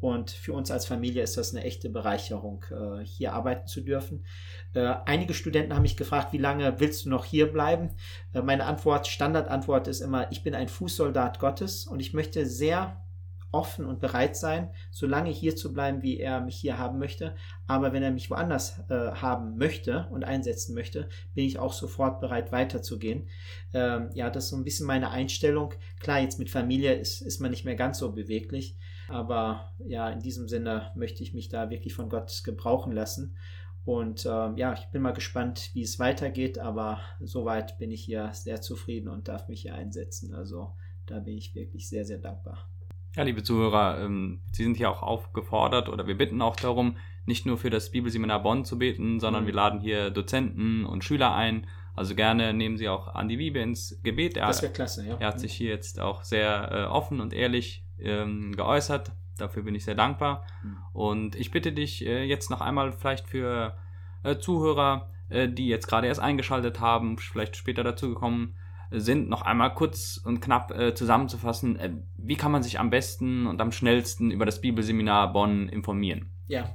Und 0.00 0.30
für 0.30 0.52
uns 0.52 0.70
als 0.70 0.86
Familie 0.86 1.24
ist 1.24 1.36
das 1.36 1.52
eine 1.52 1.64
echte 1.64 1.90
Bereicherung, 1.90 2.64
äh, 2.70 3.04
hier 3.04 3.32
arbeiten 3.32 3.66
zu 3.66 3.80
dürfen. 3.80 4.24
Äh, 4.72 4.94
einige 5.06 5.34
Studenten 5.34 5.74
haben 5.74 5.82
mich 5.82 5.96
gefragt, 5.96 6.32
wie 6.32 6.38
lange 6.38 6.78
willst 6.78 7.04
du 7.04 7.10
noch 7.10 7.24
hier 7.24 7.50
bleiben? 7.50 7.90
Äh, 8.32 8.42
meine 8.42 8.66
Antwort, 8.66 9.08
Standardantwort 9.08 9.88
ist 9.88 10.00
immer, 10.00 10.30
ich 10.30 10.44
bin 10.44 10.54
ein 10.54 10.68
Fußsoldat 10.68 11.40
Gottes 11.40 11.86
und 11.86 11.98
ich 11.98 12.14
möchte 12.14 12.46
sehr 12.46 13.04
offen 13.50 13.86
und 13.86 14.00
bereit 14.00 14.36
sein, 14.36 14.70
so 14.90 15.06
lange 15.06 15.30
hier 15.30 15.56
zu 15.56 15.72
bleiben, 15.72 16.02
wie 16.02 16.18
er 16.18 16.40
mich 16.40 16.56
hier 16.56 16.78
haben 16.78 16.98
möchte. 16.98 17.34
Aber 17.66 17.92
wenn 17.92 18.02
er 18.02 18.10
mich 18.10 18.30
woanders 18.30 18.78
äh, 18.88 19.12
haben 19.12 19.56
möchte 19.56 20.06
und 20.10 20.24
einsetzen 20.24 20.74
möchte, 20.74 21.08
bin 21.34 21.44
ich 21.44 21.58
auch 21.58 21.72
sofort 21.72 22.20
bereit, 22.20 22.52
weiterzugehen. 22.52 23.28
Ähm, 23.72 24.10
ja, 24.14 24.30
das 24.30 24.44
ist 24.44 24.50
so 24.50 24.56
ein 24.56 24.64
bisschen 24.64 24.86
meine 24.86 25.10
Einstellung. 25.10 25.74
Klar, 26.00 26.20
jetzt 26.20 26.38
mit 26.38 26.50
Familie 26.50 26.94
ist, 26.94 27.20
ist 27.20 27.40
man 27.40 27.50
nicht 27.50 27.64
mehr 27.64 27.76
ganz 27.76 27.98
so 27.98 28.12
beweglich. 28.12 28.76
Aber 29.08 29.72
ja, 29.86 30.10
in 30.10 30.20
diesem 30.20 30.48
Sinne 30.48 30.92
möchte 30.94 31.22
ich 31.22 31.32
mich 31.32 31.48
da 31.48 31.70
wirklich 31.70 31.94
von 31.94 32.10
Gott 32.10 32.42
gebrauchen 32.44 32.92
lassen. 32.92 33.36
Und 33.84 34.26
ähm, 34.26 34.58
ja, 34.58 34.74
ich 34.74 34.84
bin 34.88 35.00
mal 35.00 35.14
gespannt, 35.14 35.70
wie 35.72 35.80
es 35.80 35.98
weitergeht, 35.98 36.58
aber 36.58 37.00
soweit 37.20 37.78
bin 37.78 37.90
ich 37.90 38.04
hier 38.04 38.30
sehr 38.34 38.60
zufrieden 38.60 39.08
und 39.08 39.28
darf 39.28 39.48
mich 39.48 39.62
hier 39.62 39.74
einsetzen. 39.74 40.34
Also 40.34 40.76
da 41.06 41.20
bin 41.20 41.38
ich 41.38 41.54
wirklich 41.54 41.88
sehr, 41.88 42.04
sehr 42.04 42.18
dankbar. 42.18 42.68
Ja, 43.16 43.22
liebe 43.22 43.42
Zuhörer, 43.42 44.00
ähm, 44.00 44.40
Sie 44.52 44.62
sind 44.62 44.76
hier 44.76 44.90
auch 44.90 45.02
aufgefordert 45.02 45.88
oder 45.88 46.06
wir 46.06 46.16
bitten 46.16 46.42
auch 46.42 46.56
darum, 46.56 46.96
nicht 47.26 47.46
nur 47.46 47.58
für 47.58 47.70
das 47.70 47.90
Bibelseminar 47.90 48.42
Bonn 48.42 48.64
zu 48.64 48.78
beten, 48.78 49.20
sondern 49.20 49.42
mhm. 49.42 49.46
wir 49.48 49.54
laden 49.54 49.80
hier 49.80 50.10
Dozenten 50.10 50.84
und 50.84 51.04
Schüler 51.04 51.34
ein. 51.34 51.66
Also 51.94 52.14
gerne 52.14 52.54
nehmen 52.54 52.76
Sie 52.76 52.88
auch 52.88 53.14
Andi 53.14 53.38
Wiebe 53.38 53.58
ins 53.58 54.00
Gebet. 54.02 54.36
Er, 54.36 54.46
das 54.46 54.62
wäre 54.62 54.72
klasse, 54.72 55.06
ja. 55.06 55.16
Er 55.18 55.28
hat 55.28 55.40
sich 55.40 55.52
hier 55.52 55.70
jetzt 55.70 56.00
auch 56.00 56.22
sehr 56.22 56.70
äh, 56.70 56.84
offen 56.84 57.20
und 57.20 57.34
ehrlich 57.34 57.84
ähm, 57.98 58.54
geäußert. 58.54 59.12
Dafür 59.36 59.64
bin 59.64 59.74
ich 59.74 59.84
sehr 59.84 59.94
dankbar. 59.94 60.46
Mhm. 60.62 60.78
Und 60.92 61.34
ich 61.36 61.50
bitte 61.50 61.72
dich 61.72 62.06
äh, 62.06 62.24
jetzt 62.24 62.50
noch 62.50 62.60
einmal 62.60 62.92
vielleicht 62.92 63.28
für 63.28 63.76
äh, 64.22 64.36
Zuhörer, 64.36 65.10
äh, 65.28 65.48
die 65.48 65.66
jetzt 65.66 65.88
gerade 65.88 66.06
erst 66.06 66.20
eingeschaltet 66.20 66.80
haben, 66.80 67.18
vielleicht 67.18 67.56
später 67.56 67.82
dazugekommen 67.82 68.54
sind, 68.90 69.28
noch 69.28 69.42
einmal 69.42 69.74
kurz 69.74 70.18
und 70.22 70.40
knapp 70.40 70.70
äh, 70.70 70.94
zusammenzufassen, 70.94 71.76
äh, 71.76 71.92
wie 72.16 72.36
kann 72.36 72.52
man 72.52 72.62
sich 72.62 72.78
am 72.78 72.90
besten 72.90 73.46
und 73.46 73.60
am 73.60 73.72
schnellsten 73.72 74.30
über 74.30 74.46
das 74.46 74.60
Bibelseminar 74.60 75.32
Bonn 75.32 75.68
informieren? 75.68 76.30
Ja, 76.46 76.72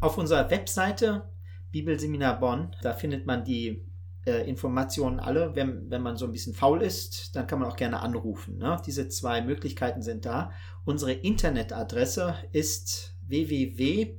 auf 0.00 0.18
unserer 0.18 0.50
Webseite 0.50 1.30
Bibelseminar 1.72 2.38
Bonn, 2.38 2.74
da 2.82 2.92
findet 2.92 3.26
man 3.26 3.44
die 3.44 3.86
äh, 4.26 4.48
Informationen 4.48 5.20
alle. 5.20 5.54
Wenn, 5.54 5.90
wenn 5.90 6.02
man 6.02 6.16
so 6.16 6.26
ein 6.26 6.32
bisschen 6.32 6.54
faul 6.54 6.82
ist, 6.82 7.34
dann 7.34 7.46
kann 7.46 7.60
man 7.60 7.70
auch 7.70 7.76
gerne 7.76 8.00
anrufen. 8.00 8.58
Ne? 8.58 8.80
Diese 8.86 9.08
zwei 9.08 9.40
Möglichkeiten 9.40 10.02
sind 10.02 10.26
da. 10.26 10.52
Unsere 10.84 11.12
Internetadresse 11.12 12.34
ist 12.52 13.16
www.bsb, 13.26 14.18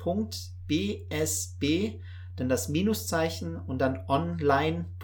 dann 2.36 2.50
das 2.50 2.70
Minuszeichen 2.70 3.56
und 3.56 3.80
dann 3.80 4.00
online.de. 4.08 4.96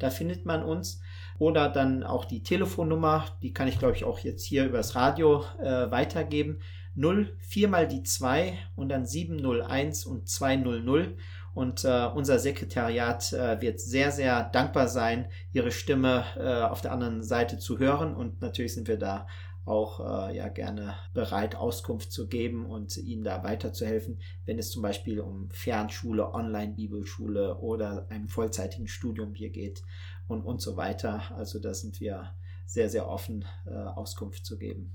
Da 0.00 0.10
findet 0.10 0.44
man 0.44 0.64
uns. 0.64 1.00
Oder 1.38 1.68
dann 1.68 2.02
auch 2.02 2.24
die 2.26 2.42
Telefonnummer, 2.42 3.24
die 3.42 3.54
kann 3.54 3.68
ich 3.68 3.78
glaube 3.78 3.94
ich 3.94 4.04
auch 4.04 4.18
jetzt 4.18 4.44
hier 4.44 4.66
übers 4.66 4.94
Radio 4.94 5.44
äh, 5.62 5.90
weitergeben. 5.90 6.60
0, 6.94 7.34
4 7.38 7.68
mal 7.68 7.88
die 7.88 8.02
2 8.02 8.58
und 8.76 8.88
dann 8.88 9.06
701 9.06 10.04
und 10.04 10.28
200. 10.28 11.14
Und 11.54 11.84
äh, 11.84 12.06
unser 12.14 12.38
Sekretariat 12.38 13.32
äh, 13.32 13.60
wird 13.60 13.80
sehr, 13.80 14.12
sehr 14.12 14.44
dankbar 14.44 14.88
sein, 14.88 15.30
Ihre 15.52 15.72
Stimme 15.72 16.24
äh, 16.36 16.62
auf 16.62 16.80
der 16.80 16.92
anderen 16.92 17.22
Seite 17.22 17.58
zu 17.58 17.78
hören. 17.78 18.14
Und 18.14 18.40
natürlich 18.40 18.74
sind 18.74 18.88
wir 18.88 18.98
da 18.98 19.26
auch 19.70 20.00
äh, 20.00 20.36
ja 20.36 20.48
gerne 20.48 20.96
bereit, 21.14 21.54
Auskunft 21.54 22.12
zu 22.12 22.28
geben 22.28 22.66
und 22.66 22.96
Ihnen 22.96 23.24
da 23.24 23.44
weiterzuhelfen, 23.44 24.20
wenn 24.44 24.58
es 24.58 24.70
zum 24.70 24.82
Beispiel 24.82 25.20
um 25.20 25.48
Fernschule, 25.50 26.34
Online-Bibelschule 26.34 27.56
oder 27.58 28.06
einem 28.10 28.28
vollzeitigen 28.28 28.88
Studium 28.88 29.34
hier 29.34 29.50
geht 29.50 29.82
und, 30.26 30.42
und 30.42 30.60
so 30.60 30.76
weiter. 30.76 31.22
Also 31.36 31.60
da 31.60 31.72
sind 31.72 32.00
wir 32.00 32.34
sehr, 32.66 32.90
sehr 32.90 33.08
offen, 33.08 33.44
äh, 33.66 33.70
Auskunft 33.70 34.44
zu 34.44 34.58
geben. 34.58 34.94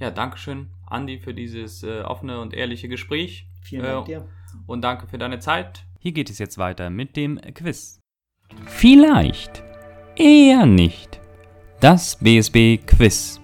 Ja, 0.00 0.10
Dankeschön, 0.10 0.70
Andi, 0.86 1.18
für 1.18 1.34
dieses 1.34 1.82
äh, 1.82 2.00
offene 2.00 2.40
und 2.40 2.54
ehrliche 2.54 2.88
Gespräch. 2.88 3.46
Vielen 3.60 3.82
Dank 3.82 4.06
dir. 4.06 4.26
Und 4.66 4.82
danke 4.82 5.06
für 5.06 5.18
deine 5.18 5.38
Zeit. 5.38 5.84
Hier 6.00 6.12
geht 6.12 6.30
es 6.30 6.38
jetzt 6.38 6.58
weiter 6.58 6.90
mit 6.90 7.16
dem 7.16 7.40
Quiz. 7.54 8.00
Vielleicht, 8.66 9.62
eher 10.16 10.66
nicht. 10.66 11.20
Das 11.80 12.16
BSB 12.16 12.78
Quiz. 12.86 13.41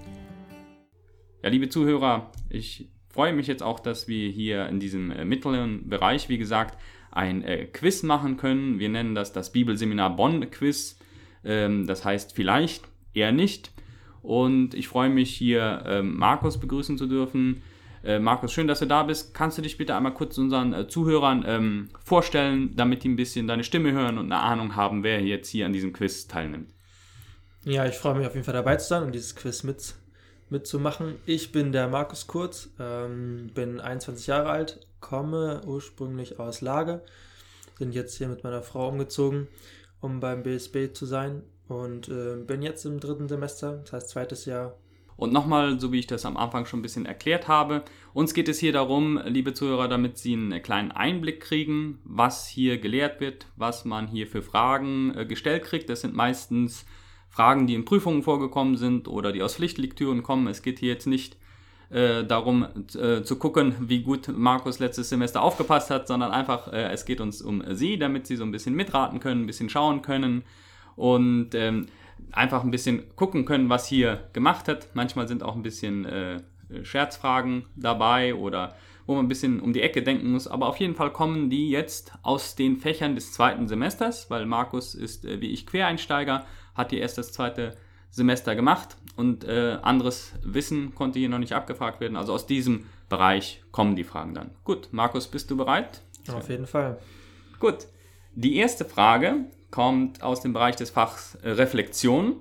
Ja, 1.43 1.51
liebe 1.51 1.69
Zuhörer, 1.69 2.33
ich 2.51 2.89
freue 3.09 3.33
mich 3.33 3.47
jetzt 3.47 3.63
auch, 3.63 3.79
dass 3.79 4.09
wir 4.09 4.29
hier 4.29 4.69
in 4.69 4.81
diesem 4.81 5.13
äh, 5.13 5.25
mittleren 5.25 5.89
Bereich, 5.89 6.29
wie 6.29 6.39
gesagt, 6.39 6.79
ein 7.13 7.45
äh, 7.45 7.67
Quiz 7.67 8.03
machen 8.03 8.37
können. 8.37 8.81
Wir 8.81 8.89
nennen 8.89 9.15
das 9.15 9.33
das 9.33 9.53
Bibelseminar 9.53 10.17
Bonn 10.17 10.51
Quiz. 10.51 10.99
Ähm, 11.45 11.87
das 11.87 12.05
heißt 12.05 12.35
vielleicht, 12.35 12.89
eher 13.15 13.31
nicht. 13.31 13.71
Und 14.23 14.75
ich 14.75 14.89
freue 14.89 15.11
mich 15.11 15.35
hier, 15.35 15.85
äh, 15.87 16.03
Markus 16.03 16.59
begrüßen 16.59 16.99
zu 16.99 17.07
dürfen. 17.07 17.63
Äh, 18.03 18.19
Markus, 18.19 18.53
schön, 18.53 18.67
dass 18.67 18.81
du 18.81 18.87
da 18.87 19.05
bist. 19.05 19.33
Kannst 19.33 19.59
du 19.59 19.63
dich 19.63 19.79
bitte 19.79 19.95
einmal 19.95 20.15
kurz 20.15 20.39
unseren 20.39 20.89
Zuhörern 20.89 21.45
ähm, 21.47 21.89
vorstellen, 22.05 22.75
damit 22.75 23.05
die 23.05 23.09
ein 23.11 23.17
bisschen 23.17 23.47
deine 23.47 23.63
Stimme 23.63 23.93
hören 23.93 24.19
und 24.19 24.27
eine 24.33 24.41
Ahnung 24.43 24.75
haben, 24.75 25.05
wer 25.05 25.23
jetzt 25.23 25.51
hier 25.51 25.67
an 25.67 25.73
diesem 25.73 25.93
Quiz 25.93 26.27
teilnimmt? 26.27 26.71
Ja, 27.65 27.87
ich 27.87 27.95
freue 27.95 28.17
mich 28.17 28.27
auf 28.27 28.35
jeden 28.35 28.45
Fall 28.45 28.55
dabei 28.55 28.77
zu 28.77 28.89
sein 28.89 29.05
und 29.05 29.15
dieses 29.15 29.37
Quiz 29.37 29.63
mit 29.63 29.95
mitzumachen. 30.51 31.17
Ich 31.27 31.53
bin 31.53 31.73
der 31.73 31.89
Markus 31.89 32.27
Kurz, 32.27 32.71
ähm, 32.79 33.51
bin 33.55 33.81
21 33.81 34.27
Jahre 34.27 34.51
alt, 34.51 34.87
komme 35.01 35.63
ursprünglich 35.67 36.39
aus 36.39 36.61
Lage, 36.61 37.03
bin 37.79 37.93
jetzt 37.93 38.17
hier 38.17 38.29
mit 38.29 38.45
meiner 38.45 38.63
Frau 38.63 38.89
umgezogen, 38.89 39.49
um 40.01 40.21
beim 40.21 40.43
BSB 40.43 40.93
zu 40.93 41.07
sein 41.07 41.43
und 41.69 42.09
äh, 42.09 42.37
bin 42.37 42.63
jetzt 42.63 42.85
im 42.85 43.01
dritten 43.01 43.29
Semester, 43.29 43.79
das 43.85 43.93
heißt 43.93 44.09
zweites 44.11 44.45
Jahr. 44.45 44.75
Und 45.19 45.33
nochmal, 45.33 45.81
so 45.81 45.91
wie 45.91 45.99
ich 45.99 46.07
das 46.07 46.25
am 46.25 46.37
Anfang 46.37 46.65
schon 46.65 46.79
ein 46.79 46.83
bisschen 46.83 47.05
erklärt 47.05 47.49
habe, 47.49 47.83
uns 48.15 48.35
geht 48.35 48.49
es 48.49 48.61
hier 48.61 48.73
darum, 48.73 49.21
liebe 49.25 49.53
Zuhörer, 49.53 49.89
damit 49.89 50.17
Sie 50.17 50.33
einen 50.33 50.63
kleinen 50.63 50.93
Einblick 50.93 51.41
kriegen, 51.41 51.99
was 52.05 52.47
hier 52.47 52.79
gelehrt 52.79 53.21
wird, 53.21 53.47
was 53.57 53.85
man 53.85 54.07
hier 54.07 54.29
für 54.29 54.43
Fragen 54.43 55.13
äh, 55.17 55.27
gestellt 55.27 55.65
kriegt. 55.65 55.91
Das 55.91 56.03
sind 56.03 56.15
meistens 56.15 56.87
Fragen, 57.29 57.67
die 57.67 57.75
in 57.75 57.85
Prüfungen 57.85 58.23
vorgekommen 58.23 58.77
sind 58.77 59.09
oder 59.09 59.33
die 59.33 59.43
aus 59.43 59.57
Pflichtlektüren 59.57 60.23
kommen. 60.23 60.47
Es 60.49 60.63
geht 60.63 60.79
hier 60.79 60.93
jetzt 60.93 61.07
nicht 61.07 61.37
äh, 61.91 62.25
darum 62.25 62.67
äh, 62.95 63.23
zu 63.23 63.37
gucken, 63.37 63.75
wie 63.81 64.03
gut 64.03 64.29
Markus 64.29 64.79
letztes 64.79 65.09
Semester 65.09 65.43
aufgepasst 65.43 65.91
hat, 65.91 66.07
sondern 66.07 66.33
einfach, 66.33 66.73
äh, 66.73 66.91
es 66.93 67.05
geht 67.05 67.21
uns 67.21 67.41
um 67.41 67.63
Sie, 67.75 67.99
damit 67.99 68.27
Sie 68.27 68.37
so 68.37 68.45
ein 68.45 68.51
bisschen 68.51 68.75
mitraten 68.75 69.21
können, 69.21 69.43
ein 69.43 69.47
bisschen 69.47 69.71
schauen 69.71 70.03
können 70.03 70.43
und 70.97 71.55
ähm, 71.55 71.87
einfach 72.33 72.63
ein 72.63 72.71
bisschen 72.71 73.05
gucken 73.17 73.45
können, 73.45 73.69
was 73.69 73.87
hier 73.87 74.29
gemacht 74.33 74.69
hat. 74.69 74.89
Manchmal 74.95 75.29
sind 75.29 75.43
auch 75.43 75.55
ein 75.55 75.63
bisschen 75.63 76.05
äh, 76.05 76.43
Scherzfragen 76.83 77.65
dabei 77.77 78.35
oder 78.35 78.75
wo 79.07 79.15
man 79.15 79.25
ein 79.25 79.29
bisschen 79.29 79.61
um 79.61 79.73
die 79.73 79.81
Ecke 79.81 80.03
denken 80.03 80.33
muss. 80.33 80.47
Aber 80.47 80.69
auf 80.69 80.77
jeden 80.77 80.95
Fall 80.95 81.11
kommen 81.11 81.49
die 81.49 81.71
jetzt 81.71 82.13
aus 82.23 82.55
den 82.55 82.77
Fächern 82.77 83.15
des 83.15 83.33
zweiten 83.33 83.67
Semesters, 83.67 84.29
weil 84.29 84.45
Markus 84.45 84.95
ist 84.95 85.25
äh, 85.25 85.41
wie 85.41 85.51
ich 85.53 85.67
Quereinsteiger 85.67 86.45
hat 86.79 86.91
hier 86.91 87.01
erst 87.01 87.19
das 87.19 87.33
zweite 87.33 87.77
Semester 88.11 88.55
gemacht 88.55 88.97
und 89.17 89.45
äh, 89.45 89.77
anderes 89.83 90.33
Wissen 90.43 90.95
konnte 90.95 91.19
hier 91.19 91.29
noch 91.29 91.39
nicht 91.39 91.53
abgefragt 91.53 92.01
werden. 92.01 92.17
Also 92.17 92.33
aus 92.33 92.47
diesem 92.47 92.87
Bereich 93.09 93.63
kommen 93.71 93.97
die 93.97 94.05
Fragen 94.05 94.33
dann. 94.33 94.51
Gut, 94.65 94.89
Markus, 94.93 95.27
bist 95.27 95.51
du 95.51 95.57
bereit? 95.57 96.01
Auf 96.33 96.49
jeden 96.49 96.67
Fall. 96.67 96.99
Gut. 97.61 97.87
Die 98.35 98.57
erste 98.57 98.85
Frage 98.85 99.47
kommt 99.71 100.23
aus 100.23 100.41
dem 100.41 100.53
Bereich 100.53 100.77
des 100.77 100.91
Fachs 100.91 101.37
Reflexion 101.43 102.37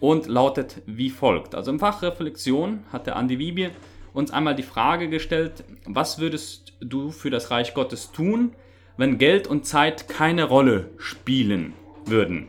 und 0.00 0.26
lautet 0.26 0.82
wie 0.86 1.10
folgt. 1.10 1.54
Also 1.54 1.70
im 1.70 1.78
Fach 1.78 2.02
Reflexion 2.02 2.80
hat 2.92 3.06
der 3.06 3.16
Andi 3.16 3.38
Wiebie 3.38 3.70
uns 4.12 4.32
einmal 4.32 4.56
die 4.56 4.64
Frage 4.64 5.08
gestellt, 5.08 5.62
was 5.86 6.18
würdest 6.18 6.72
du 6.80 7.10
für 7.10 7.30
das 7.30 7.50
Reich 7.50 7.74
Gottes 7.74 8.10
tun, 8.10 8.54
wenn 8.96 9.18
Geld 9.18 9.46
und 9.46 9.66
Zeit 9.66 10.08
keine 10.08 10.44
Rolle 10.44 10.90
spielen 10.98 11.74
würden? 12.06 12.48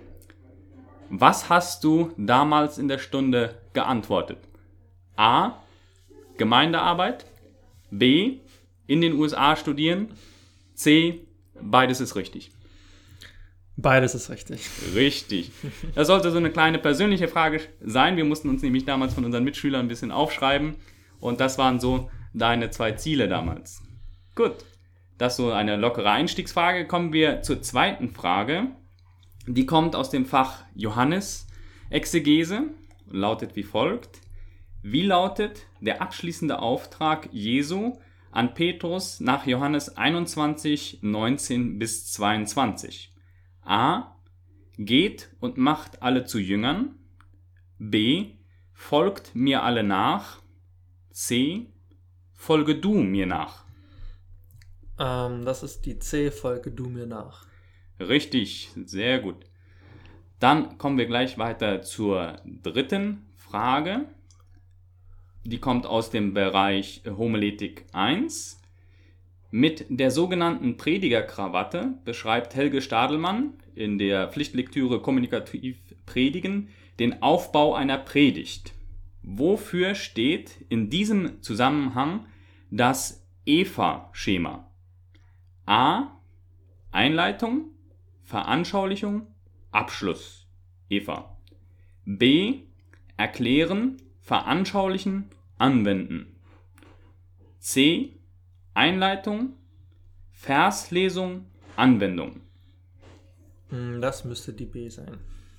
Was 1.13 1.49
hast 1.49 1.83
du 1.83 2.13
damals 2.15 2.77
in 2.77 2.87
der 2.87 2.97
Stunde 2.97 3.61
geantwortet? 3.73 4.37
A. 5.17 5.57
Gemeindearbeit. 6.37 7.25
B. 7.91 8.37
In 8.87 9.01
den 9.01 9.15
USA 9.15 9.57
studieren. 9.57 10.13
C. 10.73 11.27
Beides 11.61 11.99
ist 11.99 12.15
richtig. 12.15 12.51
Beides 13.75 14.15
ist 14.15 14.29
richtig. 14.29 14.69
Richtig. 14.95 15.51
Das 15.95 16.07
sollte 16.07 16.31
so 16.31 16.37
eine 16.37 16.49
kleine 16.49 16.79
persönliche 16.79 17.27
Frage 17.27 17.59
sein. 17.81 18.15
Wir 18.15 18.23
mussten 18.23 18.47
uns 18.47 18.61
nämlich 18.61 18.85
damals 18.85 19.13
von 19.13 19.25
unseren 19.25 19.43
Mitschülern 19.43 19.81
ein 19.81 19.89
bisschen 19.89 20.11
aufschreiben. 20.11 20.75
Und 21.19 21.41
das 21.41 21.57
waren 21.57 21.81
so 21.81 22.09
deine 22.33 22.69
zwei 22.69 22.93
Ziele 22.93 23.27
damals. 23.27 23.81
Gut. 24.33 24.63
Das 25.17 25.33
ist 25.33 25.37
so 25.37 25.51
eine 25.51 25.75
lockere 25.75 26.09
Einstiegsfrage. 26.09 26.87
Kommen 26.87 27.11
wir 27.11 27.41
zur 27.41 27.61
zweiten 27.61 28.11
Frage. 28.11 28.67
Die 29.47 29.65
kommt 29.65 29.95
aus 29.95 30.09
dem 30.09 30.25
Fach 30.25 30.63
Johannes 30.75 31.47
Exegese 31.89 32.69
lautet 33.07 33.55
wie 33.55 33.63
folgt. 33.63 34.21
Wie 34.83 35.03
lautet 35.03 35.67
der 35.79 36.01
abschließende 36.01 36.59
Auftrag 36.59 37.29
Jesu 37.31 37.97
an 38.31 38.53
Petrus 38.53 39.19
nach 39.19 39.45
Johannes 39.45 39.97
21, 39.97 40.99
19 41.01 41.79
bis 41.79 42.11
22? 42.11 43.13
A. 43.63 44.15
Geht 44.77 45.29
und 45.39 45.57
macht 45.57 46.01
alle 46.01 46.25
zu 46.25 46.39
Jüngern. 46.39 46.95
B. 47.77 48.35
Folgt 48.73 49.35
mir 49.35 49.63
alle 49.63 49.83
nach. 49.83 50.41
C. 51.11 51.67
Folge 52.33 52.75
du 52.75 52.93
mir 52.93 53.27
nach. 53.27 53.65
Ähm, 54.97 55.45
das 55.45 55.63
ist 55.63 55.85
die 55.85 55.99
C-Folge 55.99 56.71
Du 56.71 56.87
mir 56.87 57.05
nach. 57.05 57.50
Richtig, 58.07 58.71
sehr 58.85 59.19
gut. 59.19 59.35
Dann 60.39 60.77
kommen 60.79 60.97
wir 60.97 61.05
gleich 61.05 61.37
weiter 61.37 61.83
zur 61.83 62.37
dritten 62.63 63.27
Frage. 63.35 64.05
Die 65.43 65.59
kommt 65.59 65.85
aus 65.85 66.09
dem 66.09 66.33
Bereich 66.33 67.03
Homiletik 67.05 67.85
1. 67.93 68.59
Mit 69.51 69.85
der 69.89 70.09
sogenannten 70.09 70.77
Predigerkrawatte 70.77 71.95
beschreibt 72.05 72.55
Helge 72.55 72.81
Stadelmann 72.81 73.53
in 73.75 73.97
der 73.97 74.29
Pflichtlektüre 74.29 75.01
Kommunikativ 75.01 75.77
Predigen 76.05 76.69
den 76.99 77.21
Aufbau 77.21 77.75
einer 77.75 77.97
Predigt. 77.97 78.73
Wofür 79.21 79.93
steht 79.93 80.65
in 80.69 80.89
diesem 80.89 81.41
Zusammenhang 81.41 82.25
das 82.71 83.27
EVA-Schema? 83.45 84.71
A. 85.65 86.17
Einleitung, 86.91 87.70
Veranschaulichung, 88.31 89.27
Abschluss. 89.71 90.47
Eva. 90.89 91.35
B. 92.05 92.61
Erklären, 93.17 93.97
veranschaulichen, 94.21 95.25
anwenden. 95.57 96.37
C. 97.59 98.13
Einleitung, 98.73 99.57
Verslesung, 100.31 101.47
Anwendung. 101.75 102.39
Hm, 103.67 103.99
Das 103.99 104.23
müsste 104.23 104.53
die 104.53 104.65
B 104.65 104.87
sein. 104.87 105.17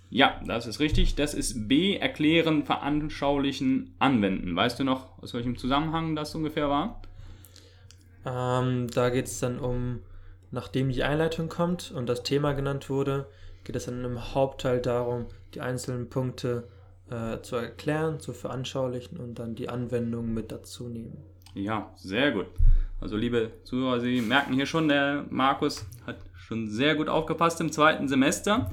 Ja, 0.08 0.40
das 0.46 0.66
ist 0.66 0.80
richtig. 0.80 1.14
Das 1.14 1.34
ist 1.34 1.68
B. 1.68 1.96
Erklären, 1.96 2.64
veranschaulichen, 2.64 3.94
anwenden. 3.98 4.56
Weißt 4.56 4.80
du 4.80 4.84
noch, 4.84 5.22
aus 5.22 5.34
welchem 5.34 5.58
Zusammenhang 5.58 6.16
das 6.16 6.34
ungefähr 6.34 6.70
war? 6.70 7.02
Ähm, 8.24 8.88
da 8.88 9.10
geht 9.10 9.26
es 9.26 9.40
dann 9.40 9.58
um, 9.58 10.00
nachdem 10.52 10.90
die 10.90 11.02
Einleitung 11.02 11.48
kommt 11.48 11.90
und 11.90 12.08
das 12.08 12.22
Thema 12.22 12.52
genannt 12.52 12.88
wurde, 12.88 13.26
geht 13.64 13.74
es 13.74 13.86
dann 13.86 14.04
im 14.04 14.34
Hauptteil 14.34 14.80
darum, 14.80 15.26
die 15.54 15.60
einzelnen 15.60 16.08
Punkte 16.08 16.68
äh, 17.10 17.40
zu 17.42 17.56
erklären, 17.56 18.20
zu 18.20 18.32
veranschaulichen 18.32 19.18
und 19.18 19.38
dann 19.38 19.54
die 19.54 19.68
Anwendung 19.68 20.32
mit 20.32 20.52
dazu 20.52 20.88
nehmen. 20.88 21.16
Ja, 21.54 21.90
sehr 21.96 22.32
gut. 22.32 22.46
Also 23.00 23.16
liebe 23.16 23.50
Zuhörer, 23.64 24.00
Sie 24.00 24.20
merken 24.20 24.54
hier 24.54 24.66
schon, 24.66 24.88
der 24.88 25.26
Markus 25.28 25.84
hat 26.06 26.18
schon 26.36 26.68
sehr 26.68 26.94
gut 26.94 27.08
aufgepasst 27.08 27.60
im 27.60 27.72
zweiten 27.72 28.08
Semester. 28.08 28.70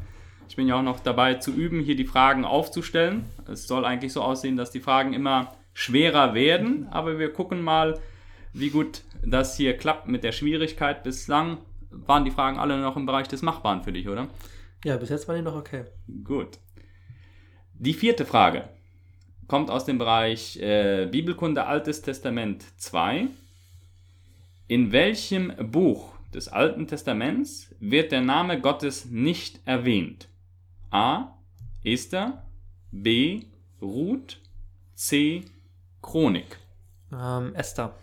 Ich 0.47 0.55
bin 0.55 0.67
ja 0.67 0.75
auch 0.75 0.83
noch 0.83 0.99
dabei 0.99 1.35
zu 1.35 1.51
üben, 1.51 1.81
hier 1.81 1.95
die 1.95 2.05
Fragen 2.05 2.45
aufzustellen. 2.45 3.25
Es 3.47 3.67
soll 3.67 3.85
eigentlich 3.85 4.13
so 4.13 4.21
aussehen, 4.21 4.57
dass 4.57 4.71
die 4.71 4.79
Fragen 4.79 5.13
immer 5.13 5.53
schwerer 5.73 6.33
werden, 6.33 6.87
aber 6.89 7.19
wir 7.19 7.31
gucken 7.31 7.61
mal, 7.61 7.99
wie 8.53 8.69
gut 8.69 9.03
das 9.23 9.57
hier 9.57 9.77
klappt 9.77 10.07
mit 10.07 10.23
der 10.23 10.31
Schwierigkeit. 10.31 11.03
Bislang 11.03 11.57
waren 11.91 12.25
die 12.25 12.31
Fragen 12.31 12.59
alle 12.59 12.79
noch 12.79 12.95
im 12.95 13.05
Bereich 13.05 13.27
des 13.27 13.41
Machbaren 13.41 13.83
für 13.83 13.91
dich, 13.91 14.07
oder? 14.07 14.27
Ja, 14.83 14.97
bis 14.97 15.09
jetzt 15.09 15.27
waren 15.27 15.37
die 15.37 15.41
noch 15.41 15.55
okay. 15.55 15.85
Gut. 16.23 16.59
Die 17.73 17.93
vierte 17.93 18.25
Frage 18.25 18.69
kommt 19.47 19.69
aus 19.69 19.85
dem 19.85 19.97
Bereich 19.97 20.57
äh, 20.57 21.07
Bibelkunde 21.11 21.65
Altes 21.65 22.01
Testament 22.01 22.65
2. 22.77 23.27
In 24.67 24.91
welchem 24.91 25.53
Buch 25.71 26.13
des 26.33 26.47
Alten 26.47 26.87
Testaments 26.87 27.73
wird 27.79 28.11
der 28.11 28.21
Name 28.21 28.61
Gottes 28.61 29.05
nicht 29.05 29.59
erwähnt? 29.65 30.29
A. 30.91 31.35
Esther, 31.83 32.45
B. 32.91 33.45
Ruth, 33.81 34.39
C. 34.93 35.45
Chronik. 36.01 36.59
Ähm, 37.11 37.55
Esther. 37.55 37.95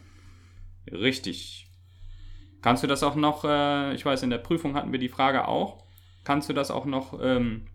Richtig. 0.91 1.66
Kannst 2.63 2.83
du 2.83 2.87
das 2.87 3.03
auch 3.03 3.15
noch, 3.15 3.45
äh, 3.45 3.95
ich 3.95 4.05
weiß, 4.05 4.23
in 4.23 4.31
der 4.31 4.39
Prüfung 4.39 4.75
hatten 4.75 4.93
wir 4.93 4.99
die 4.99 5.09
Frage 5.09 5.47
auch, 5.47 5.85
kannst 6.25 6.49
du 6.49 6.53
das 6.53 6.71
auch 6.71 6.85
noch 6.85 7.19
ähm, 7.23 7.67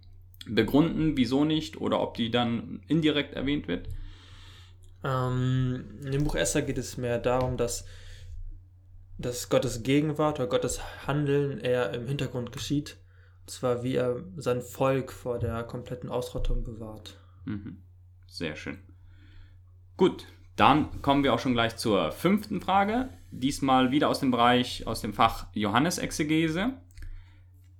begründen, 0.45 1.15
wieso 1.17 1.45
nicht 1.45 1.79
oder 1.79 2.01
ob 2.01 2.15
die 2.15 2.31
dann 2.31 2.81
indirekt 2.87 3.33
erwähnt 3.33 3.67
wird? 3.67 3.87
Ähm, 5.03 5.99
in 6.03 6.11
dem 6.11 6.23
Buch 6.23 6.35
Esther 6.35 6.61
geht 6.61 6.77
es 6.77 6.97
mehr 6.97 7.19
darum, 7.19 7.57
dass, 7.57 7.85
dass 9.17 9.49
Gottes 9.49 9.83
Gegenwart 9.83 10.39
oder 10.39 10.49
Gottes 10.49 10.81
Handeln 11.07 11.59
eher 11.59 11.93
im 11.93 12.07
Hintergrund 12.07 12.51
geschieht. 12.51 12.97
Und 13.41 13.49
zwar, 13.49 13.83
wie 13.83 13.95
er 13.95 14.23
sein 14.37 14.61
Volk 14.61 15.11
vor 15.11 15.39
der 15.39 15.63
kompletten 15.63 16.09
Ausrottung 16.09 16.63
bewahrt. 16.63 17.19
Mhm. 17.45 17.81
Sehr 18.27 18.55
schön. 18.55 18.79
Gut, 19.97 20.25
dann 20.55 21.01
kommen 21.01 21.23
wir 21.23 21.33
auch 21.33 21.39
schon 21.39 21.53
gleich 21.53 21.77
zur 21.77 22.11
fünften 22.11 22.61
Frage. 22.61 23.09
Diesmal 23.31 23.91
wieder 23.91 24.09
aus 24.09 24.19
dem 24.19 24.31
Bereich, 24.31 24.85
aus 24.87 25.01
dem 25.01 25.13
Fach 25.13 25.47
Johannesexegese. 25.53 26.73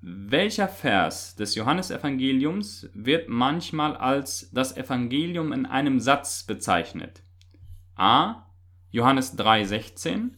Welcher 0.02 0.68
Vers 0.68 1.36
des 1.36 1.54
Johannesevangeliums 1.56 2.90
wird 2.94 3.30
manchmal 3.30 3.96
als 3.96 4.50
das 4.52 4.76
Evangelium 4.76 5.52
in 5.54 5.66
einem 5.68 6.00
Satz 6.00 6.44
bezeichnet? 6.44 7.22
A. 7.96 8.48
Johannes 8.90 9.38
3,16 9.38 10.32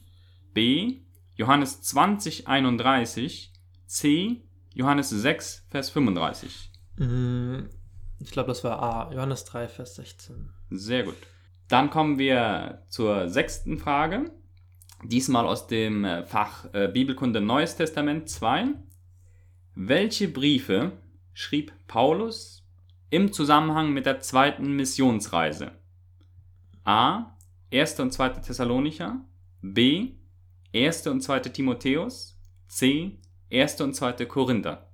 B. 0.54 0.98
Johannes 1.36 1.82
20,31 1.96 3.50
C. 3.86 4.44
Johannes 4.74 5.10
6, 5.10 5.68
Vers 5.70 5.90
35 5.92 6.72
Mm, 6.98 7.70
Ich 8.20 8.30
glaube, 8.32 8.50
das 8.50 8.64
war 8.64 8.82
A. 8.82 9.12
Johannes 9.14 9.46
3, 9.46 9.68
Vers 9.68 9.96
16. 9.96 10.50
Sehr 10.70 11.04
gut. 11.04 11.16
Dann 11.74 11.90
kommen 11.90 12.20
wir 12.20 12.84
zur 12.88 13.30
sechsten 13.30 13.80
Frage. 13.80 14.30
Diesmal 15.04 15.48
aus 15.48 15.66
dem 15.66 16.06
äh, 16.06 16.24
Fach 16.24 16.72
äh, 16.72 16.88
Bibelkunde 16.88 17.42
Neues 17.42 17.76
Testament 17.76 18.30
2. 18.30 18.76
Welche 19.74 20.28
Briefe 20.28 20.92
schrieb 21.34 21.74
Paulus 21.88 22.64
im 23.10 23.34
Zusammenhang 23.34 23.92
mit 23.92 24.06
der 24.06 24.20
zweiten 24.20 24.76
Missionsreise? 24.76 25.72
A. 26.84 27.36
1. 27.74 28.00
und 28.02 28.14
2. 28.14 28.30
Thessalonicher. 28.30 29.26
B. 29.64 30.12
1. 30.76 31.08
und 31.08 31.22
2. 31.22 31.40
Timotheus. 31.40 32.40
C. 32.68 33.18
1. 33.52 33.82
und 33.82 33.96
2. 33.96 34.28
Korinther. 34.28 34.92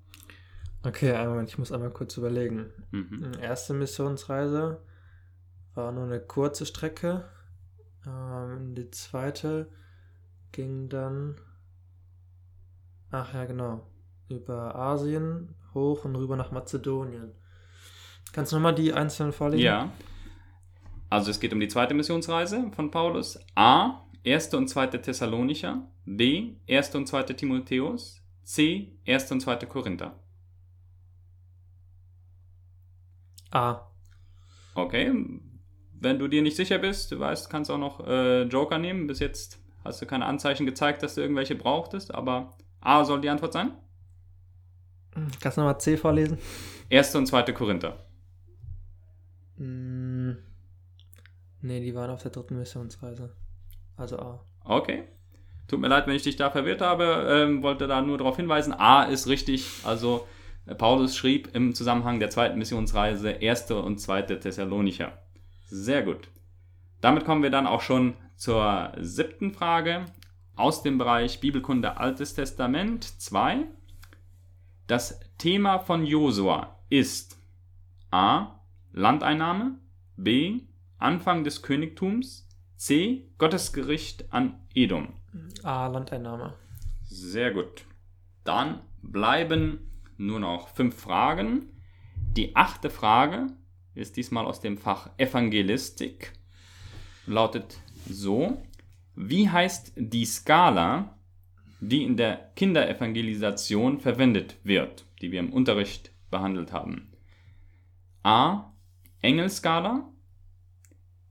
Okay, 0.83 1.11
einen 1.11 1.31
Moment, 1.31 1.49
ich 1.49 1.57
muss 1.57 1.73
einmal 1.73 1.91
kurz 1.91 2.15
überlegen. 2.15 2.71
Mhm. 2.91 3.33
Erste 3.41 3.73
Missionsreise 3.73 4.79
war 5.75 5.91
nur 5.91 6.05
eine 6.05 6.19
kurze 6.19 6.65
Strecke. 6.65 7.29
Ähm, 8.05 8.75
die 8.75 8.89
zweite 8.91 9.69
ging 10.51 10.89
dann. 10.89 11.39
Ach 13.11 13.33
ja, 13.33 13.45
genau. 13.45 13.87
Über 14.29 14.75
Asien 14.75 15.55
hoch 15.73 16.05
und 16.05 16.15
rüber 16.15 16.35
nach 16.35 16.51
Mazedonien. 16.51 17.33
Kannst 18.31 18.51
du 18.51 18.57
nochmal 18.57 18.75
die 18.75 18.93
einzelnen 18.93 19.33
vorlesen? 19.33 19.63
Ja. 19.63 19.91
Also 21.09 21.31
es 21.31 21.39
geht 21.39 21.53
um 21.53 21.59
die 21.59 21.67
zweite 21.67 21.93
Missionsreise 21.93 22.71
von 22.75 22.91
Paulus. 22.91 23.39
A. 23.55 24.05
1. 24.25 24.53
und 24.53 24.67
2. 24.67 24.87
Thessalonicher. 24.87 25.87
B. 26.05 26.55
1. 26.69 26.93
und 26.95 27.07
2. 27.07 27.23
Timotheus. 27.23 28.21
C. 28.43 28.95
1. 29.07 29.31
und 29.31 29.39
2. 29.41 29.57
Korinther. 29.65 30.19
A. 33.51 33.87
Okay. 34.75 35.11
Wenn 36.01 36.17
du 36.17 36.27
dir 36.27 36.41
nicht 36.41 36.55
sicher 36.55 36.77
bist, 36.77 37.11
du 37.11 37.19
weißt, 37.19 37.49
kannst 37.49 37.69
auch 37.69 37.77
noch 37.77 38.05
äh, 38.07 38.43
Joker 38.43 38.77
nehmen. 38.77 39.07
Bis 39.07 39.19
jetzt 39.19 39.59
hast 39.83 40.01
du 40.01 40.05
keine 40.05 40.25
Anzeichen 40.25 40.65
gezeigt, 40.65 41.03
dass 41.03 41.15
du 41.15 41.21
irgendwelche 41.21 41.55
brauchtest, 41.55 42.13
aber 42.13 42.53
A 42.81 43.03
soll 43.03 43.21
die 43.21 43.29
Antwort 43.29 43.53
sein. 43.53 43.73
Kannst 45.41 45.57
du 45.57 45.61
nochmal 45.61 45.79
C 45.79 45.97
vorlesen? 45.97 46.37
1. 46.91 47.15
und 47.15 47.25
2. 47.25 47.43
Korinther. 47.51 47.97
Mm, 49.57 50.31
nee, 51.61 51.81
die 51.81 51.93
waren 51.93 52.09
auf 52.09 52.21
der 52.21 52.31
dritten 52.31 52.57
Missionsreise. 52.57 53.35
Also 53.97 54.19
A. 54.19 54.45
Okay. 54.63 55.03
Tut 55.67 55.81
mir 55.81 55.87
leid, 55.87 56.07
wenn 56.07 56.15
ich 56.15 56.23
dich 56.23 56.37
da 56.37 56.49
verwirrt 56.49 56.81
habe. 56.81 57.27
Ähm, 57.29 57.61
wollte 57.61 57.87
da 57.87 58.01
nur 58.01 58.17
darauf 58.17 58.37
hinweisen. 58.37 58.73
A 58.73 59.03
ist 59.03 59.27
richtig. 59.27 59.67
Also 59.83 60.27
äh, 60.65 60.75
Paulus 60.75 61.15
schrieb 61.17 61.49
im 61.53 61.75
Zusammenhang 61.75 62.19
der 62.19 62.29
zweiten 62.29 62.57
Missionsreise 62.57 63.37
1. 63.41 63.71
und 63.71 63.99
2. 63.99 64.21
Thessalonicher. 64.21 65.11
Sehr 65.69 66.03
gut. 66.03 66.29
Damit 66.99 67.25
kommen 67.25 67.43
wir 67.43 67.51
dann 67.51 67.67
auch 67.67 67.81
schon 67.81 68.15
zur 68.35 68.91
siebten 68.99 69.51
Frage 69.51 70.05
aus 70.55 70.81
dem 70.81 70.97
Bereich 70.97 71.39
Bibelkunde 71.39 71.97
Altes 71.97 72.33
Testament 72.33 73.03
2. 73.21 73.65
Das 74.87 75.19
Thema 75.37 75.79
von 75.79 76.05
Josua 76.05 76.79
ist 76.89 77.39
A. 78.09 78.59
Landeinnahme, 78.91 79.77
B. 80.17 80.61
Anfang 80.97 81.43
des 81.43 81.61
Königtums, 81.61 82.47
C. 82.75 83.29
Gottesgericht 83.37 84.33
an 84.33 84.59
Edom. 84.73 85.13
A. 85.63 85.87
Landeinnahme. 85.87 86.55
Sehr 87.03 87.51
gut. 87.51 87.85
Dann 88.43 88.81
bleiben 89.03 89.91
nur 90.17 90.39
noch 90.39 90.69
fünf 90.69 90.99
Fragen. 90.99 91.69
Die 92.15 92.55
achte 92.55 92.89
Frage 92.89 93.47
ist 93.95 94.17
diesmal 94.17 94.45
aus 94.45 94.61
dem 94.61 94.77
Fach 94.77 95.09
Evangelistik. 95.17 96.33
Lautet 97.25 97.79
so: 98.07 98.61
Wie 99.15 99.49
heißt 99.49 99.93
die 99.95 100.25
Skala, 100.25 101.17
die 101.79 102.03
in 102.03 102.17
der 102.17 102.51
Kinderevangelisation 102.55 103.99
verwendet 103.99 104.57
wird, 104.63 105.05
die 105.21 105.31
wir 105.31 105.39
im 105.39 105.53
Unterricht 105.53 106.11
behandelt 106.29 106.73
haben? 106.73 107.11
A. 108.23 108.73
Engelskala, 109.21 110.09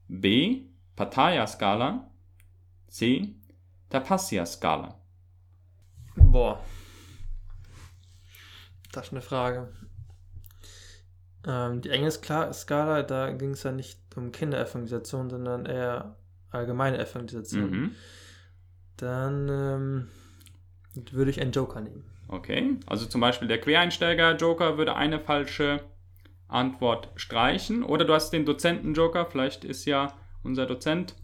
B. 0.09 0.63
Pataya-Skala, 0.97 2.11
C. 2.89 3.35
Tapasya-Skala. 3.89 5.01
Boah. 6.17 6.63
Das 8.93 9.07
ist 9.07 9.13
eine 9.13 9.23
Frage. 9.23 9.73
Ähm, 11.47 11.81
die 11.81 11.91
Engelskala, 11.91 13.03
da 13.03 13.31
ging 13.33 13.51
es 13.51 13.63
ja 13.63 13.73
nicht 13.73 14.01
um 14.17 14.33
Kinderevangelisation, 14.33 15.31
sondern 15.31 15.67
eher 15.67 16.17
allgemeine 16.51 16.99
Evangelisation. 16.99 17.71
Mhm. 17.71 17.91
Dann 18.97 19.49
ähm, 19.49 20.09
würde 21.13 21.31
ich 21.31 21.41
einen 21.41 21.53
Joker 21.53 21.81
nehmen. 21.81 22.05
Okay, 22.29 22.77
also 22.87 23.07
zum 23.07 23.21
Beispiel 23.21 23.49
der 23.49 23.61
Quereinsteiger-Joker 23.61 24.77
würde 24.77 24.97
eine 24.97 25.21
falsche 25.21 25.81
Antwort 26.49 27.11
streichen. 27.17 27.83
Oder 27.83 28.05
du 28.05 28.13
hast 28.13 28.31
den 28.31 28.45
Dozenten-Joker, 28.45 29.27
vielleicht 29.27 29.65
ist 29.65 29.85
ja 29.85 30.15
unser 30.43 30.67
Dozent 30.67 31.15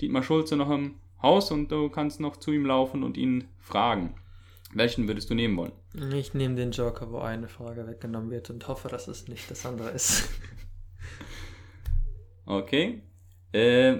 Dietmar 0.00 0.22
Schulze 0.22 0.56
noch 0.56 0.70
im 0.70 0.96
Haus 1.22 1.50
und 1.50 1.70
du 1.70 1.88
kannst 1.88 2.20
noch 2.20 2.36
zu 2.36 2.52
ihm 2.52 2.66
laufen 2.66 3.02
und 3.02 3.16
ihn 3.16 3.48
fragen. 3.60 4.14
Welchen 4.74 5.06
würdest 5.06 5.28
du 5.30 5.34
nehmen 5.34 5.56
wollen? 5.56 5.72
Ich 6.14 6.32
nehme 6.34 6.54
den 6.54 6.70
Joker, 6.70 7.10
wo 7.10 7.18
eine 7.18 7.48
Frage 7.48 7.86
weggenommen 7.86 8.30
wird 8.30 8.48
und 8.50 8.66
hoffe, 8.68 8.88
dass 8.88 9.06
es 9.08 9.28
nicht 9.28 9.50
das 9.50 9.66
andere 9.66 9.90
ist. 9.90 10.28
Okay. 12.44 13.02
Äh, 13.52 13.98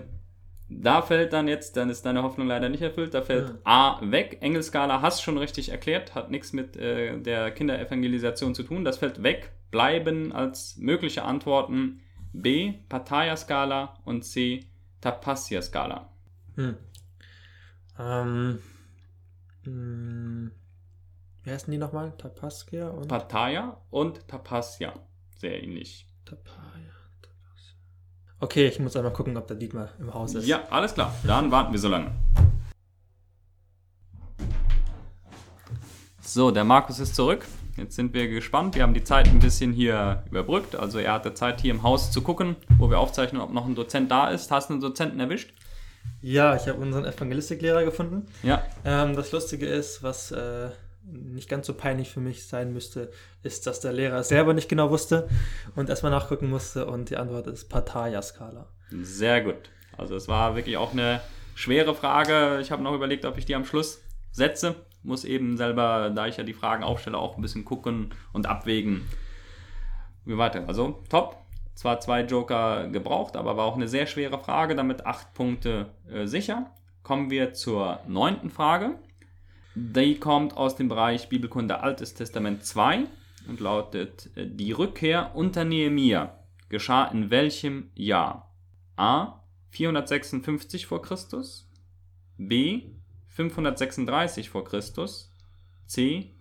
da 0.69 1.03
fällt 1.03 1.33
dann 1.33 1.49
jetzt, 1.49 1.77
dann 1.77 1.91
ist 1.91 2.05
deine 2.05 2.23
Hoffnung 2.23 2.49
leider 2.49 2.69
nicht 2.69 2.83
erfüllt, 2.83 3.15
da 3.15 3.23
fällt 3.23 3.49
Ja. 3.49 3.55
A 3.65 4.11
weg. 4.11 4.39
Engelskala 4.41 5.01
hast 5.03 5.23
schon 5.23 5.39
richtig 5.39 5.69
erklärt, 5.69 6.15
hat 6.15 6.31
nichts 6.31 6.53
mit 6.53 6.77
äh, 6.77 7.19
der 7.21 7.51
Kinderevangelisation 7.51 8.55
zu 8.55 8.63
tun. 8.63 8.85
Das 8.85 8.99
fällt 8.99 9.23
weg. 9.23 9.53
Bleiben 9.71 10.33
als 10.33 10.77
mögliche 10.77 11.23
Antworten 11.25 12.01
B. 12.33 12.75
Pataya-Skala 12.89 14.01
und 14.05 14.23
C. 14.25 14.67
Tapasya-Skala. 15.01 16.11
Hm. 16.57 16.77
Ähm. 17.99 18.59
mh, 19.65 20.51
Wie 21.45 21.51
heißen 21.51 21.73
die 21.73 21.79
nochmal? 21.79 22.13
Tapaskia 22.19 22.89
und 22.89 23.09
Pataya 23.09 23.77
und 23.91 24.29
Tapasya. 24.29 24.93
Sehr 25.39 25.61
ähnlich. 25.61 26.07
Tapaya. 26.25 26.55
Tapaskia. 27.21 27.77
Okay, 28.39 28.69
ich 28.69 28.79
muss 28.79 28.95
einmal 28.95 29.13
gucken, 29.13 29.37
ob 29.37 29.49
der 29.49 29.57
Dietmar 29.57 29.89
im 29.99 30.15
Haus 30.15 30.37
ist. 30.37 30.47
Ja, 30.47 30.69
alles 30.71 30.95
klar. 30.95 31.13
Dann 31.25 31.51
warten 31.51 31.73
wir 31.73 31.81
so 31.81 31.89
lange. 31.89 32.13
So, 36.21 36.53
der 36.53 36.63
Markus 36.63 37.01
ist 37.01 37.17
zurück. 37.17 37.45
Jetzt 37.77 37.97
sind 37.97 38.15
wir 38.15 38.29
gespannt. 38.29 38.77
Wir 38.77 38.85
haben 38.85 38.95
die 38.95 39.03
Zeit 39.03 39.27
ein 39.27 39.41
bisschen 39.41 39.73
hier 39.73 40.23
überbrückt. 40.31 40.77
Also 40.77 41.01
er 41.01 41.15
hatte 41.15 41.35
Zeit 41.35 41.61
hier 41.61 41.75
im 41.75 41.83
Haus 41.83 42.13
zu 42.13 42.23
gucken, 42.23 42.55
wo 42.79 42.89
wir 42.89 43.01
aufzeichnen, 43.01 43.43
ob 43.43 43.53
noch 43.53 43.67
ein 43.67 43.75
Dozent 43.75 44.13
da 44.13 44.29
ist. 44.29 44.53
Hast 44.53 44.69
du 44.69 44.75
einen 44.75 44.81
Dozenten 44.81 45.19
erwischt? 45.19 45.53
Ja, 46.21 46.55
ich 46.55 46.69
habe 46.69 46.81
unseren 46.81 47.05
Evangelistiklehrer 47.05 47.85
gefunden. 47.85 48.27
Ja. 48.45 48.63
Ähm, 48.85 49.17
das 49.17 49.33
Lustige 49.33 49.67
ist, 49.67 50.05
was 50.05 50.31
äh, 50.31 50.71
nicht 51.05 51.49
ganz 51.49 51.67
so 51.67 51.75
peinlich 51.75 52.11
für 52.11 52.21
mich 52.21 52.47
sein 52.47 52.73
müsste, 52.73 53.11
ist, 53.43 53.67
dass 53.67 53.81
der 53.81 53.93
Lehrer 53.93 54.19
es 54.19 54.29
selber 54.29 54.55
nicht 54.55 54.69
genau 54.69 54.91
wusste 54.91 55.29
und 55.75 55.89
erstmal 55.89 56.13
nachgucken 56.13 56.49
musste 56.49 56.87
und 56.87 57.11
die 57.11 57.17
Antwort 57.17 57.47
ist 57.47 57.69
Pataya-Skala. 57.69 58.67
Sehr 58.91 59.43
gut. 59.43 59.71
Also 59.97 60.17
es 60.17 60.29
war 60.29 60.55
wirklich 60.57 60.77
auch 60.77 60.93
eine 60.93 61.21
schwere 61.55 61.95
Frage. 61.95 62.59
Ich 62.61 62.71
habe 62.71 62.83
noch 62.83 62.95
überlegt, 62.95 63.25
ob 63.25 63.39
ich 63.39 63.45
die 63.45 63.55
am 63.55 63.65
Schluss 63.65 64.01
setze. 64.31 64.77
Muss 65.03 65.25
eben 65.25 65.57
selber, 65.57 66.11
da 66.15 66.27
ich 66.27 66.37
ja 66.37 66.45
die 66.45 66.55
Fragen 66.55 66.85
aufstelle, 66.85 67.19
auch 67.19 67.37
ein 67.37 67.43
bisschen 67.43 67.65
gucken 67.65 68.15
und 68.33 68.47
abwägen, 68.47 69.09
wie 70.25 70.39
weiter. 70.39 70.65
Also 70.69 71.03
top. 71.09 71.37
Zwar 71.75 72.01
zwei 72.01 72.21
Joker 72.21 72.89
gebraucht, 72.89 73.35
aber 73.35 73.57
war 73.57 73.65
auch 73.65 73.77
eine 73.77 73.89
sehr 73.89 74.07
schwere 74.07 74.39
Frage, 74.39 74.77
damit 74.77 75.07
acht 75.07 75.33
Punkte 75.33 75.87
äh, 76.13 76.27
sicher. 76.27 76.71
Kommen 77.03 77.31
wir 77.31 77.55
zur 77.55 78.01
neunten 78.07 78.51
Frage. 78.51 78.99
Die 79.75 80.19
kommt 80.19 80.57
aus 80.57 80.77
dem 80.77 80.89
Bereich 80.89 81.29
Bibelkunde 81.29 81.81
Altes 81.81 82.15
Testament 82.15 82.65
2 82.65 83.07
und 83.49 83.61
lautet: 83.61 84.31
äh, 84.37 84.47
Die 84.47 84.73
Rückkehr 84.73 85.35
unter 85.35 85.65
Nehemia 85.65 86.39
geschah 86.69 87.07
in 87.07 87.31
welchem 87.31 87.91
Jahr? 87.95 88.55
A. 88.97 89.41
456 89.71 90.87
vor 90.87 91.01
Christus, 91.01 91.69
B. 92.37 92.91
536 93.29 94.51
vor 94.51 94.65
Christus, 94.65 95.33
C. 95.87 96.35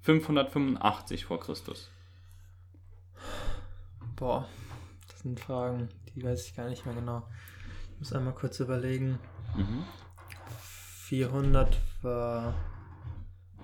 585 0.00 1.24
vor 1.24 1.38
Christus. 1.38 1.88
Boah, 4.16 4.48
das 5.06 5.20
sind 5.20 5.38
Fragen, 5.38 5.88
die 6.14 6.24
weiß 6.24 6.46
ich 6.46 6.56
gar 6.56 6.68
nicht 6.68 6.84
mehr 6.84 6.94
genau. 6.94 7.22
Ich 7.92 7.98
muss 8.00 8.12
einmal 8.12 8.34
kurz 8.34 8.58
überlegen. 8.58 9.20
Mhm. 9.56 9.84
400 11.04 11.78
war 12.00 12.54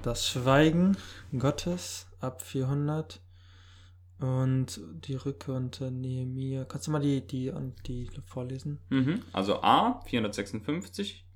das 0.02 0.28
Schweigen 0.28 0.98
Gottes 1.38 2.06
ab 2.20 2.42
400 2.42 3.22
und 4.18 4.78
die 5.06 5.14
Rückkehr 5.14 5.54
unter 5.54 5.90
Nehemia. 5.90 6.66
Kannst 6.66 6.86
du 6.86 6.90
mal 6.90 7.00
die, 7.00 7.26
die 7.26 7.50
die 7.86 8.10
vorlesen? 8.26 8.78
Mhm. 8.90 9.22
Also 9.32 9.62
A 9.62 10.02
456, 10.04 11.26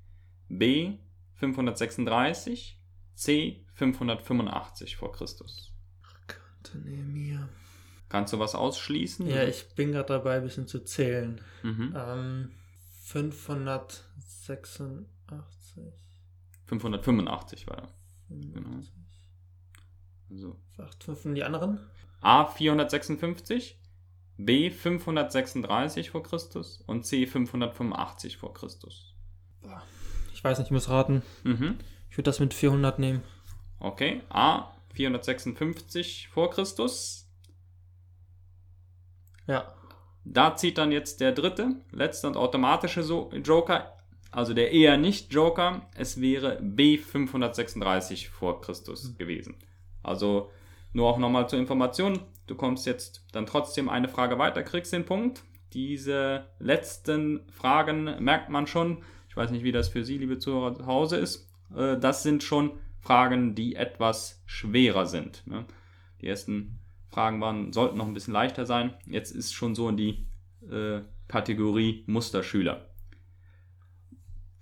B 0.47 0.99
536, 1.37 2.79
C 3.15 3.65
585 3.73 4.97
vor 4.97 5.11
Christus. 5.11 5.73
Rückkehr 6.21 6.43
unter 6.59 6.77
Nehemia. 6.87 7.49
Kannst 8.09 8.31
du 8.31 8.37
was 8.37 8.53
ausschließen? 8.53 9.25
Ja, 9.25 9.43
ich 9.43 9.73
bin 9.73 9.91
gerade 9.91 10.09
dabei, 10.09 10.35
ein 10.35 10.43
bisschen 10.43 10.67
zu 10.67 10.83
zählen. 10.83 11.41
Mhm. 11.63 11.95
Ähm, 11.97 12.51
586. 13.05 15.07
585 16.65 17.67
war 17.67 17.77
er. 17.77 17.89
Genau. 18.29 18.79
Also 20.29 20.55
Acht, 20.77 21.03
fünf 21.03 21.25
und 21.25 21.35
die 21.35 21.43
anderen? 21.43 21.79
A 22.21 22.45
456, 22.45 23.79
B 24.37 24.71
536 24.71 26.09
vor 26.09 26.23
Christus 26.23 26.81
und 26.87 27.05
C 27.05 27.27
585 27.27 28.37
vor 28.37 28.53
Christus. 28.53 29.15
Ich 30.33 30.43
weiß 30.43 30.57
nicht, 30.57 30.67
ich 30.67 30.71
muss 30.71 30.89
raten. 30.89 31.21
Mhm. 31.43 31.77
Ich 32.09 32.17
würde 32.17 32.29
das 32.29 32.39
mit 32.39 32.53
400 32.53 32.99
nehmen. 32.99 33.23
Okay, 33.79 34.21
A 34.29 34.71
456 34.93 36.29
vor 36.29 36.49
Christus. 36.49 37.29
Ja. 39.47 39.73
Da 40.23 40.55
zieht 40.55 40.79
dann 40.79 40.91
jetzt 40.91 41.21
der 41.21 41.33
dritte, 41.33 41.75
letzte 41.91 42.27
und 42.27 42.35
automatische 42.35 43.03
so 43.03 43.31
Joker, 43.31 43.94
also 44.35 44.53
der 44.53 44.71
eher 44.71 44.97
nicht 44.97 45.33
Joker. 45.33 45.87
Es 45.95 46.19
wäre 46.19 46.59
B 46.61 46.97
536 46.97 48.29
vor 48.29 48.61
Christus 48.61 49.17
gewesen. 49.17 49.55
Also 50.03 50.51
nur 50.93 51.07
auch 51.09 51.17
nochmal 51.17 51.49
zur 51.49 51.59
Information, 51.59 52.19
du 52.47 52.55
kommst 52.55 52.85
jetzt 52.85 53.25
dann 53.31 53.45
trotzdem 53.45 53.89
eine 53.89 54.07
Frage 54.09 54.37
weiter, 54.37 54.63
kriegst 54.63 54.93
den 54.93 55.05
Punkt. 55.05 55.43
Diese 55.73 56.45
letzten 56.59 57.41
Fragen 57.51 58.23
merkt 58.23 58.49
man 58.49 58.67
schon. 58.67 59.03
Ich 59.29 59.35
weiß 59.35 59.51
nicht, 59.51 59.63
wie 59.63 59.71
das 59.71 59.89
für 59.89 60.03
Sie, 60.05 60.17
liebe 60.17 60.37
Zuhörer, 60.39 60.73
zu 60.75 60.85
Hause 60.85 61.17
ist. 61.17 61.49
Äh, 61.75 61.97
Das 61.97 62.23
sind 62.23 62.43
schon 62.43 62.71
Fragen, 63.01 63.55
die 63.55 63.75
etwas 63.75 64.41
schwerer 64.45 65.05
sind. 65.05 65.43
ne? 65.45 65.65
Die 66.21 66.27
ersten 66.27 66.79
Fragen 67.09 67.39
waren, 67.41 67.71
sollten 67.73 67.97
noch 67.97 68.07
ein 68.07 68.13
bisschen 68.13 68.33
leichter 68.33 68.65
sein. 68.65 68.93
Jetzt 69.05 69.31
ist 69.31 69.53
schon 69.53 69.75
so 69.75 69.89
in 69.89 69.97
die 69.97 70.25
äh, 70.69 71.01
Kategorie 71.27 72.03
Musterschüler. 72.07 72.89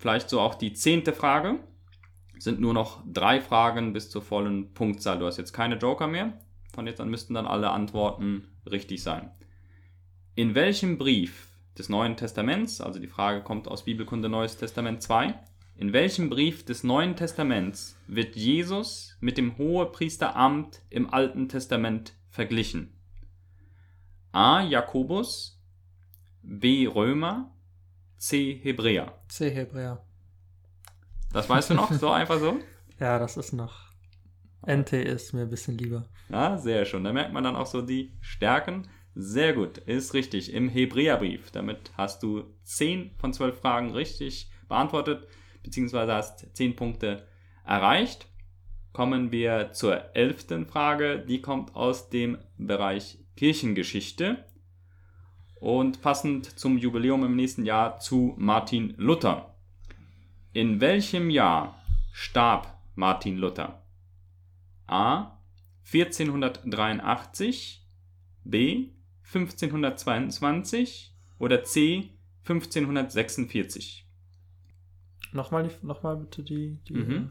Vielleicht 0.03 0.29
so 0.29 0.41
auch 0.41 0.55
die 0.55 0.73
zehnte 0.73 1.13
Frage. 1.13 1.59
Sind 2.37 2.59
nur 2.59 2.73
noch 2.73 3.01
drei 3.07 3.39
Fragen 3.39 3.93
bis 3.93 4.09
zur 4.09 4.21
vollen 4.21 4.73
Punktzahl. 4.73 5.17
Du 5.17 5.25
hast 5.25 5.37
jetzt 5.37 5.53
keine 5.53 5.77
Joker 5.77 6.07
mehr. 6.07 6.33
Von 6.73 6.87
jetzt 6.87 6.99
an 6.99 7.09
müssten 7.09 7.35
dann 7.35 7.47
alle 7.47 7.69
Antworten 7.69 8.49
richtig 8.69 9.01
sein. 9.01 9.31
In 10.35 10.55
welchem 10.55 10.97
Brief 10.97 11.47
des 11.77 11.87
Neuen 11.87 12.17
Testaments, 12.17 12.81
also 12.81 12.99
die 12.99 13.07
Frage 13.07 13.43
kommt 13.43 13.69
aus 13.69 13.85
Bibelkunde 13.85 14.27
Neues 14.27 14.57
Testament 14.57 15.01
2, 15.01 15.39
in 15.77 15.93
welchem 15.93 16.29
Brief 16.29 16.65
des 16.65 16.83
Neuen 16.83 17.15
Testaments 17.15 17.97
wird 18.05 18.35
Jesus 18.35 19.15
mit 19.21 19.37
dem 19.37 19.57
Hohepriesteramt 19.57 20.81
im 20.89 21.13
Alten 21.13 21.47
Testament 21.47 22.11
verglichen? 22.27 22.91
A. 24.33 24.63
Jakobus, 24.63 25.63
B. 26.41 26.87
Römer, 26.87 27.52
C. 28.23 28.57
Hebräer. 28.63 29.21
C. 29.27 29.49
Hebräer. 29.49 30.01
Das 31.33 31.49
weißt 31.49 31.71
du 31.71 31.73
noch, 31.73 31.91
so 31.91 32.09
einfach 32.11 32.39
so? 32.39 32.57
Ja, 32.97 33.19
das 33.19 33.35
ist 33.35 33.51
noch. 33.51 33.91
NT 34.65 34.93
ist 34.93 35.33
mir 35.33 35.41
ein 35.41 35.49
bisschen 35.49 35.77
lieber. 35.77 36.05
Ja, 36.29 36.57
sehr 36.57 36.85
schön. 36.85 37.03
Da 37.03 37.11
merkt 37.11 37.33
man 37.33 37.43
dann 37.43 37.57
auch 37.57 37.65
so 37.65 37.81
die 37.81 38.13
Stärken. 38.21 38.87
Sehr 39.13 39.51
gut, 39.51 39.77
ist 39.77 40.13
richtig. 40.13 40.53
Im 40.53 40.69
Hebräerbrief. 40.69 41.51
Damit 41.51 41.91
hast 41.97 42.23
du 42.23 42.45
10 42.63 43.11
von 43.17 43.33
12 43.33 43.59
Fragen 43.59 43.91
richtig 43.91 44.49
beantwortet, 44.69 45.27
beziehungsweise 45.61 46.13
hast 46.13 46.47
10 46.55 46.77
Punkte 46.77 47.27
erreicht. 47.65 48.27
Kommen 48.93 49.33
wir 49.33 49.73
zur 49.73 50.15
elften 50.15 50.65
Frage. 50.65 51.19
Die 51.19 51.41
kommt 51.41 51.75
aus 51.75 52.09
dem 52.09 52.37
Bereich 52.57 53.17
Kirchengeschichte 53.35 54.45
und 55.63 56.01
passend 56.01 56.59
zum 56.59 56.77
Jubiläum 56.77 57.23
im 57.23 57.37
nächsten 57.37 57.63
Jahr 57.63 57.97
zu 57.99 58.33
Martin 58.37 58.93
Luther. 58.97 59.55
In 60.51 60.81
welchem 60.81 61.29
Jahr 61.29 61.81
starb 62.11 62.77
Martin 62.95 63.37
Luther? 63.37 63.81
A. 64.87 65.39
1483, 65.85 67.81
B. 68.43 68.89
1522 69.33 71.15
oder 71.39 71.63
C. 71.63 72.09
1546? 72.41 74.05
Nochmal, 75.31 75.71
nochmal 75.81 76.17
bitte 76.17 76.43
die. 76.43 76.77
die 76.89 76.93
Mhm. 76.93 77.29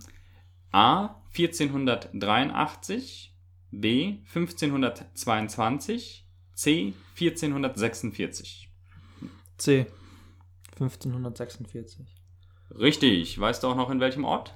A. 0.71 1.17
1483, 1.37 3.37
B. 3.71 4.21
1522, 4.35 6.22
C. 6.63 6.95
1446. 7.19 8.69
C. 9.59 9.87
1546. 10.79 12.07
Richtig. 12.79 13.41
Weißt 13.41 13.65
du 13.65 13.67
auch 13.67 13.75
noch 13.75 13.91
in 13.91 13.99
welchem 13.99 14.25
Ort? 14.25 14.55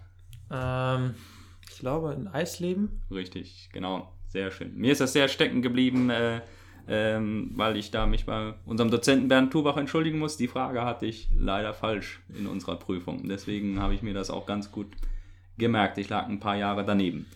Ähm, 0.48 1.16
ich 1.68 1.80
glaube 1.80 2.12
in 2.12 2.28
Eisleben. 2.28 3.02
Richtig, 3.10 3.70
genau. 3.72 4.12
Sehr 4.28 4.52
schön. 4.52 4.76
Mir 4.76 4.92
ist 4.92 5.00
das 5.00 5.14
sehr 5.14 5.26
stecken 5.26 5.62
geblieben, 5.62 6.08
äh, 6.10 6.42
ähm, 6.86 7.50
weil 7.56 7.76
ich 7.76 7.90
da 7.90 8.06
mich 8.06 8.24
bei 8.24 8.54
unserem 8.66 8.92
Dozenten 8.92 9.26
Bernd 9.26 9.52
Tubach 9.52 9.76
entschuldigen 9.76 10.20
muss. 10.20 10.36
Die 10.36 10.46
Frage 10.46 10.84
hatte 10.84 11.06
ich 11.06 11.28
leider 11.36 11.74
falsch 11.74 12.22
in 12.32 12.46
unserer 12.46 12.76
Prüfung. 12.76 13.28
Deswegen 13.28 13.80
habe 13.80 13.94
ich 13.94 14.02
mir 14.02 14.14
das 14.14 14.30
auch 14.30 14.46
ganz 14.46 14.70
gut 14.70 14.94
gemerkt. 15.58 15.98
Ich 15.98 16.08
lag 16.08 16.28
ein 16.28 16.38
paar 16.38 16.56
Jahre 16.56 16.84
daneben. 16.84 17.26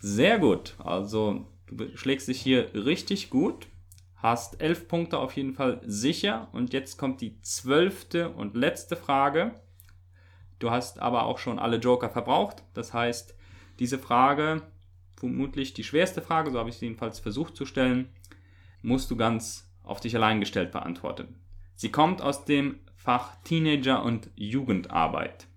Sehr 0.00 0.38
gut. 0.38 0.76
Also 0.78 1.44
du 1.66 1.94
schlägst 1.94 2.28
dich 2.28 2.40
hier 2.40 2.70
richtig 2.74 3.28
gut. 3.28 3.66
Hast 4.22 4.60
elf 4.60 4.86
Punkte 4.86 5.18
auf 5.18 5.36
jeden 5.36 5.52
Fall 5.52 5.80
sicher. 5.84 6.46
Und 6.52 6.72
jetzt 6.72 6.96
kommt 6.96 7.20
die 7.20 7.40
zwölfte 7.42 8.30
und 8.30 8.54
letzte 8.54 8.94
Frage. 8.94 9.60
Du 10.60 10.70
hast 10.70 11.00
aber 11.00 11.24
auch 11.24 11.38
schon 11.38 11.58
alle 11.58 11.78
Joker 11.78 12.08
verbraucht. 12.08 12.62
Das 12.72 12.94
heißt, 12.94 13.34
diese 13.80 13.98
Frage, 13.98 14.62
vermutlich 15.16 15.74
die 15.74 15.82
schwerste 15.82 16.22
Frage, 16.22 16.52
so 16.52 16.60
habe 16.60 16.70
ich 16.70 16.76
sie 16.76 16.86
jedenfalls 16.86 17.18
versucht 17.18 17.56
zu 17.56 17.66
stellen, 17.66 18.10
musst 18.80 19.10
du 19.10 19.16
ganz 19.16 19.68
auf 19.82 19.98
dich 19.98 20.14
allein 20.14 20.38
gestellt 20.38 20.70
beantworten. 20.70 21.34
Sie 21.74 21.90
kommt 21.90 22.22
aus 22.22 22.44
dem 22.44 22.78
Fach 22.94 23.34
Teenager 23.42 24.04
und 24.04 24.30
Jugendarbeit. 24.36 25.48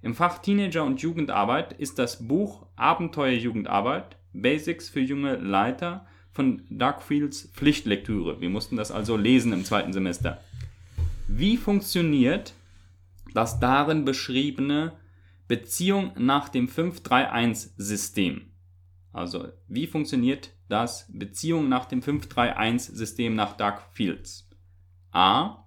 Im 0.00 0.14
Fach 0.14 0.38
Teenager 0.38 0.84
und 0.84 1.02
Jugendarbeit 1.02 1.72
ist 1.72 1.98
das 1.98 2.28
Buch 2.28 2.66
Abenteuer 2.76 3.32
Jugendarbeit 3.32 4.16
Basics 4.32 4.88
für 4.88 5.00
junge 5.00 5.34
Leiter 5.34 6.06
von 6.32 6.62
Doug 6.70 7.02
Fields 7.06 7.50
Pflichtlektüre. 7.52 8.40
Wir 8.40 8.50
mussten 8.50 8.76
das 8.76 8.90
also 8.90 9.16
lesen 9.16 9.52
im 9.52 9.64
zweiten 9.64 9.92
Semester. 9.92 10.40
Wie 11.28 11.56
funktioniert 11.56 12.54
das 13.34 13.60
darin 13.60 14.04
beschriebene 14.04 14.92
Beziehung 15.48 16.12
nach 16.16 16.48
dem 16.48 16.68
531-System? 16.68 18.42
Also, 19.12 19.48
wie 19.66 19.86
funktioniert 19.86 20.50
das 20.68 21.06
Beziehung 21.12 21.68
nach 21.68 21.86
dem 21.86 22.00
531-System 22.00 23.34
nach 23.34 23.56
Doug 23.56 23.80
Fields? 23.92 24.48
A. 25.10 25.64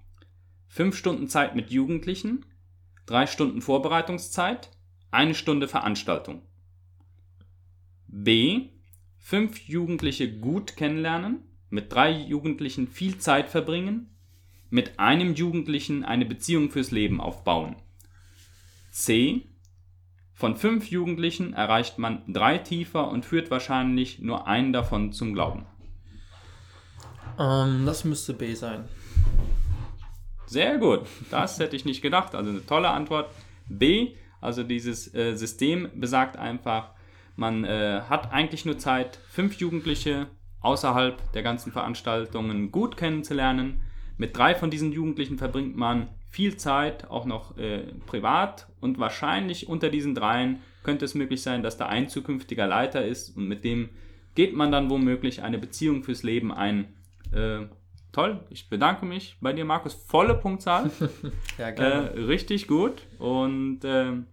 5 0.69 0.95
Stunden 0.95 1.27
Zeit 1.27 1.55
mit 1.55 1.69
Jugendlichen, 1.69 2.45
3 3.05 3.27
Stunden 3.27 3.61
Vorbereitungszeit, 3.61 4.71
1 5.11 5.37
Stunde 5.37 5.67
Veranstaltung. 5.67 6.41
B. 8.07 8.69
5 9.23 9.69
Jugendliche 9.69 10.37
gut 10.37 10.75
kennenlernen, 10.75 11.43
mit 11.69 11.93
3 11.93 12.11
Jugendlichen 12.11 12.89
viel 12.89 13.19
Zeit 13.19 13.49
verbringen, 13.49 14.13
mit 14.69 14.99
einem 14.99 15.33
Jugendlichen 15.33 16.03
eine 16.03 16.25
Beziehung 16.25 16.69
fürs 16.69 16.91
Leben 16.91 17.21
aufbauen. 17.21 17.77
C. 18.91 19.47
Von 20.33 20.57
5 20.57 20.87
Jugendlichen 20.91 21.53
erreicht 21.53 21.97
man 21.99 22.21
3 22.27 22.57
tiefer 22.59 23.07
und 23.07 23.25
führt 23.25 23.49
wahrscheinlich 23.49 24.19
nur 24.19 24.45
einen 24.45 24.73
davon 24.73 25.13
zum 25.13 25.33
Glauben. 25.33 25.65
Ähm, 27.39 27.85
das 27.85 28.03
müsste 28.03 28.33
B 28.33 28.53
sein. 28.55 28.89
Sehr 30.47 30.77
gut, 30.77 31.07
das 31.31 31.57
hätte 31.59 31.77
ich 31.77 31.85
nicht 31.85 32.01
gedacht. 32.01 32.35
Also 32.35 32.49
eine 32.49 32.65
tolle 32.65 32.89
Antwort. 32.89 33.29
B, 33.69 34.15
also 34.41 34.63
dieses 34.63 35.13
äh, 35.15 35.35
System 35.35 35.89
besagt 35.95 36.35
einfach, 36.35 36.93
man 37.35 37.63
äh, 37.65 38.01
hat 38.09 38.31
eigentlich 38.31 38.65
nur 38.65 38.77
Zeit, 38.77 39.19
fünf 39.29 39.55
Jugendliche 39.55 40.27
außerhalb 40.61 41.31
der 41.33 41.43
ganzen 41.43 41.71
Veranstaltungen 41.71 42.71
gut 42.71 42.97
kennenzulernen. 42.97 43.81
Mit 44.17 44.37
drei 44.37 44.55
von 44.55 44.69
diesen 44.69 44.91
Jugendlichen 44.91 45.37
verbringt 45.37 45.75
man 45.75 46.09
viel 46.29 46.57
Zeit, 46.57 47.09
auch 47.09 47.25
noch 47.25 47.57
äh, 47.57 47.83
privat 48.05 48.67
und 48.79 48.97
wahrscheinlich 48.99 49.67
unter 49.67 49.89
diesen 49.89 50.15
dreien 50.15 50.61
könnte 50.83 51.05
es 51.05 51.15
möglich 51.15 51.41
sein, 51.41 51.63
dass 51.63 51.77
da 51.77 51.87
ein 51.87 52.09
zukünftiger 52.09 52.67
Leiter 52.67 53.05
ist 53.05 53.35
und 53.37 53.47
mit 53.47 53.63
dem 53.63 53.89
geht 54.35 54.55
man 54.55 54.71
dann 54.71 54.89
womöglich 54.89 55.41
eine 55.43 55.59
Beziehung 55.59 56.03
fürs 56.03 56.23
Leben 56.23 56.51
ein. 56.51 56.93
Äh, 57.31 57.67
toll, 58.11 58.39
ich 58.49 58.69
bedanke 58.69 59.05
mich 59.05 59.37
bei 59.41 59.53
dir, 59.53 59.65
Markus. 59.65 59.93
Volle 59.93 60.35
Punktzahl. 60.35 60.89
Ja, 61.57 61.69
Äh, 61.69 62.19
richtig 62.21 62.67
gut 62.67 63.05
und 63.19 63.81
ähm, 63.83 64.25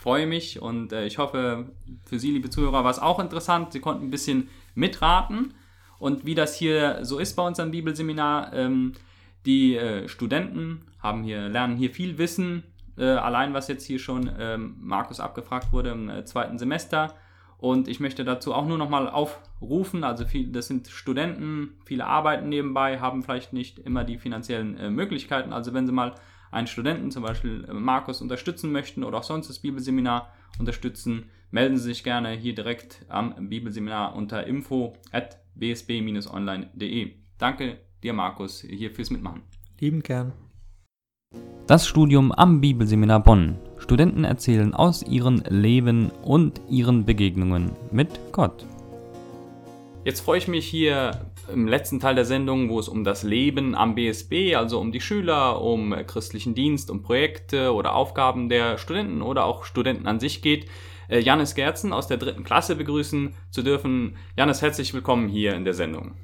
freue 0.00 0.26
mich 0.26 0.60
und 0.60 0.92
äh, 0.92 1.04
ich 1.04 1.18
hoffe, 1.18 1.66
für 2.06 2.18
Sie, 2.18 2.30
liebe 2.30 2.48
Zuhörer, 2.48 2.84
war 2.84 2.90
es 2.90 2.98
auch 2.98 3.20
interessant. 3.20 3.72
Sie 3.72 3.80
konnten 3.80 4.06
ein 4.06 4.10
bisschen 4.10 4.48
mitraten 4.74 5.52
und 5.98 6.24
wie 6.24 6.34
das 6.34 6.56
hier 6.56 7.00
so 7.02 7.18
ist 7.18 7.36
bei 7.36 7.46
uns 7.46 7.60
am 7.60 7.70
Bibelseminar. 7.70 8.52
Ähm, 8.54 8.94
die 9.44 9.76
äh, 9.76 10.08
Studenten 10.08 10.80
haben 11.00 11.22
hier, 11.22 11.48
lernen 11.50 11.76
hier 11.76 11.90
viel 11.90 12.16
Wissen, 12.16 12.62
äh, 12.96 13.04
allein 13.04 13.52
was 13.52 13.68
jetzt 13.68 13.84
hier 13.84 13.98
schon 13.98 14.30
ähm, 14.38 14.76
Markus 14.80 15.20
abgefragt 15.20 15.70
wurde 15.72 15.90
im 15.90 16.08
äh, 16.08 16.24
zweiten 16.24 16.58
Semester. 16.58 17.14
Und 17.58 17.86
ich 17.86 18.00
möchte 18.00 18.24
dazu 18.24 18.54
auch 18.54 18.66
nur 18.66 18.78
nochmal 18.78 19.06
aufrufen, 19.06 20.02
also 20.02 20.24
viel, 20.24 20.50
das 20.50 20.66
sind 20.68 20.88
Studenten, 20.88 21.74
viele 21.84 22.06
arbeiten 22.06 22.48
nebenbei, 22.48 23.00
haben 23.00 23.22
vielleicht 23.22 23.52
nicht 23.52 23.78
immer 23.78 24.02
die 24.04 24.16
finanziellen 24.16 24.78
äh, 24.78 24.88
Möglichkeiten. 24.88 25.52
Also 25.52 25.74
wenn 25.74 25.86
Sie 25.86 25.92
mal 25.92 26.14
einen 26.50 26.66
Studenten, 26.66 27.10
zum 27.10 27.22
Beispiel 27.22 27.64
äh, 27.68 27.72
Markus, 27.72 28.20
unterstützen 28.20 28.72
möchten 28.72 29.04
oder 29.04 29.18
auch 29.18 29.24
sonst 29.24 29.48
das 29.48 29.58
Bibelseminar 29.58 30.32
unterstützen, 30.58 31.30
melden 31.50 31.76
Sie 31.76 31.84
sich 31.84 32.04
gerne 32.04 32.30
hier 32.30 32.54
direkt 32.54 33.04
am 33.08 33.48
Bibelseminar 33.48 34.14
unter 34.14 34.46
info 34.46 34.94
at 35.12 35.38
bsb-online.de. 35.54 37.12
Danke 37.38 37.78
dir, 38.02 38.12
Markus, 38.12 38.62
hier 38.62 38.90
fürs 38.90 39.10
Mitmachen. 39.10 39.42
Lieben 39.78 40.02
gern. 40.02 40.32
Das 41.66 41.86
Studium 41.86 42.32
am 42.32 42.60
Bibelseminar 42.60 43.22
Bonn. 43.22 43.56
Studenten 43.78 44.24
erzählen 44.24 44.74
aus 44.74 45.02
ihrem 45.02 45.42
Leben 45.48 46.10
und 46.22 46.60
ihren 46.68 47.04
Begegnungen 47.04 47.70
mit 47.92 48.08
Gott. 48.32 48.66
Jetzt 50.04 50.20
freue 50.20 50.38
ich 50.38 50.48
mich 50.48 50.66
hier 50.66 51.29
im 51.52 51.68
letzten 51.68 52.00
Teil 52.00 52.14
der 52.14 52.24
Sendung, 52.24 52.68
wo 52.68 52.78
es 52.78 52.88
um 52.88 53.04
das 53.04 53.22
Leben 53.22 53.74
am 53.74 53.94
BSB, 53.94 54.56
also 54.56 54.80
um 54.80 54.92
die 54.92 55.00
Schüler, 55.00 55.60
um 55.60 55.94
christlichen 56.06 56.54
Dienst, 56.54 56.90
um 56.90 57.02
Projekte 57.02 57.72
oder 57.72 57.94
Aufgaben 57.94 58.48
der 58.48 58.78
Studenten 58.78 59.22
oder 59.22 59.44
auch 59.44 59.64
Studenten 59.64 60.06
an 60.06 60.20
sich 60.20 60.42
geht, 60.42 60.66
äh, 61.08 61.18
Janis 61.20 61.54
Gerzen 61.54 61.92
aus 61.92 62.06
der 62.06 62.16
dritten 62.16 62.44
Klasse 62.44 62.76
begrüßen 62.76 63.34
zu 63.50 63.62
dürfen. 63.62 64.16
Janis, 64.36 64.62
herzlich 64.62 64.94
willkommen 64.94 65.28
hier 65.28 65.54
in 65.54 65.64
der 65.64 65.74
Sendung. 65.74 66.14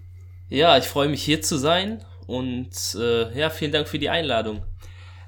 Ja, 0.49 0.79
ich 0.79 0.85
freue 0.85 1.09
mich 1.09 1.23
hier 1.23 1.43
zu 1.43 1.59
sein 1.59 2.05
und 2.27 2.97
äh, 2.99 3.39
ja, 3.39 3.51
vielen 3.51 3.73
Dank 3.73 3.89
für 3.89 3.99
die 3.99 4.11
Einladung. 4.11 4.63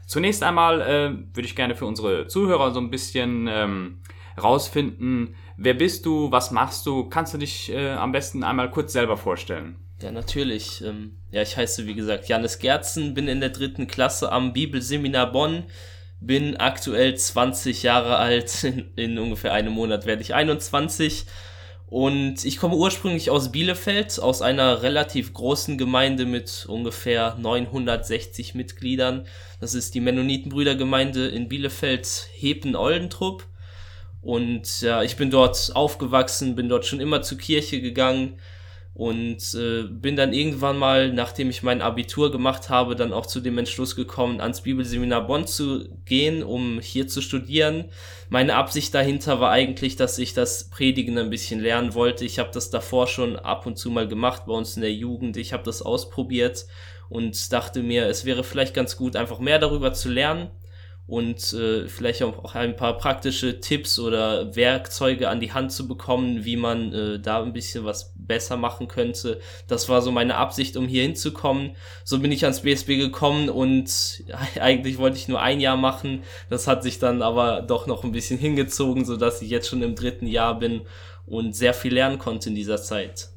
Zunächst 0.06 0.42
einmal 0.42 0.80
äh, 0.80 1.10
würde 1.34 1.46
ich 1.46 1.56
gerne 1.56 1.74
für 1.74 1.86
unsere 1.86 2.28
Zuhörer 2.28 2.72
so 2.72 2.80
ein 2.80 2.90
bisschen 2.90 3.46
ähm, 3.50 4.00
rausfinden, 4.42 5.34
wer 5.56 5.74
bist 5.74 6.06
du, 6.06 6.30
was 6.30 6.50
machst 6.50 6.86
du? 6.86 7.08
Kannst 7.08 7.34
du 7.34 7.38
dich 7.38 7.70
äh, 7.72 7.90
am 7.90 8.12
besten 8.12 8.44
einmal 8.44 8.70
kurz 8.70 8.92
selber 8.92 9.16
vorstellen? 9.16 9.76
Ja, 10.00 10.12
natürlich. 10.12 10.82
Ähm, 10.82 11.18
ja, 11.32 11.42
ich 11.42 11.56
heiße 11.56 11.86
wie 11.86 11.94
gesagt 11.94 12.28
Janis 12.28 12.58
Gerzen, 12.58 13.14
bin 13.14 13.26
in 13.26 13.40
der 13.40 13.50
dritten 13.50 13.88
Klasse 13.88 14.30
am 14.30 14.52
Bibelseminar 14.52 15.32
Bonn, 15.32 15.64
bin 16.20 16.56
aktuell 16.56 17.16
20 17.16 17.82
Jahre 17.82 18.16
alt, 18.16 18.62
in, 18.64 18.90
in 18.94 19.18
ungefähr 19.18 19.52
einem 19.52 19.72
Monat 19.72 20.06
werde 20.06 20.22
ich 20.22 20.34
21 20.34 21.26
Und 21.88 22.44
ich 22.44 22.58
komme 22.58 22.76
ursprünglich 22.76 23.30
aus 23.30 23.50
Bielefeld, 23.50 24.20
aus 24.20 24.40
einer 24.40 24.82
relativ 24.82 25.32
großen 25.32 25.78
Gemeinde 25.78 26.26
mit 26.26 26.66
ungefähr 26.68 27.34
960 27.36 28.54
Mitgliedern. 28.54 29.26
Das 29.60 29.74
ist 29.74 29.94
die 29.94 30.00
Mennonitenbrüdergemeinde 30.00 31.26
in 31.26 31.48
Bielefeld 31.48 32.28
Hepen-Oldentrupp. 32.36 33.46
Und 34.22 34.80
ja, 34.80 35.02
ich 35.02 35.16
bin 35.16 35.30
dort 35.30 35.72
aufgewachsen, 35.74 36.54
bin 36.54 36.68
dort 36.68 36.86
schon 36.86 37.00
immer 37.00 37.22
zur 37.22 37.38
Kirche 37.38 37.80
gegangen 37.80 38.38
und 38.98 39.54
äh, 39.54 39.84
bin 39.84 40.16
dann 40.16 40.32
irgendwann 40.32 40.76
mal, 40.76 41.12
nachdem 41.12 41.50
ich 41.50 41.62
mein 41.62 41.82
Abitur 41.82 42.32
gemacht 42.32 42.68
habe, 42.68 42.96
dann 42.96 43.12
auch 43.12 43.26
zu 43.26 43.38
dem 43.38 43.56
Entschluss 43.56 43.94
gekommen, 43.94 44.40
ans 44.40 44.62
Bibelseminar 44.62 45.24
Bonn 45.24 45.46
zu 45.46 45.88
gehen, 46.04 46.42
um 46.42 46.80
hier 46.80 47.06
zu 47.06 47.22
studieren. 47.22 47.84
Meine 48.28 48.56
Absicht 48.56 48.92
dahinter 48.92 49.38
war 49.38 49.52
eigentlich, 49.52 49.94
dass 49.94 50.18
ich 50.18 50.34
das 50.34 50.68
Predigen 50.68 51.16
ein 51.16 51.30
bisschen 51.30 51.60
lernen 51.60 51.94
wollte. 51.94 52.24
Ich 52.24 52.40
habe 52.40 52.50
das 52.52 52.70
davor 52.70 53.06
schon 53.06 53.36
ab 53.36 53.66
und 53.66 53.78
zu 53.78 53.88
mal 53.92 54.08
gemacht 54.08 54.46
bei 54.46 54.52
uns 54.52 54.74
in 54.74 54.82
der 54.82 54.92
Jugend. 54.92 55.36
Ich 55.36 55.52
habe 55.52 55.62
das 55.62 55.80
ausprobiert 55.80 56.66
und 57.08 57.52
dachte 57.52 57.84
mir, 57.84 58.08
es 58.08 58.24
wäre 58.24 58.42
vielleicht 58.42 58.74
ganz 58.74 58.96
gut, 58.96 59.14
einfach 59.14 59.38
mehr 59.38 59.60
darüber 59.60 59.92
zu 59.92 60.08
lernen 60.08 60.50
und 61.08 61.54
äh, 61.54 61.88
vielleicht 61.88 62.22
auch 62.22 62.54
ein 62.54 62.76
paar 62.76 62.98
praktische 62.98 63.60
Tipps 63.60 63.98
oder 63.98 64.54
Werkzeuge 64.54 65.30
an 65.30 65.40
die 65.40 65.54
Hand 65.54 65.72
zu 65.72 65.88
bekommen, 65.88 66.44
wie 66.44 66.56
man 66.56 66.92
äh, 66.92 67.18
da 67.18 67.42
ein 67.42 67.54
bisschen 67.54 67.86
was 67.86 68.12
besser 68.14 68.58
machen 68.58 68.88
könnte. 68.88 69.40
Das 69.68 69.88
war 69.88 70.02
so 70.02 70.12
meine 70.12 70.36
Absicht, 70.36 70.76
um 70.76 70.86
hier 70.86 71.02
hinzukommen. 71.02 71.76
So 72.04 72.18
bin 72.18 72.30
ich 72.30 72.44
ans 72.44 72.60
BSB 72.60 72.98
gekommen 72.98 73.48
und 73.48 74.22
eigentlich 74.60 74.98
wollte 74.98 75.16
ich 75.16 75.28
nur 75.28 75.40
ein 75.40 75.60
Jahr 75.60 75.78
machen. 75.78 76.24
Das 76.50 76.68
hat 76.68 76.82
sich 76.82 76.98
dann 76.98 77.22
aber 77.22 77.62
doch 77.62 77.86
noch 77.86 78.04
ein 78.04 78.12
bisschen 78.12 78.38
hingezogen, 78.38 79.06
so 79.06 79.16
dass 79.16 79.40
ich 79.40 79.48
jetzt 79.48 79.68
schon 79.68 79.82
im 79.82 79.94
dritten 79.94 80.26
Jahr 80.26 80.58
bin 80.58 80.82
und 81.24 81.56
sehr 81.56 81.72
viel 81.72 81.94
lernen 81.94 82.18
konnte 82.18 82.50
in 82.50 82.54
dieser 82.54 82.82
Zeit. 82.82 83.30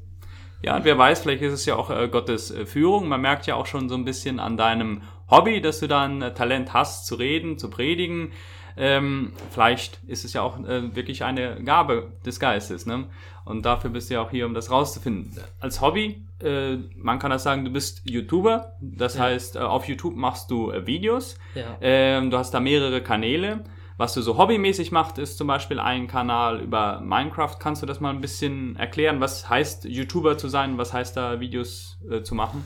Ja, 0.62 0.76
und 0.76 0.84
wer 0.84 0.96
weiß, 0.96 1.20
vielleicht 1.20 1.42
ist 1.42 1.54
es 1.54 1.66
ja 1.66 1.74
auch 1.76 1.90
äh, 1.90 2.06
Gottes 2.08 2.50
äh, 2.50 2.66
Führung. 2.66 3.08
Man 3.08 3.20
merkt 3.20 3.46
ja 3.46 3.56
auch 3.56 3.66
schon 3.66 3.88
so 3.88 3.96
ein 3.96 4.04
bisschen 4.04 4.38
an 4.38 4.56
deinem 4.56 5.02
Hobby, 5.32 5.60
dass 5.60 5.80
du 5.80 5.88
dann 5.88 6.22
äh, 6.22 6.34
Talent 6.34 6.74
hast 6.74 7.06
zu 7.06 7.16
reden, 7.16 7.58
zu 7.58 7.70
predigen. 7.70 8.32
Ähm, 8.76 9.32
vielleicht 9.50 10.00
ist 10.06 10.24
es 10.24 10.32
ja 10.32 10.42
auch 10.42 10.58
äh, 10.60 10.94
wirklich 10.94 11.24
eine 11.24 11.62
Gabe 11.64 12.12
des 12.24 12.38
Geistes. 12.38 12.86
Ne? 12.86 13.06
Und 13.44 13.66
dafür 13.66 13.90
bist 13.90 14.10
du 14.10 14.14
ja 14.14 14.22
auch 14.22 14.30
hier, 14.30 14.46
um 14.46 14.54
das 14.54 14.70
rauszufinden. 14.70 15.32
Als 15.58 15.80
Hobby, 15.80 16.24
äh, 16.42 16.76
man 16.96 17.18
kann 17.18 17.30
das 17.30 17.42
sagen, 17.42 17.64
du 17.64 17.70
bist 17.70 18.02
YouTuber. 18.04 18.76
Das 18.80 19.16
ja. 19.16 19.22
heißt, 19.22 19.56
äh, 19.56 19.60
auf 19.60 19.88
YouTube 19.88 20.16
machst 20.16 20.50
du 20.50 20.70
äh, 20.70 20.86
Videos. 20.86 21.38
Ja. 21.54 21.76
Ähm, 21.80 22.30
du 22.30 22.38
hast 22.38 22.52
da 22.52 22.60
mehrere 22.60 23.02
Kanäle. 23.02 23.64
Was 23.98 24.14
du 24.14 24.22
so 24.22 24.38
hobbymäßig 24.38 24.90
machst, 24.90 25.18
ist 25.18 25.36
zum 25.38 25.46
Beispiel 25.46 25.78
ein 25.78 26.08
Kanal 26.08 26.60
über 26.60 27.00
Minecraft. 27.00 27.58
Kannst 27.58 27.82
du 27.82 27.86
das 27.86 28.00
mal 28.00 28.10
ein 28.10 28.20
bisschen 28.20 28.76
erklären? 28.76 29.20
Was 29.20 29.48
heißt 29.48 29.84
YouTuber 29.84 30.38
zu 30.38 30.48
sein? 30.48 30.78
Was 30.78 30.92
heißt 30.92 31.16
da 31.16 31.40
Videos 31.40 31.98
äh, 32.10 32.22
zu 32.22 32.34
machen? 32.34 32.64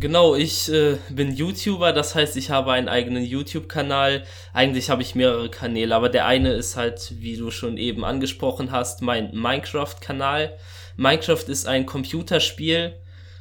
Genau, 0.00 0.36
ich 0.36 0.72
äh, 0.72 0.96
bin 1.10 1.34
YouTuber, 1.34 1.92
das 1.92 2.14
heißt, 2.14 2.36
ich 2.36 2.50
habe 2.50 2.70
einen 2.70 2.88
eigenen 2.88 3.24
YouTube-Kanal. 3.24 4.22
Eigentlich 4.52 4.90
habe 4.90 5.02
ich 5.02 5.16
mehrere 5.16 5.50
Kanäle, 5.50 5.94
aber 5.94 6.08
der 6.08 6.26
eine 6.26 6.52
ist 6.52 6.76
halt, 6.76 7.14
wie 7.18 7.36
du 7.36 7.50
schon 7.50 7.76
eben 7.76 8.04
angesprochen 8.04 8.70
hast, 8.70 9.02
mein 9.02 9.34
Minecraft-Kanal. 9.34 10.56
Minecraft 10.96 11.48
ist 11.48 11.66
ein 11.66 11.84
Computerspiel, 11.84 12.94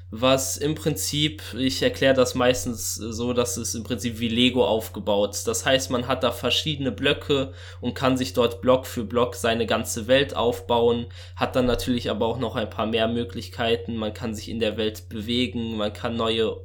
was 0.10 0.56
im 0.56 0.74
Prinzip, 0.74 1.44
ich 1.58 1.84
erkläre 1.84 2.14
das 2.14 2.34
meistens 2.34 2.96
so, 2.96 3.34
dass 3.34 3.58
es 3.58 3.76
im 3.76 3.84
Prinzip 3.84 4.20
wie 4.20 4.30
Lego 4.30 4.66
aufgebaut. 4.66 5.38
Das 5.46 5.66
heißt, 5.66 5.92
man 5.92 6.08
hat 6.08 6.24
da 6.24 6.32
verschiedene 6.32 6.94
Blöcke 6.94 7.52
und 7.82 7.94
kann 7.94 8.16
sich 8.16 8.32
dort 8.32 8.62
Block 8.62 8.88
für 8.88 9.04
Block 9.04 9.36
seine 9.36 9.66
ganze 9.66 10.08
Welt 10.08 10.34
aufbauen, 10.34 11.08
hat 11.36 11.58
dann 11.58 11.66
natürlich 11.66 12.10
aber 12.10 12.26
auch 12.26 12.40
noch 12.40 12.56
ein 12.56 12.70
paar 12.70 12.86
mehr 12.86 13.10
Möglichkeiten. 13.10 13.98
Man 13.98 14.14
kann 14.14 14.34
sich 14.34 14.48
in 14.50 14.60
der 14.60 14.78
Welt 14.78 15.10
bewegen, 15.10 15.76
man 15.76 15.92
kann 15.92 16.16
neue 16.16 16.56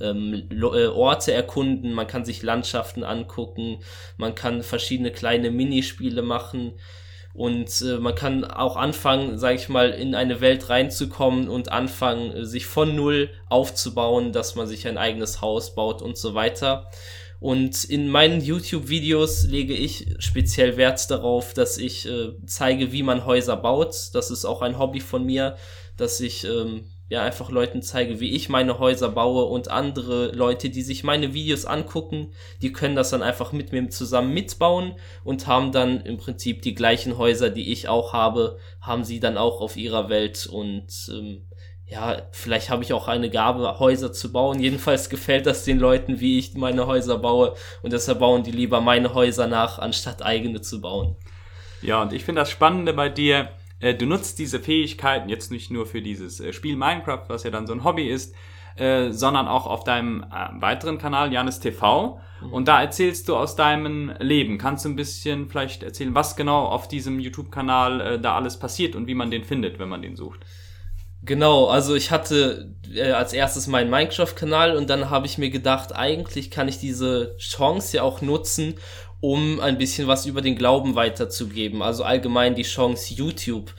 ähm, 0.00 0.48
äh, 0.50 0.86
Orte 0.86 1.32
erkunden, 1.32 1.92
man 1.92 2.08
kann 2.08 2.24
sich 2.24 2.42
Landschaften 2.42 3.04
angucken, 3.04 3.78
man 4.16 4.34
kann 4.34 4.64
verschiedene 4.64 5.12
kleine 5.12 5.52
Minispiele 5.52 6.22
machen 6.22 6.74
und 7.34 7.82
äh, 7.82 7.98
man 7.98 8.14
kann 8.14 8.44
auch 8.44 8.76
anfangen, 8.76 9.38
sage 9.38 9.56
ich 9.56 9.68
mal, 9.68 9.90
in 9.90 10.14
eine 10.14 10.40
Welt 10.40 10.68
reinzukommen 10.70 11.48
und 11.48 11.70
anfangen, 11.70 12.32
äh, 12.32 12.44
sich 12.44 12.66
von 12.66 12.96
Null 12.96 13.30
aufzubauen, 13.48 14.32
dass 14.32 14.54
man 14.54 14.66
sich 14.66 14.88
ein 14.88 14.98
eigenes 14.98 15.40
Haus 15.40 15.74
baut 15.74 16.02
und 16.02 16.18
so 16.18 16.34
weiter. 16.34 16.90
Und 17.40 17.84
in 17.84 18.08
meinen 18.08 18.40
YouTube-Videos 18.40 19.44
lege 19.44 19.74
ich 19.74 20.16
speziell 20.18 20.76
Wert 20.76 21.08
darauf, 21.10 21.54
dass 21.54 21.78
ich 21.78 22.08
äh, 22.08 22.32
zeige, 22.46 22.90
wie 22.90 23.04
man 23.04 23.24
Häuser 23.24 23.56
baut. 23.56 23.94
Das 24.14 24.30
ist 24.32 24.44
auch 24.44 24.60
ein 24.60 24.78
Hobby 24.78 25.00
von 25.00 25.24
mir, 25.24 25.56
dass 25.96 26.18
ich 26.18 26.44
ähm, 26.44 26.86
ja 27.08 27.22
einfach 27.22 27.50
Leuten 27.50 27.82
zeige, 27.82 28.20
wie 28.20 28.34
ich 28.34 28.48
meine 28.48 28.78
Häuser 28.78 29.08
baue 29.08 29.44
und 29.44 29.70
andere 29.70 30.32
Leute, 30.32 30.70
die 30.70 30.82
sich 30.82 31.04
meine 31.04 31.32
Videos 31.32 31.64
angucken, 31.64 32.32
die 32.60 32.72
können 32.72 32.96
das 32.96 33.10
dann 33.10 33.22
einfach 33.22 33.52
mit 33.52 33.72
mir 33.72 33.88
zusammen 33.88 34.34
mitbauen 34.34 34.94
und 35.24 35.46
haben 35.46 35.72
dann 35.72 36.00
im 36.02 36.18
Prinzip 36.18 36.62
die 36.62 36.74
gleichen 36.74 37.16
Häuser, 37.16 37.50
die 37.50 37.72
ich 37.72 37.88
auch 37.88 38.12
habe, 38.12 38.58
haben 38.80 39.04
sie 39.04 39.20
dann 39.20 39.38
auch 39.38 39.60
auf 39.60 39.76
ihrer 39.76 40.08
Welt 40.08 40.46
und 40.46 41.10
ähm, 41.10 41.46
ja, 41.90 42.20
vielleicht 42.32 42.68
habe 42.68 42.82
ich 42.82 42.92
auch 42.92 43.08
eine 43.08 43.30
Gabe, 43.30 43.78
Häuser 43.78 44.12
zu 44.12 44.30
bauen. 44.30 44.60
Jedenfalls 44.60 45.08
gefällt 45.08 45.46
das 45.46 45.64
den 45.64 45.78
Leuten, 45.78 46.20
wie 46.20 46.38
ich 46.38 46.52
meine 46.52 46.86
Häuser 46.86 47.16
baue 47.16 47.54
und 47.82 47.94
deshalb 47.94 48.18
bauen 48.18 48.42
die 48.42 48.50
lieber 48.50 48.82
meine 48.82 49.14
Häuser 49.14 49.46
nach, 49.46 49.78
anstatt 49.78 50.22
eigene 50.22 50.60
zu 50.60 50.82
bauen. 50.82 51.16
Ja, 51.80 52.02
und 52.02 52.12
ich 52.12 52.24
finde 52.24 52.42
das 52.42 52.50
Spannende 52.50 52.92
bei 52.92 53.08
dir, 53.08 53.48
äh, 53.80 53.94
du 53.94 54.06
nutzt 54.06 54.38
diese 54.38 54.60
Fähigkeiten 54.60 55.28
jetzt 55.28 55.50
nicht 55.50 55.70
nur 55.70 55.86
für 55.86 56.02
dieses 56.02 56.40
äh, 56.40 56.52
Spiel 56.52 56.76
Minecraft, 56.76 57.24
was 57.28 57.44
ja 57.44 57.50
dann 57.50 57.66
so 57.66 57.72
ein 57.72 57.84
Hobby 57.84 58.08
ist, 58.08 58.34
äh, 58.76 59.10
sondern 59.10 59.48
auch 59.48 59.66
auf 59.66 59.84
deinem 59.84 60.22
äh, 60.22 60.60
weiteren 60.60 60.98
Kanal, 60.98 61.32
Janis 61.32 61.60
TV. 61.60 62.20
Mhm. 62.40 62.52
Und 62.52 62.68
da 62.68 62.80
erzählst 62.80 63.28
du 63.28 63.36
aus 63.36 63.56
deinem 63.56 64.12
Leben. 64.20 64.58
Kannst 64.58 64.84
du 64.84 64.88
ein 64.88 64.96
bisschen 64.96 65.48
vielleicht 65.48 65.82
erzählen, 65.82 66.14
was 66.14 66.36
genau 66.36 66.66
auf 66.66 66.88
diesem 66.88 67.18
YouTube-Kanal 67.18 68.00
äh, 68.00 68.20
da 68.20 68.36
alles 68.36 68.58
passiert 68.58 68.94
und 68.94 69.06
wie 69.06 69.14
man 69.14 69.30
den 69.30 69.44
findet, 69.44 69.78
wenn 69.78 69.88
man 69.88 70.02
den 70.02 70.16
sucht? 70.16 70.40
Genau, 71.22 71.66
also 71.66 71.96
ich 71.96 72.12
hatte 72.12 72.76
als 73.12 73.32
erstes 73.32 73.66
meinen 73.66 73.90
Minecraft-Kanal 73.90 74.76
und 74.76 74.88
dann 74.88 75.10
habe 75.10 75.26
ich 75.26 75.36
mir 75.36 75.50
gedacht, 75.50 75.94
eigentlich 75.94 76.52
kann 76.52 76.68
ich 76.68 76.78
diese 76.78 77.36
Chance 77.38 77.96
ja 77.96 78.02
auch 78.04 78.22
nutzen, 78.22 78.76
um 79.20 79.60
ein 79.60 79.78
bisschen 79.78 80.06
was 80.06 80.26
über 80.26 80.40
den 80.40 80.56
Glauben 80.56 80.94
weiterzugeben. 80.94 81.82
Also 81.82 82.04
allgemein 82.04 82.54
die 82.54 82.62
Chance 82.62 83.14
YouTube. 83.14 83.74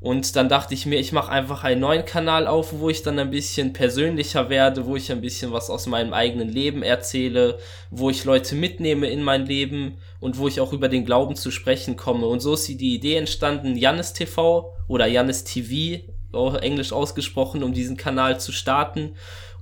Und 0.00 0.36
dann 0.36 0.50
dachte 0.50 0.74
ich 0.74 0.84
mir, 0.84 0.98
ich 0.98 1.12
mache 1.12 1.32
einfach 1.32 1.64
einen 1.64 1.80
neuen 1.80 2.04
Kanal 2.04 2.46
auf, 2.46 2.78
wo 2.78 2.90
ich 2.90 3.02
dann 3.02 3.18
ein 3.18 3.30
bisschen 3.30 3.72
persönlicher 3.72 4.50
werde, 4.50 4.84
wo 4.84 4.96
ich 4.96 5.10
ein 5.10 5.22
bisschen 5.22 5.50
was 5.50 5.70
aus 5.70 5.86
meinem 5.86 6.12
eigenen 6.12 6.50
Leben 6.50 6.82
erzähle, 6.82 7.58
wo 7.90 8.10
ich 8.10 8.24
Leute 8.24 8.54
mitnehme 8.54 9.08
in 9.08 9.22
mein 9.22 9.46
Leben 9.46 9.96
und 10.20 10.36
wo 10.36 10.46
ich 10.46 10.60
auch 10.60 10.74
über 10.74 10.90
den 10.90 11.06
Glauben 11.06 11.36
zu 11.36 11.50
sprechen 11.50 11.96
komme. 11.96 12.26
Und 12.26 12.40
so 12.40 12.52
ist 12.52 12.68
die 12.68 12.94
Idee 12.94 13.16
entstanden, 13.16 13.76
Jannis 13.76 14.12
TV 14.12 14.74
oder 14.88 15.06
Jannis 15.06 15.44
TV, 15.44 16.02
englisch 16.60 16.92
ausgesprochen, 16.92 17.62
um 17.62 17.72
diesen 17.72 17.96
Kanal 17.96 18.38
zu 18.38 18.52
starten. 18.52 19.14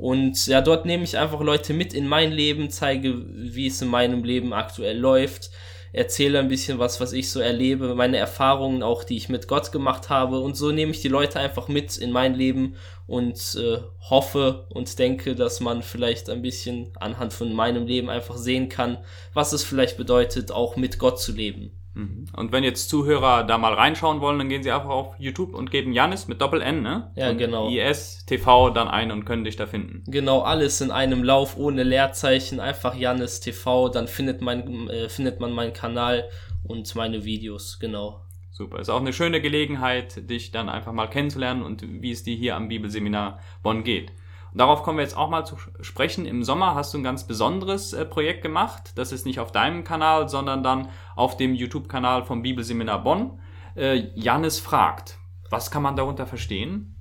Und 0.02 0.48
ja, 0.48 0.60
dort 0.60 0.84
nehme 0.84 1.04
ich 1.04 1.16
einfach 1.16 1.40
Leute 1.40 1.72
mit 1.74 1.94
in 1.94 2.08
mein 2.08 2.32
Leben, 2.32 2.70
zeige, 2.70 3.24
wie 3.24 3.68
es 3.68 3.80
in 3.82 3.86
meinem 3.86 4.24
Leben 4.24 4.52
aktuell 4.52 4.98
läuft, 4.98 5.52
erzähle 5.92 6.40
ein 6.40 6.48
bisschen 6.48 6.80
was, 6.80 7.00
was 7.00 7.12
ich 7.12 7.30
so 7.30 7.38
erlebe, 7.38 7.94
meine 7.94 8.16
Erfahrungen 8.16 8.82
auch, 8.82 9.04
die 9.04 9.16
ich 9.16 9.28
mit 9.28 9.46
Gott 9.46 9.70
gemacht 9.70 10.08
habe. 10.08 10.40
Und 10.40 10.56
so 10.56 10.72
nehme 10.72 10.90
ich 10.90 11.02
die 11.02 11.08
Leute 11.08 11.38
einfach 11.38 11.68
mit 11.68 11.98
in 11.98 12.10
mein 12.10 12.34
Leben 12.34 12.74
und 13.06 13.56
äh, 13.56 13.78
hoffe 14.10 14.66
und 14.70 14.98
denke, 14.98 15.36
dass 15.36 15.60
man 15.60 15.82
vielleicht 15.82 16.28
ein 16.30 16.42
bisschen 16.42 16.90
anhand 16.98 17.32
von 17.32 17.52
meinem 17.52 17.86
Leben 17.86 18.10
einfach 18.10 18.36
sehen 18.36 18.68
kann, 18.68 18.98
was 19.34 19.52
es 19.52 19.62
vielleicht 19.62 19.98
bedeutet, 19.98 20.50
auch 20.50 20.74
mit 20.74 20.98
Gott 20.98 21.20
zu 21.20 21.30
leben. 21.30 21.70
Mhm. 21.94 22.26
Und 22.34 22.52
wenn 22.52 22.64
jetzt 22.64 22.88
Zuhörer 22.88 23.44
da 23.44 23.58
mal 23.58 23.74
reinschauen 23.74 24.20
wollen, 24.20 24.38
dann 24.38 24.48
gehen 24.48 24.62
sie 24.62 24.70
einfach 24.70 24.88
auf 24.88 25.14
YouTube 25.18 25.54
und 25.54 25.70
geben 25.70 25.92
Janis 25.92 26.28
mit 26.28 26.40
Doppel-N, 26.40 26.82
ne? 26.82 27.12
Ja, 27.16 27.30
und 27.30 27.38
genau. 27.38 27.68
IS 27.68 28.24
TV 28.26 28.70
dann 28.70 28.88
ein 28.88 29.10
und 29.10 29.24
können 29.24 29.44
dich 29.44 29.56
da 29.56 29.66
finden. 29.66 30.02
Genau, 30.06 30.40
alles 30.40 30.80
in 30.80 30.90
einem 30.90 31.22
Lauf 31.22 31.56
ohne 31.56 31.82
Leerzeichen, 31.82 32.60
einfach 32.60 32.94
Janis 32.94 33.40
TV, 33.40 33.88
dann 33.88 34.08
findet, 34.08 34.40
mein, 34.40 34.88
äh, 34.88 35.08
findet 35.08 35.40
man 35.40 35.52
meinen 35.52 35.72
Kanal 35.72 36.28
und 36.64 36.94
meine 36.94 37.24
Videos, 37.24 37.78
genau. 37.78 38.22
Super. 38.50 38.80
Ist 38.80 38.90
auch 38.90 39.00
eine 39.00 39.12
schöne 39.12 39.40
Gelegenheit, 39.40 40.28
dich 40.28 40.50
dann 40.50 40.68
einfach 40.68 40.92
mal 40.92 41.08
kennenzulernen 41.08 41.62
und 41.62 41.84
wie 42.02 42.10
es 42.10 42.22
dir 42.22 42.36
hier 42.36 42.54
am 42.54 42.68
Bibelseminar 42.68 43.40
Bonn 43.62 43.82
geht. 43.82 44.12
Darauf 44.54 44.82
kommen 44.82 44.98
wir 44.98 45.02
jetzt 45.02 45.16
auch 45.16 45.30
mal 45.30 45.44
zu 45.44 45.56
sprechen. 45.80 46.26
Im 46.26 46.44
Sommer 46.44 46.74
hast 46.74 46.92
du 46.92 46.98
ein 46.98 47.02
ganz 47.02 47.26
besonderes 47.26 47.92
äh, 47.92 48.04
Projekt 48.04 48.42
gemacht. 48.42 48.92
Das 48.96 49.12
ist 49.12 49.24
nicht 49.24 49.40
auf 49.40 49.52
deinem 49.52 49.82
Kanal, 49.84 50.28
sondern 50.28 50.62
dann 50.62 50.88
auf 51.16 51.36
dem 51.36 51.54
YouTube-Kanal 51.54 52.24
vom 52.24 52.42
Bibelseminar 52.42 53.02
Bonn. 53.02 53.40
Äh, 53.76 54.10
Jannis 54.14 54.60
fragt. 54.60 55.18
Was 55.48 55.70
kann 55.70 55.82
man 55.82 55.96
darunter 55.96 56.26
verstehen? 56.26 56.96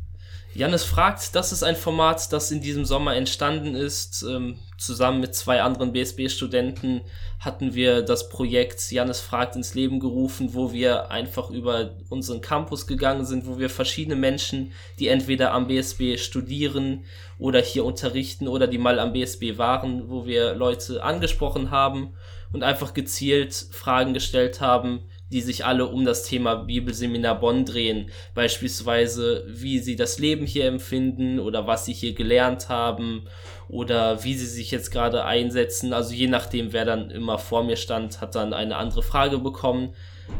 Jannis 0.54 0.84
fragt, 0.84 1.36
das 1.36 1.52
ist 1.52 1.64
ein 1.64 1.76
Format, 1.76 2.32
das 2.34 2.52
in 2.52 2.62
diesem 2.62 2.84
Sommer 2.84 3.16
entstanden 3.16 3.76
ist, 3.76 4.24
ähm, 4.24 4.60
zusammen 4.82 5.20
mit 5.20 5.36
zwei 5.36 5.62
anderen 5.62 5.94
BSB-Studenten 5.94 7.02
hatten 7.40 7.76
wir 7.76 8.02
das 8.02 8.30
Projekt 8.30 8.92
Jannis 8.92 9.20
fragt 9.20 9.56
ins 9.56 9.76
Leben 9.76 10.00
gerufen, 10.00 10.54
wo 10.54 10.74
wir 10.74 11.12
einfach 11.12 11.50
über 11.52 11.92
unseren 12.10 12.42
Campus 12.42 12.88
gegangen 12.88 13.26
sind, 13.26 13.46
wo 13.46 13.60
wir 13.60 13.70
verschiedene 13.70 14.16
Menschen, 14.16 14.74
die 15.00 15.08
entweder 15.08 15.54
am 15.54 15.68
BSB 15.68 16.18
studieren 16.18 17.06
oder 17.38 17.62
hier 17.62 17.86
unterrichten 17.86 18.48
oder 18.48 18.68
die 18.68 18.80
mal 18.80 19.00
am 19.00 19.14
BSB 19.14 19.58
waren, 19.58 20.10
wo 20.10 20.26
wir 20.26 20.56
Leute 20.56 21.04
angesprochen 21.04 21.70
haben 21.70 22.14
und 22.52 22.64
einfach 22.64 22.94
gezielt 22.94 23.54
Fragen 23.72 24.14
gestellt 24.14 24.62
haben, 24.62 25.04
die 25.32 25.42
sich 25.42 25.64
alle 25.64 25.88
um 25.88 26.04
das 26.06 26.24
Thema 26.24 26.56
Bibelseminar 26.56 27.40
Bonn 27.40 27.66
drehen. 27.66 28.10
Beispielsweise, 28.34 29.46
wie 29.48 29.80
sie 29.80 29.96
das 29.96 30.20
Leben 30.20 30.46
hier 30.46 30.66
empfinden 30.66 31.40
oder 31.40 31.68
was 31.68 31.86
sie 31.86 31.94
hier 31.94 32.14
gelernt 32.14 32.68
haben 32.68 33.28
oder 33.72 34.24
wie 34.26 34.34
sie 34.34 34.45
sich 34.45 34.69
jetzt 34.69 34.91
gerade 34.91 35.24
einsetzen. 35.24 35.93
Also 35.93 36.13
je 36.13 36.28
nachdem, 36.28 36.74
wer 36.74 36.84
dann 36.84 37.09
immer 37.09 37.38
vor 37.38 37.63
mir 37.63 37.78
stand, 37.78 38.19
hat 38.19 38.36
dann 38.36 38.53
eine 38.53 38.76
andere 38.76 39.01
Frage 39.01 39.39
bekommen. 39.39 39.93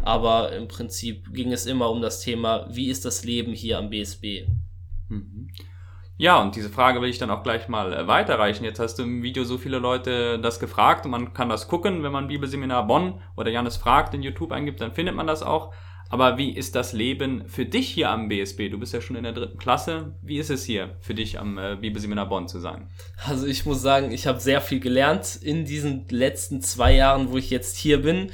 Aber 0.03 0.51
im 0.51 0.67
Prinzip 0.67 1.34
ging 1.34 1.51
es 1.51 1.65
immer 1.65 1.89
um 1.89 2.01
das 2.01 2.19
Thema, 2.19 2.67
wie 2.69 2.89
ist 2.89 3.05
das 3.05 3.23
Leben 3.23 3.53
hier 3.53 3.77
am 3.77 3.89
BSB? 3.89 4.47
Mhm. 5.07 5.49
Ja, 6.17 6.41
und 6.41 6.55
diese 6.55 6.69
Frage 6.69 7.01
will 7.01 7.09
ich 7.09 7.17
dann 7.17 7.32
auch 7.32 7.41
gleich 7.41 7.67
mal 7.67 7.93
äh, 7.93 8.07
weiterreichen. 8.07 8.63
Jetzt 8.63 8.79
hast 8.79 8.99
du 8.99 9.03
im 9.03 9.23
Video 9.23 9.43
so 9.43 9.57
viele 9.57 9.79
Leute 9.79 10.38
das 10.38 10.59
gefragt 10.59 11.05
und 11.05 11.11
man 11.11 11.34
kann 11.34 11.49
das 11.49 11.67
gucken, 11.67 12.03
wenn 12.03 12.11
man 12.11 12.27
Bibelseminar 12.27 12.86
Bonn 12.86 13.21
oder 13.36 13.49
Janis 13.49 13.77
fragt 13.77 14.13
in 14.13 14.21
YouTube 14.21 14.51
eingibt, 14.51 14.82
dann 14.82 14.91
findet 14.91 15.15
man 15.15 15.25
das 15.25 15.41
auch. 15.41 15.73
Aber 16.12 16.38
wie 16.38 16.51
ist 16.51 16.76
das 16.76 16.91
Leben 16.91 17.47
für 17.47 17.66
dich 17.66 17.88
hier 17.88 18.09
am 18.09 18.28
BSB? 18.28 18.70
Du 18.70 18.78
bist 18.78 18.93
ja 18.93 18.99
schon 18.99 19.16
in 19.16 19.24
der 19.24 19.32
dritten 19.32 19.57
Klasse. 19.57 20.14
Wie 20.22 20.39
ist 20.39 20.49
es 20.49 20.66
hier 20.66 20.89
für 20.99 21.14
dich 21.14 21.39
am 21.39 21.57
äh, 21.57 21.78
Bibelseminar 21.80 22.28
Bonn 22.28 22.49
zu 22.49 22.59
sein? 22.59 22.89
Also 23.24 23.47
ich 23.47 23.66
muss 23.66 23.82
sagen, 23.82 24.12
ich 24.12 24.28
habe 24.28 24.41
sehr 24.41 24.59
viel 24.59 24.82
gelernt 24.82 25.39
in 25.41 25.64
diesen 25.64 26.05
letzten 26.09 26.62
zwei 26.62 26.93
Jahren, 26.93 27.32
wo 27.32 27.38
ich 27.38 27.49
jetzt 27.49 27.78
hier 27.78 28.01
bin. 28.01 28.30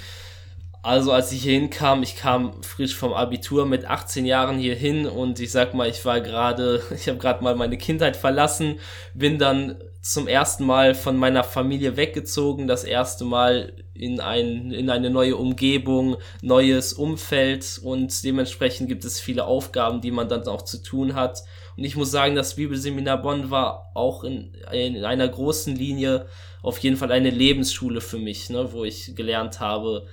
Also 0.82 1.12
als 1.12 1.32
ich 1.32 1.44
hier 1.44 1.54
hinkam, 1.54 2.02
ich 2.02 2.16
kam 2.16 2.64
frisch 2.64 2.96
vom 2.96 3.14
Abitur 3.14 3.68
mit 3.68 3.86
18 3.86 4.26
Jahren 4.26 4.58
hier 4.58 4.76
hin 4.76 5.06
und 5.06 5.40
ich 5.40 5.52
sag 5.52 5.76
mal, 5.76 5.88
ich 5.88 6.04
war 6.04 6.20
gerade, 6.20 6.82
ich 6.96 7.08
habe 7.08 7.20
gerade 7.20 7.44
mal 7.44 7.56
meine 7.56 7.78
Kindheit 7.78 8.18
verlassen, 8.18 8.80
bin 9.14 9.38
dann 9.38 9.78
zum 10.02 10.28
ersten 10.28 10.66
Mal 10.66 10.96
von 10.96 11.16
meiner 11.16 11.44
Familie 11.44 11.96
weggezogen, 11.96 12.66
das 12.66 12.86
erste 12.86 13.24
Mal 13.24 13.74
in, 14.00 14.20
ein, 14.20 14.72
in 14.72 14.90
eine 14.90 15.10
neue 15.10 15.36
Umgebung, 15.36 16.18
neues 16.42 16.94
Umfeld 16.94 17.80
und 17.84 18.24
dementsprechend 18.24 18.88
gibt 18.90 19.06
es 19.06 19.20
viele 19.20 19.46
Aufgaben, 19.46 20.02
die 20.02 20.12
man 20.12 20.30
dann 20.30 20.48
auch 20.48 20.62
zu 20.62 20.82
tun 20.82 21.16
hat. 21.16 21.44
Und 21.76 21.84
ich 21.84 21.96
muss 21.96 22.12
sagen, 22.12 22.36
das 22.36 22.56
Bibelseminar 22.56 23.22
Bonn 23.22 23.52
war 23.52 23.92
auch 23.94 24.24
in, 24.24 24.54
in 24.72 25.06
einer 25.06 25.28
großen 25.28 25.76
Linie 25.76 26.26
auf 26.64 26.80
jeden 26.80 26.98
Fall 26.98 27.12
eine 27.12 27.30
Lebensschule 27.30 28.02
für 28.02 28.18
mich, 28.18 28.50
ne, 28.50 28.72
wo 28.74 28.84
ich 28.84 29.16
gelernt 29.16 29.60
habe, 29.60 30.08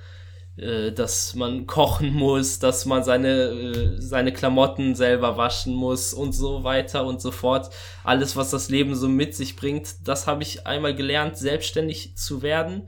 äh, 0.56 0.92
dass 0.92 1.34
man 1.34 1.66
kochen 1.66 2.12
muss, 2.12 2.60
dass 2.60 2.84
man 2.84 3.02
seine, 3.02 3.28
äh, 3.28 4.00
seine 4.00 4.32
Klamotten 4.32 4.94
selber 4.94 5.36
waschen 5.36 5.74
muss 5.74 6.14
und 6.14 6.32
so 6.32 6.62
weiter 6.62 7.06
und 7.06 7.20
so 7.20 7.32
fort. 7.32 7.70
Alles, 8.04 8.36
was 8.36 8.50
das 8.50 8.68
Leben 8.68 8.94
so 8.94 9.08
mit 9.08 9.34
sich 9.34 9.56
bringt, 9.56 10.06
das 10.06 10.26
habe 10.28 10.44
ich 10.44 10.66
einmal 10.66 10.94
gelernt, 10.94 11.36
selbstständig 11.36 12.16
zu 12.16 12.42
werden. 12.42 12.86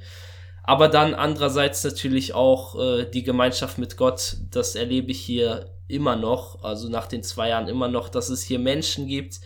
Aber 0.66 0.88
dann 0.88 1.14
andererseits 1.14 1.84
natürlich 1.84 2.34
auch 2.34 2.78
äh, 2.78 3.04
die 3.08 3.22
Gemeinschaft 3.22 3.78
mit 3.78 3.96
Gott, 3.96 4.36
das 4.50 4.74
erlebe 4.74 5.12
ich 5.12 5.20
hier 5.20 5.70
immer 5.88 6.16
noch, 6.16 6.64
also 6.64 6.88
nach 6.88 7.06
den 7.06 7.22
zwei 7.22 7.50
Jahren 7.50 7.68
immer 7.68 7.88
noch, 7.88 8.08
dass 8.08 8.28
es 8.28 8.42
hier 8.42 8.58
Menschen 8.58 9.06
gibt, 9.06 9.40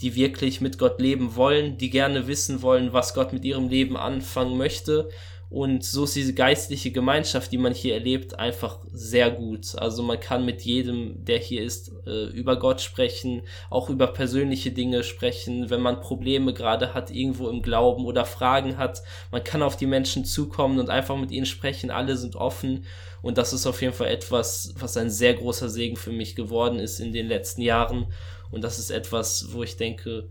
die 0.00 0.16
wirklich 0.16 0.60
mit 0.60 0.76
Gott 0.78 1.00
leben 1.00 1.36
wollen, 1.36 1.78
die 1.78 1.90
gerne 1.90 2.26
wissen 2.26 2.62
wollen, 2.62 2.92
was 2.92 3.14
Gott 3.14 3.32
mit 3.32 3.44
ihrem 3.44 3.68
Leben 3.68 3.96
anfangen 3.96 4.58
möchte 4.58 5.08
und 5.54 5.84
so 5.84 6.02
ist 6.02 6.16
diese 6.16 6.34
geistliche 6.34 6.90
Gemeinschaft, 6.90 7.52
die 7.52 7.58
man 7.58 7.74
hier 7.74 7.94
erlebt, 7.94 8.36
einfach 8.40 8.80
sehr 8.92 9.30
gut. 9.30 9.76
Also 9.76 10.02
man 10.02 10.18
kann 10.18 10.44
mit 10.44 10.62
jedem, 10.62 11.24
der 11.24 11.38
hier 11.38 11.62
ist, 11.62 11.92
äh, 12.08 12.24
über 12.30 12.58
Gott 12.58 12.80
sprechen, 12.80 13.42
auch 13.70 13.88
über 13.88 14.08
persönliche 14.08 14.72
Dinge 14.72 15.04
sprechen, 15.04 15.70
wenn 15.70 15.80
man 15.80 16.00
Probleme 16.00 16.54
gerade 16.54 16.92
hat 16.92 17.12
irgendwo 17.12 17.48
im 17.50 17.62
Glauben 17.62 18.04
oder 18.04 18.24
Fragen 18.24 18.78
hat. 18.78 19.04
Man 19.30 19.44
kann 19.44 19.62
auf 19.62 19.76
die 19.76 19.86
Menschen 19.86 20.24
zukommen 20.24 20.80
und 20.80 20.90
einfach 20.90 21.16
mit 21.16 21.30
ihnen 21.30 21.46
sprechen. 21.46 21.92
Alle 21.92 22.16
sind 22.16 22.34
offen. 22.34 22.84
Und 23.22 23.38
das 23.38 23.52
ist 23.52 23.68
auf 23.68 23.80
jeden 23.80 23.94
Fall 23.94 24.08
etwas, 24.08 24.74
was 24.76 24.96
ein 24.96 25.08
sehr 25.08 25.34
großer 25.34 25.68
Segen 25.68 25.94
für 25.94 26.10
mich 26.10 26.34
geworden 26.34 26.80
ist 26.80 26.98
in 26.98 27.12
den 27.12 27.28
letzten 27.28 27.62
Jahren. 27.62 28.06
Und 28.50 28.64
das 28.64 28.80
ist 28.80 28.90
etwas, 28.90 29.52
wo 29.52 29.62
ich 29.62 29.76
denke, 29.76 30.28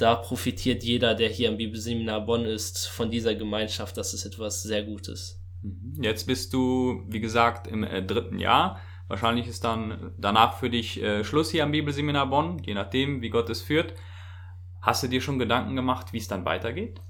da 0.00 0.14
profitiert 0.14 0.82
jeder, 0.82 1.14
der 1.14 1.28
hier 1.28 1.48
am 1.48 1.56
Bibelseminar 1.56 2.24
Bonn 2.24 2.44
ist, 2.44 2.88
von 2.88 3.10
dieser 3.10 3.34
Gemeinschaft. 3.34 3.96
Das 3.96 4.14
ist 4.14 4.24
etwas 4.24 4.62
sehr 4.62 4.82
Gutes. 4.82 5.40
Mhm. 5.62 6.02
Jetzt 6.02 6.26
bist 6.26 6.52
du, 6.52 7.04
wie 7.08 7.20
gesagt, 7.20 7.66
im 7.66 7.84
äh, 7.84 8.02
dritten 8.02 8.38
Jahr. 8.38 8.80
Wahrscheinlich 9.08 9.48
ist 9.48 9.64
dann 9.64 10.12
danach 10.18 10.58
für 10.58 10.70
dich 10.70 11.02
äh, 11.02 11.24
Schluss 11.24 11.50
hier 11.50 11.64
am 11.64 11.72
Bibelseminar 11.72 12.28
Bonn, 12.28 12.62
je 12.64 12.74
nachdem, 12.74 13.22
wie 13.22 13.30
Gott 13.30 13.50
es 13.50 13.60
führt. 13.60 13.94
Hast 14.80 15.02
du 15.02 15.08
dir 15.08 15.20
schon 15.20 15.38
Gedanken 15.38 15.76
gemacht, 15.76 16.12
wie 16.12 16.18
es 16.18 16.28
dann 16.28 16.44
weitergeht? 16.44 17.00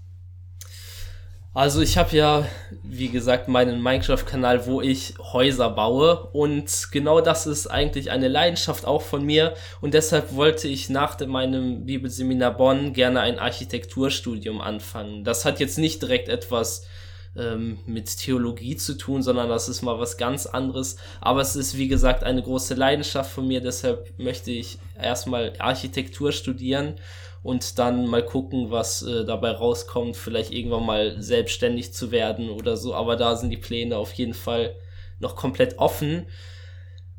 Also 1.52 1.80
ich 1.80 1.98
habe 1.98 2.16
ja, 2.16 2.46
wie 2.84 3.08
gesagt, 3.08 3.48
meinen 3.48 3.82
Minecraft-Kanal, 3.82 4.66
wo 4.66 4.80
ich 4.80 5.14
Häuser 5.18 5.68
baue 5.70 6.28
und 6.32 6.88
genau 6.92 7.20
das 7.20 7.48
ist 7.48 7.66
eigentlich 7.66 8.12
eine 8.12 8.28
Leidenschaft 8.28 8.84
auch 8.84 9.02
von 9.02 9.24
mir 9.24 9.54
und 9.80 9.92
deshalb 9.92 10.36
wollte 10.36 10.68
ich 10.68 10.90
nach 10.90 11.18
meinem 11.26 11.86
Bibelseminar 11.86 12.56
Bonn 12.56 12.92
gerne 12.92 13.20
ein 13.22 13.40
Architekturstudium 13.40 14.60
anfangen. 14.60 15.24
Das 15.24 15.44
hat 15.44 15.58
jetzt 15.58 15.76
nicht 15.76 16.00
direkt 16.02 16.28
etwas 16.28 16.86
ähm, 17.36 17.80
mit 17.84 18.16
Theologie 18.16 18.76
zu 18.76 18.96
tun, 18.96 19.20
sondern 19.20 19.48
das 19.48 19.68
ist 19.68 19.82
mal 19.82 19.98
was 19.98 20.16
ganz 20.16 20.46
anderes. 20.46 20.98
Aber 21.20 21.40
es 21.40 21.56
ist, 21.56 21.76
wie 21.76 21.88
gesagt, 21.88 22.22
eine 22.22 22.42
große 22.42 22.74
Leidenschaft 22.74 23.32
von 23.32 23.48
mir, 23.48 23.60
deshalb 23.60 24.16
möchte 24.18 24.52
ich 24.52 24.78
erstmal 25.00 25.54
Architektur 25.58 26.30
studieren 26.30 26.94
und 27.42 27.78
dann 27.78 28.06
mal 28.06 28.24
gucken, 28.24 28.70
was 28.70 29.02
äh, 29.02 29.24
dabei 29.24 29.52
rauskommt, 29.52 30.16
vielleicht 30.16 30.52
irgendwann 30.52 30.84
mal 30.84 31.20
selbstständig 31.22 31.92
zu 31.92 32.10
werden 32.10 32.50
oder 32.50 32.76
so, 32.76 32.94
aber 32.94 33.16
da 33.16 33.36
sind 33.36 33.50
die 33.50 33.56
Pläne 33.56 33.96
auf 33.96 34.12
jeden 34.12 34.34
Fall 34.34 34.76
noch 35.18 35.36
komplett 35.36 35.78
offen. 35.78 36.26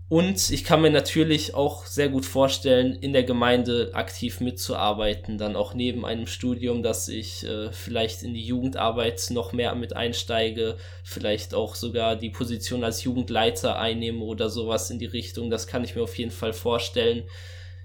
Und 0.09 0.49
ich 0.49 0.65
kann 0.65 0.81
mir 0.81 0.89
natürlich 0.91 1.55
auch 1.55 1.85
sehr 1.85 2.09
gut 2.09 2.25
vorstellen, 2.25 2.95
in 2.95 3.13
der 3.13 3.23
Gemeinde 3.23 3.91
aktiv 3.93 4.41
mitzuarbeiten, 4.41 5.37
dann 5.37 5.55
auch 5.55 5.73
neben 5.73 6.03
einem 6.03 6.27
Studium, 6.27 6.83
dass 6.83 7.07
ich 7.07 7.45
äh, 7.45 7.71
vielleicht 7.71 8.21
in 8.21 8.33
die 8.33 8.43
Jugendarbeit 8.45 9.27
noch 9.29 9.53
mehr 9.53 9.73
mit 9.73 9.95
einsteige, 9.95 10.75
vielleicht 11.05 11.53
auch 11.53 11.75
sogar 11.75 12.17
die 12.17 12.29
Position 12.29 12.83
als 12.83 13.05
Jugendleiter 13.05 13.79
einnehme 13.79 14.25
oder 14.25 14.49
sowas 14.49 14.89
in 14.91 14.99
die 14.99 15.05
Richtung. 15.05 15.49
Das 15.49 15.65
kann 15.65 15.85
ich 15.85 15.95
mir 15.95 16.03
auf 16.03 16.17
jeden 16.17 16.31
Fall 16.31 16.51
vorstellen 16.51 17.23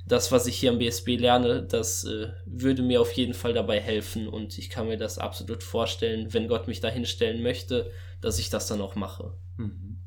das, 0.07 0.31
was 0.31 0.47
ich 0.47 0.57
hier 0.57 0.71
am 0.71 0.79
BSB 0.79 1.19
lerne, 1.19 1.63
das 1.63 2.05
äh, 2.05 2.29
würde 2.47 2.83
mir 2.83 3.01
auf 3.01 3.13
jeden 3.13 3.35
Fall 3.35 3.55
dabei 3.55 3.81
helfen 3.81 4.29
und 4.29 4.57
ich 4.57 4.71
kann 4.71 4.87
mir 4.87 4.97
das 4.97 5.19
absolut 5.19 5.63
vorstellen, 5.63 6.33
wenn 6.33 6.49
Gott 6.49 6.69
mich 6.69 6.81
dahin 6.81 7.05
stellen 7.05 7.43
möchte, 7.43 7.91
dass 8.21 8.39
ich 8.39 8.49
das 8.49 8.69
dann 8.69 8.81
auch 8.81 8.95
mache. 8.95 9.35
Mhm. 9.57 9.99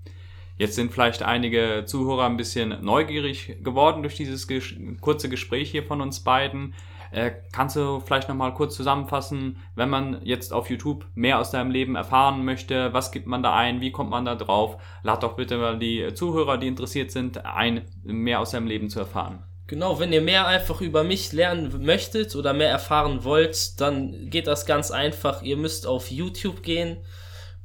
Jetzt 0.58 0.76
sind 0.76 0.92
vielleicht 0.92 1.24
einige 1.24 1.84
Zuhörer 1.86 2.26
ein 2.26 2.38
bisschen 2.38 2.82
neugierig 2.82 3.58
geworden 3.64 4.02
durch 4.02 4.16
dieses 4.16 4.48
ges 4.48 4.74
kurze 5.00 5.30
Gespräch 5.30 5.72
hier 5.72 5.84
von 5.84 6.02
uns 6.02 6.22
beiden. 6.22 6.76
Äh, 7.12 7.32
kannst 7.52 7.76
du 7.76 8.02
vielleicht 8.02 8.30
nochmal 8.30 8.54
kurz 8.54 8.76
zusammenfassen, 8.76 9.58
wenn 9.76 9.90
man 9.90 10.22
jetzt 10.24 10.54
auf 10.54 10.70
YouTube 10.70 11.08
mehr 11.16 11.40
aus 11.40 11.52
deinem 11.52 11.72
Leben 11.72 11.96
erfahren 11.96 12.46
möchte, 12.46 12.94
was 12.94 13.12
gibt 13.12 13.26
man 13.26 13.42
da 13.42 13.56
ein, 13.56 13.82
wie 13.82 13.92
kommt 13.92 14.12
man 14.12 14.26
da 14.26 14.36
drauf? 14.36 14.78
Lad 15.02 15.24
doch 15.24 15.36
bitte 15.36 15.58
mal 15.58 15.80
die 15.80 16.14
Zuhörer, 16.14 16.58
die 16.58 16.68
interessiert 16.68 17.12
sind, 17.12 17.46
ein, 17.46 17.86
mehr 18.04 18.40
aus 18.40 18.52
deinem 18.52 18.68
Leben 18.68 18.90
zu 18.90 19.00
erfahren. 19.00 19.44
Genau, 19.70 20.00
wenn 20.00 20.12
ihr 20.12 20.22
mehr 20.22 20.48
einfach 20.48 20.82
über 20.82 21.04
mich 21.04 21.32
lernen 21.32 21.86
möchtet 21.86 22.36
oder 22.36 22.54
mehr 22.54 22.72
erfahren 22.72 23.24
wollt, 23.24 23.80
dann 23.80 24.28
geht 24.28 24.48
das 24.48 24.66
ganz 24.66 24.90
einfach. 24.90 25.44
Ihr 25.44 25.58
müsst 25.58 25.86
auf 25.86 26.10
YouTube 26.10 26.64
gehen 26.64 26.98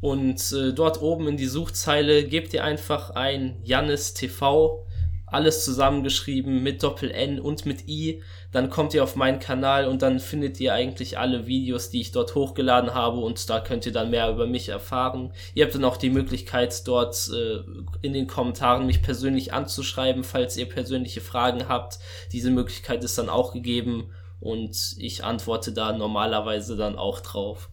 und 0.02 0.52
äh, 0.52 0.74
dort 0.74 1.00
oben 1.00 1.28
in 1.28 1.38
die 1.38 1.46
Suchzeile 1.46 2.24
gebt 2.24 2.52
ihr 2.52 2.62
einfach 2.62 3.08
ein 3.12 3.58
Jannis 3.62 4.12
TV 4.12 4.86
alles 5.34 5.64
zusammengeschrieben 5.64 6.62
mit 6.62 6.82
Doppel 6.82 7.10
N 7.10 7.40
und 7.40 7.66
mit 7.66 7.88
I. 7.88 8.22
Dann 8.52 8.70
kommt 8.70 8.94
ihr 8.94 9.02
auf 9.02 9.16
meinen 9.16 9.40
Kanal 9.40 9.88
und 9.88 10.00
dann 10.02 10.20
findet 10.20 10.60
ihr 10.60 10.72
eigentlich 10.72 11.18
alle 11.18 11.46
Videos, 11.46 11.90
die 11.90 12.00
ich 12.00 12.12
dort 12.12 12.34
hochgeladen 12.34 12.94
habe 12.94 13.18
und 13.18 13.50
da 13.50 13.60
könnt 13.60 13.84
ihr 13.84 13.92
dann 13.92 14.10
mehr 14.10 14.30
über 14.30 14.46
mich 14.46 14.68
erfahren. 14.68 15.32
Ihr 15.54 15.64
habt 15.64 15.74
dann 15.74 15.84
auch 15.84 15.96
die 15.96 16.10
Möglichkeit, 16.10 16.86
dort 16.86 17.30
äh, 17.34 17.58
in 18.00 18.12
den 18.12 18.28
Kommentaren 18.28 18.86
mich 18.86 19.02
persönlich 19.02 19.52
anzuschreiben, 19.52 20.24
falls 20.24 20.56
ihr 20.56 20.68
persönliche 20.68 21.20
Fragen 21.20 21.68
habt. 21.68 21.98
Diese 22.32 22.50
Möglichkeit 22.50 23.02
ist 23.02 23.18
dann 23.18 23.28
auch 23.28 23.52
gegeben 23.52 24.12
und 24.40 24.94
ich 24.98 25.24
antworte 25.24 25.72
da 25.72 25.92
normalerweise 25.92 26.76
dann 26.76 26.96
auch 26.96 27.20
drauf. 27.20 27.70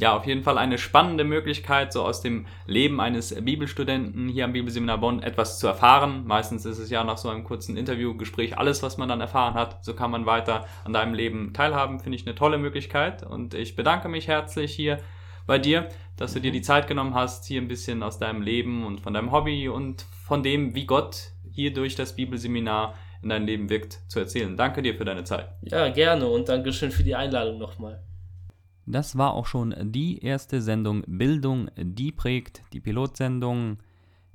Ja, 0.00 0.16
auf 0.16 0.26
jeden 0.26 0.42
Fall 0.42 0.56
eine 0.56 0.78
spannende 0.78 1.24
Möglichkeit, 1.24 1.92
so 1.92 2.02
aus 2.02 2.22
dem 2.22 2.46
Leben 2.64 3.02
eines 3.02 3.34
Bibelstudenten 3.34 4.30
hier 4.30 4.46
am 4.46 4.54
Bibelseminar 4.54 4.96
Bonn 4.96 5.22
etwas 5.22 5.58
zu 5.58 5.66
erfahren. 5.66 6.26
Meistens 6.26 6.64
ist 6.64 6.78
es 6.78 6.88
ja 6.88 7.04
nach 7.04 7.18
so 7.18 7.28
einem 7.28 7.44
kurzen 7.44 7.76
Interviewgespräch 7.76 8.56
alles, 8.56 8.82
was 8.82 8.96
man 8.96 9.10
dann 9.10 9.20
erfahren 9.20 9.52
hat. 9.52 9.84
So 9.84 9.92
kann 9.92 10.10
man 10.10 10.24
weiter 10.24 10.66
an 10.84 10.94
deinem 10.94 11.12
Leben 11.12 11.52
teilhaben. 11.52 12.00
Finde 12.00 12.16
ich 12.16 12.26
eine 12.26 12.34
tolle 12.34 12.56
Möglichkeit. 12.56 13.22
Und 13.24 13.52
ich 13.52 13.76
bedanke 13.76 14.08
mich 14.08 14.26
herzlich 14.26 14.72
hier 14.72 15.00
bei 15.46 15.58
dir, 15.58 15.90
dass 16.16 16.32
du 16.32 16.40
dir 16.40 16.50
die 16.50 16.62
Zeit 16.62 16.86
genommen 16.86 17.14
hast, 17.14 17.44
hier 17.44 17.60
ein 17.60 17.68
bisschen 17.68 18.02
aus 18.02 18.18
deinem 18.18 18.40
Leben 18.40 18.86
und 18.86 19.02
von 19.02 19.12
deinem 19.12 19.32
Hobby 19.32 19.68
und 19.68 20.06
von 20.24 20.42
dem, 20.42 20.74
wie 20.74 20.86
Gott 20.86 21.32
hier 21.52 21.74
durch 21.74 21.94
das 21.94 22.16
Bibelseminar 22.16 22.94
in 23.22 23.28
dein 23.28 23.46
Leben 23.46 23.68
wirkt, 23.68 24.00
zu 24.08 24.18
erzählen. 24.18 24.56
Danke 24.56 24.80
dir 24.80 24.94
für 24.94 25.04
deine 25.04 25.24
Zeit. 25.24 25.50
Ja, 25.60 25.90
gerne 25.90 26.26
und 26.26 26.48
Dankeschön 26.48 26.90
für 26.90 27.02
die 27.02 27.14
Einladung 27.14 27.58
nochmal. 27.58 28.02
Das 28.90 29.16
war 29.16 29.32
auch 29.34 29.46
schon 29.46 29.72
die 29.92 30.18
erste 30.18 30.60
Sendung 30.60 31.04
Bildung, 31.06 31.70
die 31.76 32.10
prägt, 32.10 32.64
die 32.72 32.80
Pilotsendung. 32.80 33.76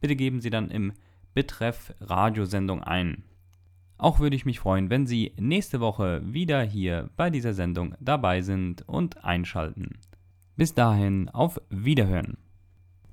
Bitte 0.00 0.16
geben 0.16 0.40
Sie 0.40 0.50
dann 0.50 0.70
im 0.70 0.94
Betreff 1.34 1.92
Radiosendung 2.00 2.82
ein. 2.82 3.25
Auch 3.98 4.20
würde 4.20 4.36
ich 4.36 4.44
mich 4.44 4.60
freuen, 4.60 4.90
wenn 4.90 5.06
Sie 5.06 5.32
nächste 5.38 5.80
Woche 5.80 6.20
wieder 6.24 6.60
hier 6.62 7.08
bei 7.16 7.30
dieser 7.30 7.54
Sendung 7.54 7.94
dabei 8.00 8.42
sind 8.42 8.86
und 8.86 9.24
einschalten. 9.24 9.98
Bis 10.56 10.74
dahin, 10.74 11.30
auf 11.30 11.58
Wiederhören. 11.70 12.36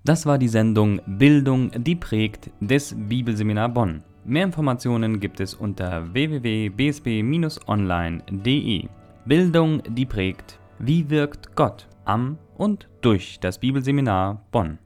Das 0.04 0.26
war 0.26 0.38
die 0.38 0.50
Sendung 0.50 1.00
Bildung, 1.06 1.72
die 1.84 1.96
prägt 1.96 2.52
des 2.60 2.94
Bibelseminar 2.98 3.70
Bonn. 3.70 4.04
Mehr 4.26 4.44
Informationen 4.44 5.22
gibt 5.22 5.40
es 5.40 5.54
unter 5.54 6.14
www.bsb-online.de. 6.14 8.88
Bildung, 9.26 9.82
die 9.90 10.06
prägt. 10.06 10.60
Wie 10.80 11.10
wirkt 11.10 11.56
Gott 11.56 11.88
am 12.04 12.38
und 12.56 12.90
durch 13.02 13.40
das 13.40 13.58
Bibelseminar 13.60 14.46
Bonn? 14.52 14.80